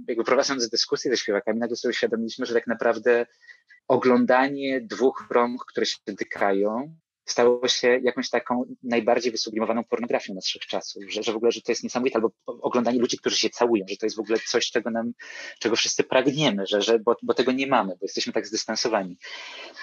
jakby 0.09 0.25
prowadząc 0.25 0.69
dyskusję 0.69 1.11
ze 1.11 1.17
śpiewakami, 1.17 1.59
nagle 1.59 1.77
sobie 1.77 1.91
uświadomiliśmy, 1.91 2.47
że 2.47 2.55
tak 2.55 2.67
naprawdę 2.67 3.27
oglądanie 3.89 4.81
dwóch 4.81 5.27
rąk, 5.31 5.65
które 5.65 5.87
się 5.87 5.97
dotykają, 6.07 6.95
stało 7.31 7.69
się 7.69 8.01
jakąś 8.03 8.31
taką 8.31 8.65
najbardziej 8.83 9.33
wysublimowaną 9.33 9.85
pornografią 9.85 10.35
naszych 10.35 10.67
czasów, 10.67 11.03
że, 11.09 11.23
że 11.23 11.33
w 11.33 11.37
ogóle, 11.37 11.53
że 11.53 11.61
to 11.61 11.73
jest 11.73 11.83
niesamowite, 11.83 12.17
albo 12.17 12.31
oglądanie 12.47 12.99
ludzi, 12.99 13.19
którzy 13.19 13.37
się 13.37 13.51
całują, 13.51 13.85
że 13.89 13.97
to 13.97 14.07
jest 14.07 14.17
w 14.17 14.21
ogóle 14.21 14.39
coś, 14.47 14.71
czego 14.71 14.91
nam, 14.91 15.13
czego 15.59 15.77
wszyscy 15.77 16.05
pragniemy, 16.05 16.67
że, 16.67 16.83
że 16.83 16.99
bo, 16.99 17.17
bo 17.23 17.35
tego 17.35 17.53
nie 17.53 17.67
mamy, 17.67 17.93
bo 17.93 17.99
jesteśmy 18.03 18.33
tak 18.33 18.47
zdystansowani. 18.47 19.19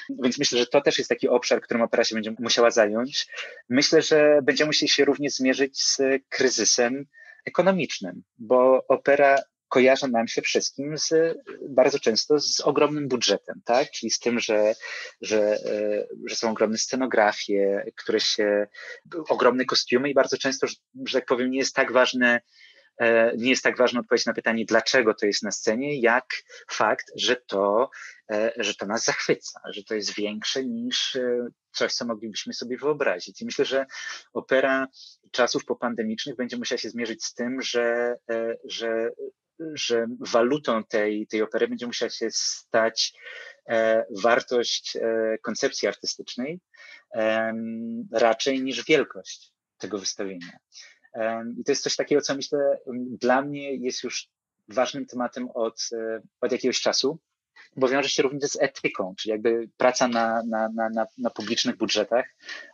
Więc 0.09 0.39
myślę, 0.39 0.59
że 0.59 0.65
to 0.65 0.81
też 0.81 0.97
jest 0.97 1.09
taki 1.09 1.29
obszar, 1.29 1.61
którym 1.61 1.83
opera 1.83 2.03
się 2.03 2.15
będzie 2.15 2.35
musiała 2.39 2.71
zająć. 2.71 3.27
Myślę, 3.69 4.01
że 4.01 4.39
będziemy 4.43 4.67
musieli 4.67 4.89
się 4.89 5.05
również 5.05 5.33
zmierzyć 5.33 5.83
z 5.83 6.01
kryzysem 6.29 7.05
ekonomicznym, 7.45 8.23
bo 8.37 8.87
opera 8.87 9.37
kojarzą 9.67 10.07
nam 10.07 10.27
się 10.27 10.41
wszystkim 10.41 10.97
z, 10.97 11.37
bardzo 11.69 11.99
często 11.99 12.39
z 12.39 12.59
ogromnym 12.59 13.07
budżetem, 13.07 13.61
tak? 13.65 13.91
Czyli 13.91 14.11
z 14.11 14.19
tym, 14.19 14.39
że, 14.39 14.75
że, 15.21 15.41
e, 15.41 16.07
że 16.25 16.35
są 16.35 16.51
ogromne 16.51 16.77
scenografie, 16.77 17.91
które 17.95 18.19
się, 18.19 18.67
ogromne 19.29 19.65
kostiumy 19.65 20.09
i 20.09 20.13
bardzo 20.13 20.37
często, 20.37 20.67
że, 20.67 20.75
że 21.07 21.19
tak 21.19 21.27
powiem, 21.27 21.51
nie 21.51 21.57
jest 21.57 21.75
tak 21.75 21.91
ważne, 21.91 22.41
e, 22.99 23.37
nie 23.37 23.49
jest 23.49 23.63
tak 23.63 23.77
ważna 23.77 23.99
odpowiedź 23.99 24.25
na 24.25 24.33
pytanie, 24.33 24.65
dlaczego 24.65 25.13
to 25.13 25.25
jest 25.25 25.43
na 25.43 25.51
scenie, 25.51 25.99
jak 25.99 26.25
fakt, 26.71 27.11
że 27.15 27.35
to, 27.35 27.89
e, 28.31 28.53
że 28.57 28.75
to 28.75 28.85
nas 28.85 29.05
zachwyca, 29.05 29.59
że 29.69 29.83
to 29.83 29.95
jest 29.95 30.13
większe 30.13 30.65
niż 30.65 31.17
coś, 31.71 31.93
co 31.93 32.05
moglibyśmy 32.05 32.53
sobie 32.53 32.77
wyobrazić. 32.77 33.41
I 33.41 33.45
myślę, 33.45 33.65
że 33.65 33.85
opera 34.33 34.87
czasów 35.31 35.65
popandemicznych 35.65 36.35
będzie 36.35 36.57
musiała 36.57 36.79
się 36.79 36.89
zmierzyć 36.89 37.25
z 37.25 37.33
tym, 37.33 37.61
że, 37.61 38.15
że 38.63 39.11
że 39.73 40.07
walutą 40.19 40.83
tej, 40.83 41.27
tej 41.27 41.41
opery 41.41 41.67
będzie 41.67 41.87
musiała 41.87 42.09
się 42.09 42.27
stać 42.31 43.13
e, 43.69 44.05
wartość 44.23 44.95
e, 44.95 45.37
koncepcji 45.41 45.87
artystycznej 45.87 46.59
e, 47.15 47.53
raczej 48.11 48.63
niż 48.63 48.85
wielkość 48.85 49.53
tego 49.77 49.99
wystawienia. 49.99 50.57
I 51.59 51.63
to 51.63 51.71
jest 51.71 51.83
coś 51.83 51.95
takiego, 51.95 52.21
co 52.21 52.35
myślę 52.35 52.79
dla 53.21 53.41
mnie 53.41 53.75
jest 53.75 54.03
już 54.03 54.29
ważnym 54.67 55.05
tematem 55.05 55.49
od, 55.53 55.89
od 56.41 56.51
jakiegoś 56.51 56.81
czasu 56.81 57.19
bo 57.75 57.87
wiąże 57.87 58.09
się 58.09 58.23
również 58.23 58.51
z 58.51 58.61
etyką, 58.61 59.13
czyli 59.17 59.31
jakby 59.31 59.69
praca 59.77 60.07
na, 60.07 60.43
na, 60.43 60.69
na, 60.69 61.05
na, 61.17 61.29
publicznych 61.29 61.77
budżetach, 61.77 62.25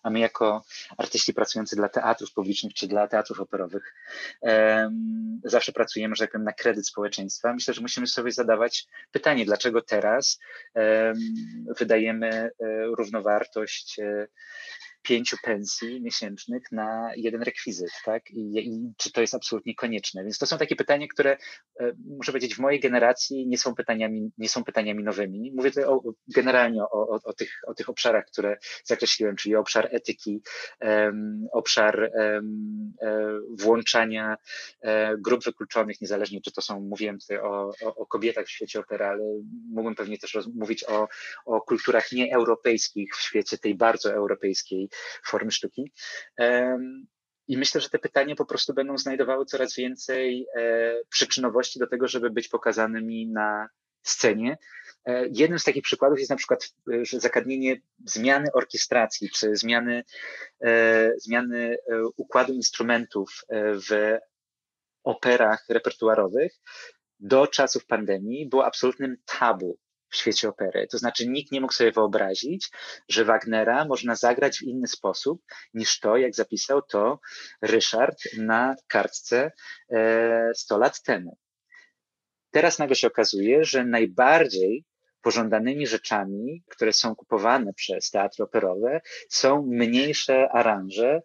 a 0.04 0.10
my 0.10 0.20
jako 0.20 0.64
artyści 0.98 1.34
pracujący 1.34 1.76
dla 1.76 1.90
teatrów 1.90 2.34
publicznych 2.34 2.74
czy 2.74 2.88
dla 2.88 3.08
teatrów 3.08 3.40
operowych 3.40 3.94
um, 4.42 5.42
zawsze 5.44 5.72
pracujemy, 5.72 6.16
że 6.16 6.24
tak 6.24 6.32
powiem, 6.32 6.46
na 6.46 6.54
kredyt 6.54 6.88
społeczeństwa. 6.88 7.54
Myślę, 7.54 7.74
że 7.74 7.82
musimy 7.82 8.08
sobie 8.08 8.32
zadawać 8.32 8.88
pytanie, 9.12 9.46
dlaczego 9.46 9.82
teraz 9.82 10.40
um, 10.76 11.16
wydajemy 11.80 12.52
um, 12.58 12.94
równowartość 12.94 14.00
e, 14.00 14.28
pięciu 15.04 15.38
pensji 15.44 16.02
miesięcznych 16.02 16.64
na 16.72 17.12
jeden 17.16 17.42
rekwizyt, 17.42 17.92
tak? 18.06 18.32
I, 18.32 18.58
I, 18.58 18.94
czy 18.98 19.12
to 19.12 19.22
jest 19.22 19.34
absolutnie 19.34 19.76
konieczne? 19.76 20.24
Więc 20.24 20.38
to 20.38 20.46
są 20.46 20.58
takie 20.58 20.76
pytania, 20.76 21.08
które 21.14 21.38
e, 21.80 21.94
muszę 22.18 22.32
powiedzieć, 22.32 22.56
w 22.56 22.60
mojej 22.60 22.80
generacji 22.80 23.48
nie 23.48 23.58
są 23.58 23.76
pytaniami, 23.76 24.32
nie 24.38 24.50
są 24.50 24.64
pytaniami 24.64 25.04
nowymi. 25.04 25.52
Mówię 25.56 25.70
tutaj 25.70 25.86
o, 25.86 26.02
generalnie 26.36 26.84
o, 26.84 27.10
o, 27.10 27.20
o, 27.24 27.34
tych, 27.34 27.52
o 27.68 27.74
tych 27.74 27.90
obszarach, 27.90 28.26
które 28.26 28.58
zakreśliłem, 28.84 29.36
czyli 29.36 29.56
obszar 29.56 29.90
etyki, 29.92 30.42
um, 30.82 31.48
obszar 31.52 32.12
um, 32.14 32.94
włączania 33.60 34.38
um, 34.82 35.22
grup 35.22 35.44
wykluczonych, 35.44 36.02
niezależnie 36.02 36.42
czy 36.42 36.52
to 36.52 36.62
są, 36.62 36.80
mówiłem 36.80 37.20
tutaj 37.20 37.38
o, 37.38 37.72
o, 37.86 38.06
kobietach 38.06 38.46
w 38.46 38.52
świecie 38.52 38.80
opery, 38.80 39.06
ale 39.06 39.24
mógłbym 39.70 39.96
pewnie 39.96 40.18
też 40.18 40.38
mówić 40.56 40.84
o, 40.84 41.08
o 41.46 41.62
kulturach 41.62 42.12
nieeuropejskich 42.12 43.16
w 43.16 43.22
świecie 43.22 43.58
tej 43.58 43.76
bardzo 43.76 44.14
europejskiej 44.14 44.90
formy 45.26 45.52
sztuki. 45.52 45.92
I 47.48 47.58
myślę, 47.58 47.82
że 47.82 47.90
te 47.90 48.00
pytania 48.00 48.36
po 48.36 48.46
prostu 48.46 48.74
będą 48.74 48.98
znajdowały 48.98 49.46
coraz 49.46 49.76
więcej 49.76 50.48
e, 50.56 50.94
przyczynowości 51.10 51.80
do 51.80 51.88
tego, 51.88 52.08
żeby 52.08 52.30
być 52.30 52.48
pokazanymi 52.48 53.28
na 53.28 53.70
scenie. 54.04 54.58
E, 55.06 55.28
jednym 55.32 55.60
z 55.60 55.64
takich 55.64 55.84
przykładów 55.84 56.20
jest 56.20 56.30
na 56.30 56.36
przykład 56.36 56.70
że 57.02 57.20
zagadnienie 57.20 57.82
zmiany 58.06 58.52
orkiestracji, 58.54 59.30
czy 59.30 59.56
zmiany, 59.56 60.04
e, 60.64 61.12
zmiany 61.18 61.78
układu 62.18 62.54
instrumentów 62.54 63.42
w 63.90 64.18
operach 65.04 65.66
repertuarowych 65.70 66.52
do 67.20 67.48
czasów 67.48 67.86
pandemii 67.86 68.50
było 68.50 68.66
absolutnym 68.66 69.18
tabu 69.26 69.78
w 70.14 70.18
świecie 70.18 70.50
opery. 70.50 70.88
To 70.92 70.98
znaczy 70.98 71.28
nikt 71.28 71.52
nie 71.52 71.62
mógł 71.62 71.74
sobie 71.74 71.92
wyobrazić, 71.92 72.70
że 73.10 73.26
Wagnera 73.26 73.86
można 73.86 74.16
zagrać 74.16 74.58
w 74.58 74.62
inny 74.62 74.88
sposób 74.88 75.42
niż 75.74 76.00
to, 76.00 76.18
jak 76.18 76.36
zapisał 76.36 76.82
to 76.82 77.20
Ryszard 77.62 78.18
na 78.38 78.76
kartce 78.88 79.52
100 80.56 80.76
e, 80.76 80.78
lat 80.78 81.02
temu. 81.02 81.38
Teraz 82.52 82.80
nagle 82.80 82.96
się 82.96 83.08
okazuje, 83.08 83.64
że 83.64 83.86
najbardziej 83.86 84.86
pożądanymi 85.22 85.88
rzeczami, 85.88 86.64
które 86.68 86.94
są 86.94 87.16
kupowane 87.16 87.74
przez 87.74 88.10
teatry 88.12 88.44
operowe, 88.44 89.02
są 89.30 89.66
mniejsze 89.66 90.50
aranże, 90.52 91.22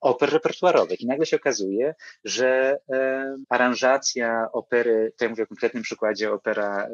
oper 0.00 0.32
repertuarowych. 0.32 1.00
I 1.00 1.06
nagle 1.06 1.26
się 1.26 1.36
okazuje, 1.36 1.94
że 2.24 2.78
e, 2.92 3.36
aranżacja 3.48 4.48
opery, 4.52 5.10
tutaj 5.10 5.28
mówię 5.28 5.42
o 5.42 5.46
konkretnym 5.46 5.82
przykładzie 5.82 6.32
opera 6.32 6.86
e, 6.86 6.90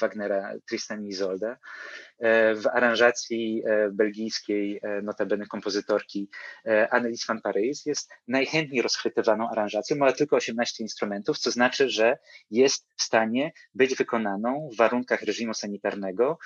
Wagnera 0.00 0.54
Tristan 0.68 1.04
i 1.04 1.08
Isolde, 1.08 1.56
w 2.54 2.66
aranżacji 2.72 3.62
e, 3.66 3.90
belgijskiej 3.90 4.80
notabene 5.02 5.46
kompozytorki 5.46 6.28
Annelies 6.90 7.26
van 7.26 7.40
Parijs 7.40 7.86
jest 7.86 8.10
najchętniej 8.28 8.82
rozchwytywaną 8.82 9.50
aranżacją, 9.50 9.96
ma 9.96 10.12
tylko 10.12 10.36
18 10.36 10.84
instrumentów, 10.84 11.38
co 11.38 11.50
znaczy, 11.50 11.90
że 11.90 12.18
jest 12.50 12.86
w 12.96 13.02
stanie 13.02 13.52
być 13.74 13.96
wykonaną 13.96 14.68
w 14.72 14.76
warunkach 14.76 15.22
reżimu 15.22 15.54
sanitarnego 15.54 16.38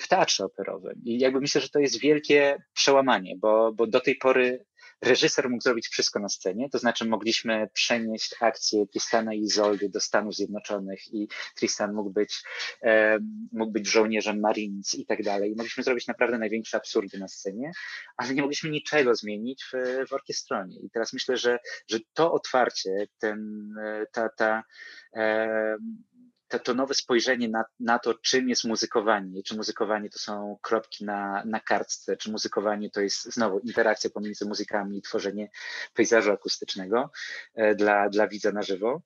w 0.00 0.08
teatrze 0.08 0.44
operowym. 0.44 1.00
I 1.04 1.18
jakby 1.18 1.40
myślę, 1.40 1.60
że 1.60 1.68
to 1.68 1.78
jest 1.78 2.00
wielkie 2.00 2.62
przełamanie, 2.72 3.34
bo, 3.36 3.72
bo 3.72 3.86
do 3.86 4.00
tej 4.00 4.16
pory 4.16 4.64
reżyser 5.02 5.50
mógł 5.50 5.62
zrobić 5.62 5.88
wszystko 5.88 6.20
na 6.20 6.28
scenie, 6.28 6.70
to 6.70 6.78
znaczy 6.78 7.04
mogliśmy 7.04 7.68
przenieść 7.72 8.34
akcję 8.40 8.86
Tristana 8.86 9.34
i 9.34 9.40
Izoldy 9.40 9.88
do 9.88 10.00
Stanów 10.00 10.34
Zjednoczonych 10.34 11.14
i 11.14 11.28
Tristan 11.56 11.94
mógł 11.94 12.10
być, 12.10 12.42
e, 12.82 13.18
mógł 13.52 13.72
być 13.72 13.88
żołnierzem 13.88 14.40
Marines 14.40 14.94
i 14.94 15.06
tak 15.06 15.22
dalej. 15.22 15.54
Mogliśmy 15.56 15.82
zrobić 15.82 16.06
naprawdę 16.06 16.38
największe 16.38 16.76
absurdy 16.76 17.18
na 17.18 17.28
scenie, 17.28 17.72
ale 18.16 18.34
nie 18.34 18.42
mogliśmy 18.42 18.70
niczego 18.70 19.14
zmienić 19.14 19.64
w, 19.64 20.06
w 20.08 20.12
orkiestronie. 20.12 20.80
I 20.80 20.90
teraz 20.90 21.12
myślę, 21.12 21.36
że, 21.36 21.58
że 21.88 21.98
to 22.14 22.32
otwarcie, 22.32 23.06
ten, 23.18 23.38
e, 23.82 24.06
ta, 24.12 24.28
ta 24.28 24.62
e, 25.16 25.76
to, 26.58 26.64
to 26.64 26.74
nowe 26.74 26.94
spojrzenie 26.94 27.48
na, 27.48 27.64
na 27.80 27.98
to, 27.98 28.14
czym 28.14 28.48
jest 28.48 28.64
muzykowanie, 28.64 29.42
czy 29.42 29.56
muzykowanie 29.56 30.10
to 30.10 30.18
są 30.18 30.58
kropki 30.62 31.04
na, 31.04 31.42
na 31.44 31.60
kartce, 31.60 32.16
czy 32.16 32.30
muzykowanie 32.30 32.90
to 32.90 33.00
jest 33.00 33.24
znowu 33.24 33.58
interakcja 33.58 34.10
pomiędzy 34.10 34.46
muzykami 34.46 34.98
i 34.98 35.02
tworzenie 35.02 35.50
pejzażu 35.94 36.32
akustycznego 36.32 37.10
e, 37.54 37.74
dla, 37.74 38.08
dla 38.08 38.28
widza 38.28 38.52
na 38.52 38.62
żywo, 38.62 39.02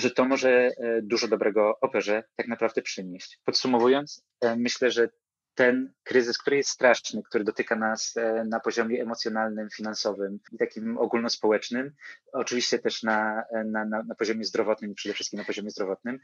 że 0.00 0.10
to 0.10 0.24
może 0.24 0.50
e, 0.50 0.72
dużo 1.02 1.28
dobrego 1.28 1.80
operze 1.80 2.24
tak 2.36 2.48
naprawdę 2.48 2.82
przynieść. 2.82 3.38
Podsumowując, 3.44 4.24
e, 4.40 4.56
myślę, 4.56 4.90
że 4.90 5.08
ten 5.54 5.92
kryzys, 6.04 6.38
który 6.38 6.56
jest 6.56 6.70
straszny, 6.70 7.22
który 7.22 7.44
dotyka 7.44 7.76
nas 7.76 8.14
na 8.44 8.60
poziomie 8.60 9.02
emocjonalnym, 9.02 9.70
finansowym 9.70 10.38
i 10.52 10.58
takim 10.58 10.98
ogólnospołecznym, 10.98 11.92
oczywiście 12.32 12.78
też 12.78 13.02
na, 13.02 13.44
na, 13.64 13.84
na, 13.84 14.14
poziomie 14.18 14.44
zdrowotnym 14.44 14.94
przede 14.94 15.14
wszystkim 15.14 15.38
na 15.38 15.44
poziomie 15.44 15.70
zdrowotnym, 15.70 16.20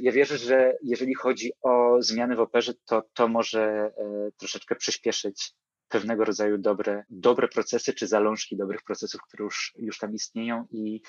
ja 0.00 0.12
wierzę, 0.12 0.38
że 0.38 0.76
jeżeli 0.82 1.14
chodzi 1.14 1.52
o 1.62 2.02
zmiany 2.02 2.36
w 2.36 2.40
operze, 2.40 2.74
to 2.84 3.02
to 3.14 3.28
może 3.28 3.62
e, 3.62 4.30
troszeczkę 4.36 4.76
przyspieszyć 4.76 5.54
pewnego 5.88 6.24
rodzaju 6.24 6.58
dobre, 6.58 7.04
dobre 7.10 7.48
procesy 7.48 7.92
czy 7.92 8.06
zalążki 8.06 8.56
dobrych 8.56 8.82
procesów, 8.82 9.20
które 9.22 9.44
już, 9.44 9.74
już 9.76 9.98
tam 9.98 10.14
istnieją 10.14 10.66
i, 10.70 11.02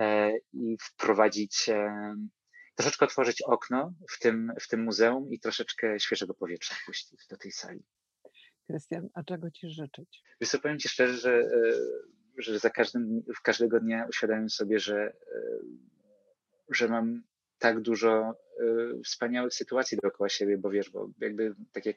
e, 0.00 0.32
i 0.52 0.76
wprowadzić, 0.82 1.70
troszeczkę 2.74 3.04
otworzyć 3.04 3.42
okno 3.42 3.94
w 4.10 4.18
tym, 4.18 4.52
w 4.60 4.68
tym 4.68 4.84
muzeum 4.84 5.30
i 5.30 5.40
troszeczkę 5.40 6.00
świeżego 6.00 6.34
powietrza 6.34 6.74
wpuścić 6.74 7.26
do 7.26 7.36
tej 7.36 7.52
sali. 7.52 7.82
Krystian, 8.66 9.08
a 9.14 9.22
czego 9.22 9.50
Ci 9.50 9.70
życzyć? 9.70 10.22
Wiesz 10.40 10.56
powiem 10.62 10.78
Ci 10.78 10.88
szczerze, 10.88 11.18
że, 11.18 11.50
że 12.38 12.58
za 12.58 12.70
każdym, 12.70 13.22
każdego 13.42 13.80
dnia 13.80 14.06
uświadamiam 14.08 14.50
sobie, 14.50 14.78
że, 14.78 15.12
że 16.70 16.88
mam 16.88 17.22
tak 17.60 17.80
dużo 17.80 18.34
y, 18.60 19.02
wspaniałych 19.04 19.54
sytuacji 19.54 19.98
dookoła 20.02 20.28
siebie, 20.28 20.58
bo 20.58 20.70
wiesz, 20.70 20.90
bo 20.90 21.10
jakby 21.20 21.54
tak 21.72 21.86
jak 21.86 21.96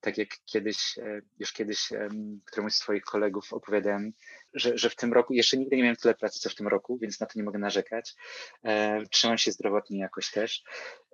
tak 0.00 0.18
jak 0.18 0.28
kiedyś, 0.46 0.98
e, 0.98 1.20
już 1.38 1.52
kiedyś 1.52 1.92
em, 1.92 2.40
któremuś 2.44 2.72
z 2.74 2.78
Twoich 2.78 3.02
kolegów 3.02 3.52
opowiadałem, 3.52 4.12
że, 4.54 4.78
że 4.78 4.90
w 4.90 4.96
tym 4.96 5.12
roku, 5.12 5.32
jeszcze 5.34 5.56
nigdy 5.56 5.76
nie 5.76 5.82
miałem 5.82 5.96
tyle 5.96 6.14
pracy, 6.14 6.40
co 6.40 6.50
w 6.50 6.54
tym 6.54 6.68
roku, 6.68 6.98
więc 6.98 7.20
na 7.20 7.26
to 7.26 7.32
nie 7.36 7.42
mogę 7.42 7.58
narzekać. 7.58 8.14
E, 8.64 9.02
trzymam 9.10 9.38
się 9.38 9.52
zdrowotnie 9.52 9.98
jakoś 9.98 10.30
też. 10.30 10.62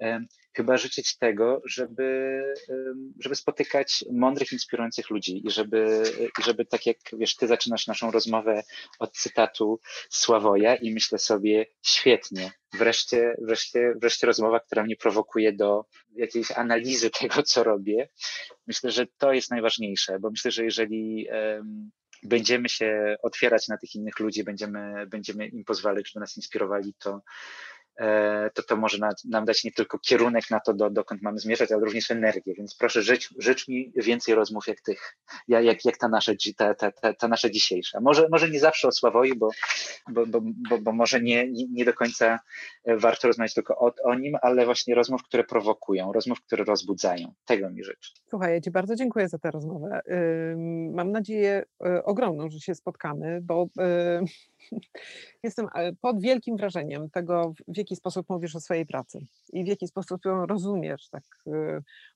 E, 0.00 0.20
chyba 0.56 0.76
życzyć 0.76 1.16
tego, 1.16 1.62
żeby, 1.64 2.40
żeby 3.20 3.36
spotykać 3.36 4.04
mądrych, 4.12 4.52
inspirujących 4.52 5.10
ludzi 5.10 5.46
i 5.46 5.50
żeby, 5.50 6.02
żeby 6.44 6.64
tak 6.64 6.86
jak 6.86 6.96
wiesz, 7.12 7.36
Ty 7.36 7.46
zaczynasz 7.46 7.86
naszą 7.86 8.10
rozmowę 8.10 8.62
od 8.98 9.12
cytatu 9.12 9.80
Sławoja 10.10 10.76
i 10.76 10.94
myślę 10.94 11.18
sobie, 11.18 11.66
świetnie, 11.82 12.52
wreszcie, 12.72 13.34
wreszcie, 13.42 13.94
wreszcie 13.96 14.26
rozmowa, 14.26 14.60
która 14.60 14.82
mnie 14.82 14.96
prowokuje 14.96 15.52
do 15.52 15.84
jakiejś 16.16 16.50
analizy 16.50 17.10
tego, 17.20 17.42
co 17.42 17.64
robię. 17.64 18.08
Myślę, 18.66 18.90
że 18.90 19.06
to 19.18 19.32
jest 19.32 19.50
najważniejsze, 19.50 20.18
bo 20.18 20.30
myślę, 20.30 20.50
że 20.50 20.64
jeżeli 20.64 21.26
em, 21.30 21.90
będziemy 22.22 22.68
się 22.68 23.16
otwierać 23.22 23.68
na 23.68 23.78
tych 23.78 23.94
innych 23.94 24.18
ludzi, 24.18 24.44
będziemy, 24.44 25.06
będziemy 25.06 25.46
im 25.46 25.64
pozwalać, 25.64 26.08
żeby 26.08 26.20
nas 26.20 26.36
inspirowali, 26.36 26.94
to, 26.94 27.22
to 28.54 28.62
to 28.62 28.76
może 28.76 28.98
na, 28.98 29.10
nam 29.28 29.44
dać 29.44 29.64
nie 29.64 29.72
tylko 29.72 29.98
kierunek 29.98 30.50
na 30.50 30.60
to, 30.60 30.74
do, 30.74 30.90
dokąd 30.90 31.22
mamy 31.22 31.38
zmierzać, 31.38 31.72
ale 31.72 31.84
również 31.84 32.10
energię. 32.10 32.54
Więc 32.54 32.74
proszę, 32.74 33.02
życz, 33.02 33.34
życz 33.38 33.68
mi 33.68 33.92
więcej 33.96 34.34
rozmów 34.34 34.66
jak 34.66 34.80
tych, 34.80 35.16
ja- 35.48 35.60
jak, 35.60 35.84
jak 35.84 35.98
ta, 35.98 36.08
nasza, 36.08 36.32
ta, 36.56 36.74
ta, 36.74 36.92
ta, 36.92 37.12
ta 37.14 37.28
nasza 37.28 37.50
dzisiejsza. 37.50 38.00
Może, 38.00 38.28
może 38.30 38.50
nie 38.50 38.60
zawsze 38.60 38.88
o 38.88 38.92
Sławoju, 38.92 39.36
bo, 39.36 39.50
bo, 40.10 40.26
bo, 40.26 40.40
bo, 40.42 40.78
bo 40.78 40.92
może 40.92 41.20
nie, 41.20 41.50
nie, 41.70 41.84
do 41.84 41.92
końca 41.94 42.38
e, 42.84 42.96
warto 42.96 43.28
rozmawiać 43.28 43.54
tylko 43.54 43.78
o, 43.78 43.92
o 44.04 44.14
nim, 44.14 44.36
ale 44.42 44.64
właśnie 44.64 44.94
rozmów, 44.94 45.22
które 45.22 45.44
prowokują, 45.44 46.12
rozmów, 46.12 46.40
które 46.40 46.64
rozbudzają. 46.64 47.34
Tego 47.44 47.70
mi 47.70 47.84
życzę. 47.84 48.12
Słuchaj, 48.28 48.52
ja 48.54 48.60
Ci 48.60 48.70
bardzo 48.70 48.96
dziękuję 48.96 49.28
za 49.28 49.38
tę 49.38 49.50
rozmowę. 49.50 50.00
Mam 50.92 51.12
nadzieję 51.12 51.64
y, 51.86 52.04
ogromną, 52.04 52.50
że 52.50 52.60
się 52.60 52.74
spotkamy, 52.74 53.40
bo 53.42 53.64
y, 53.64 54.49
jestem 55.44 55.66
e, 55.74 55.92
pod 55.92 56.20
wielkim 56.20 56.56
wrażeniem 56.56 57.10
tego, 57.10 57.52
w- 57.68 57.76
jaki 57.76 57.96
sposób 57.96 58.26
mówisz 58.28 58.56
o 58.56 58.60
swojej 58.60 58.86
pracy 58.86 59.18
i 59.52 59.64
w 59.64 59.66
jaki 59.66 59.86
sposób 59.88 60.24
ją 60.24 60.46
rozumiesz 60.46 61.08
tak 61.08 61.22
y, 61.46 61.50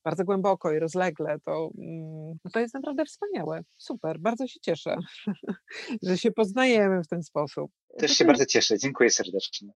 bardzo 0.04 0.24
głęboko 0.24 0.72
i 0.72 0.78
rozlegle. 0.78 1.38
To, 1.44 1.70
mm, 1.78 2.38
no 2.44 2.50
to 2.52 2.60
jest 2.60 2.74
naprawdę 2.74 3.04
wspaniałe. 3.04 3.60
Super, 3.76 4.18
bardzo 4.18 4.46
się 4.46 4.60
cieszę, 4.60 4.96
że 6.06 6.18
się 6.18 6.32
poznajemy 6.32 7.02
w 7.02 7.08
ten 7.08 7.22
sposób. 7.22 7.70
Też 7.98 8.10
się 8.10 8.24
bardzo 8.24 8.46
cieszę. 8.46 8.78
Dziękuję 8.78 9.10
serdecznie. 9.10 9.72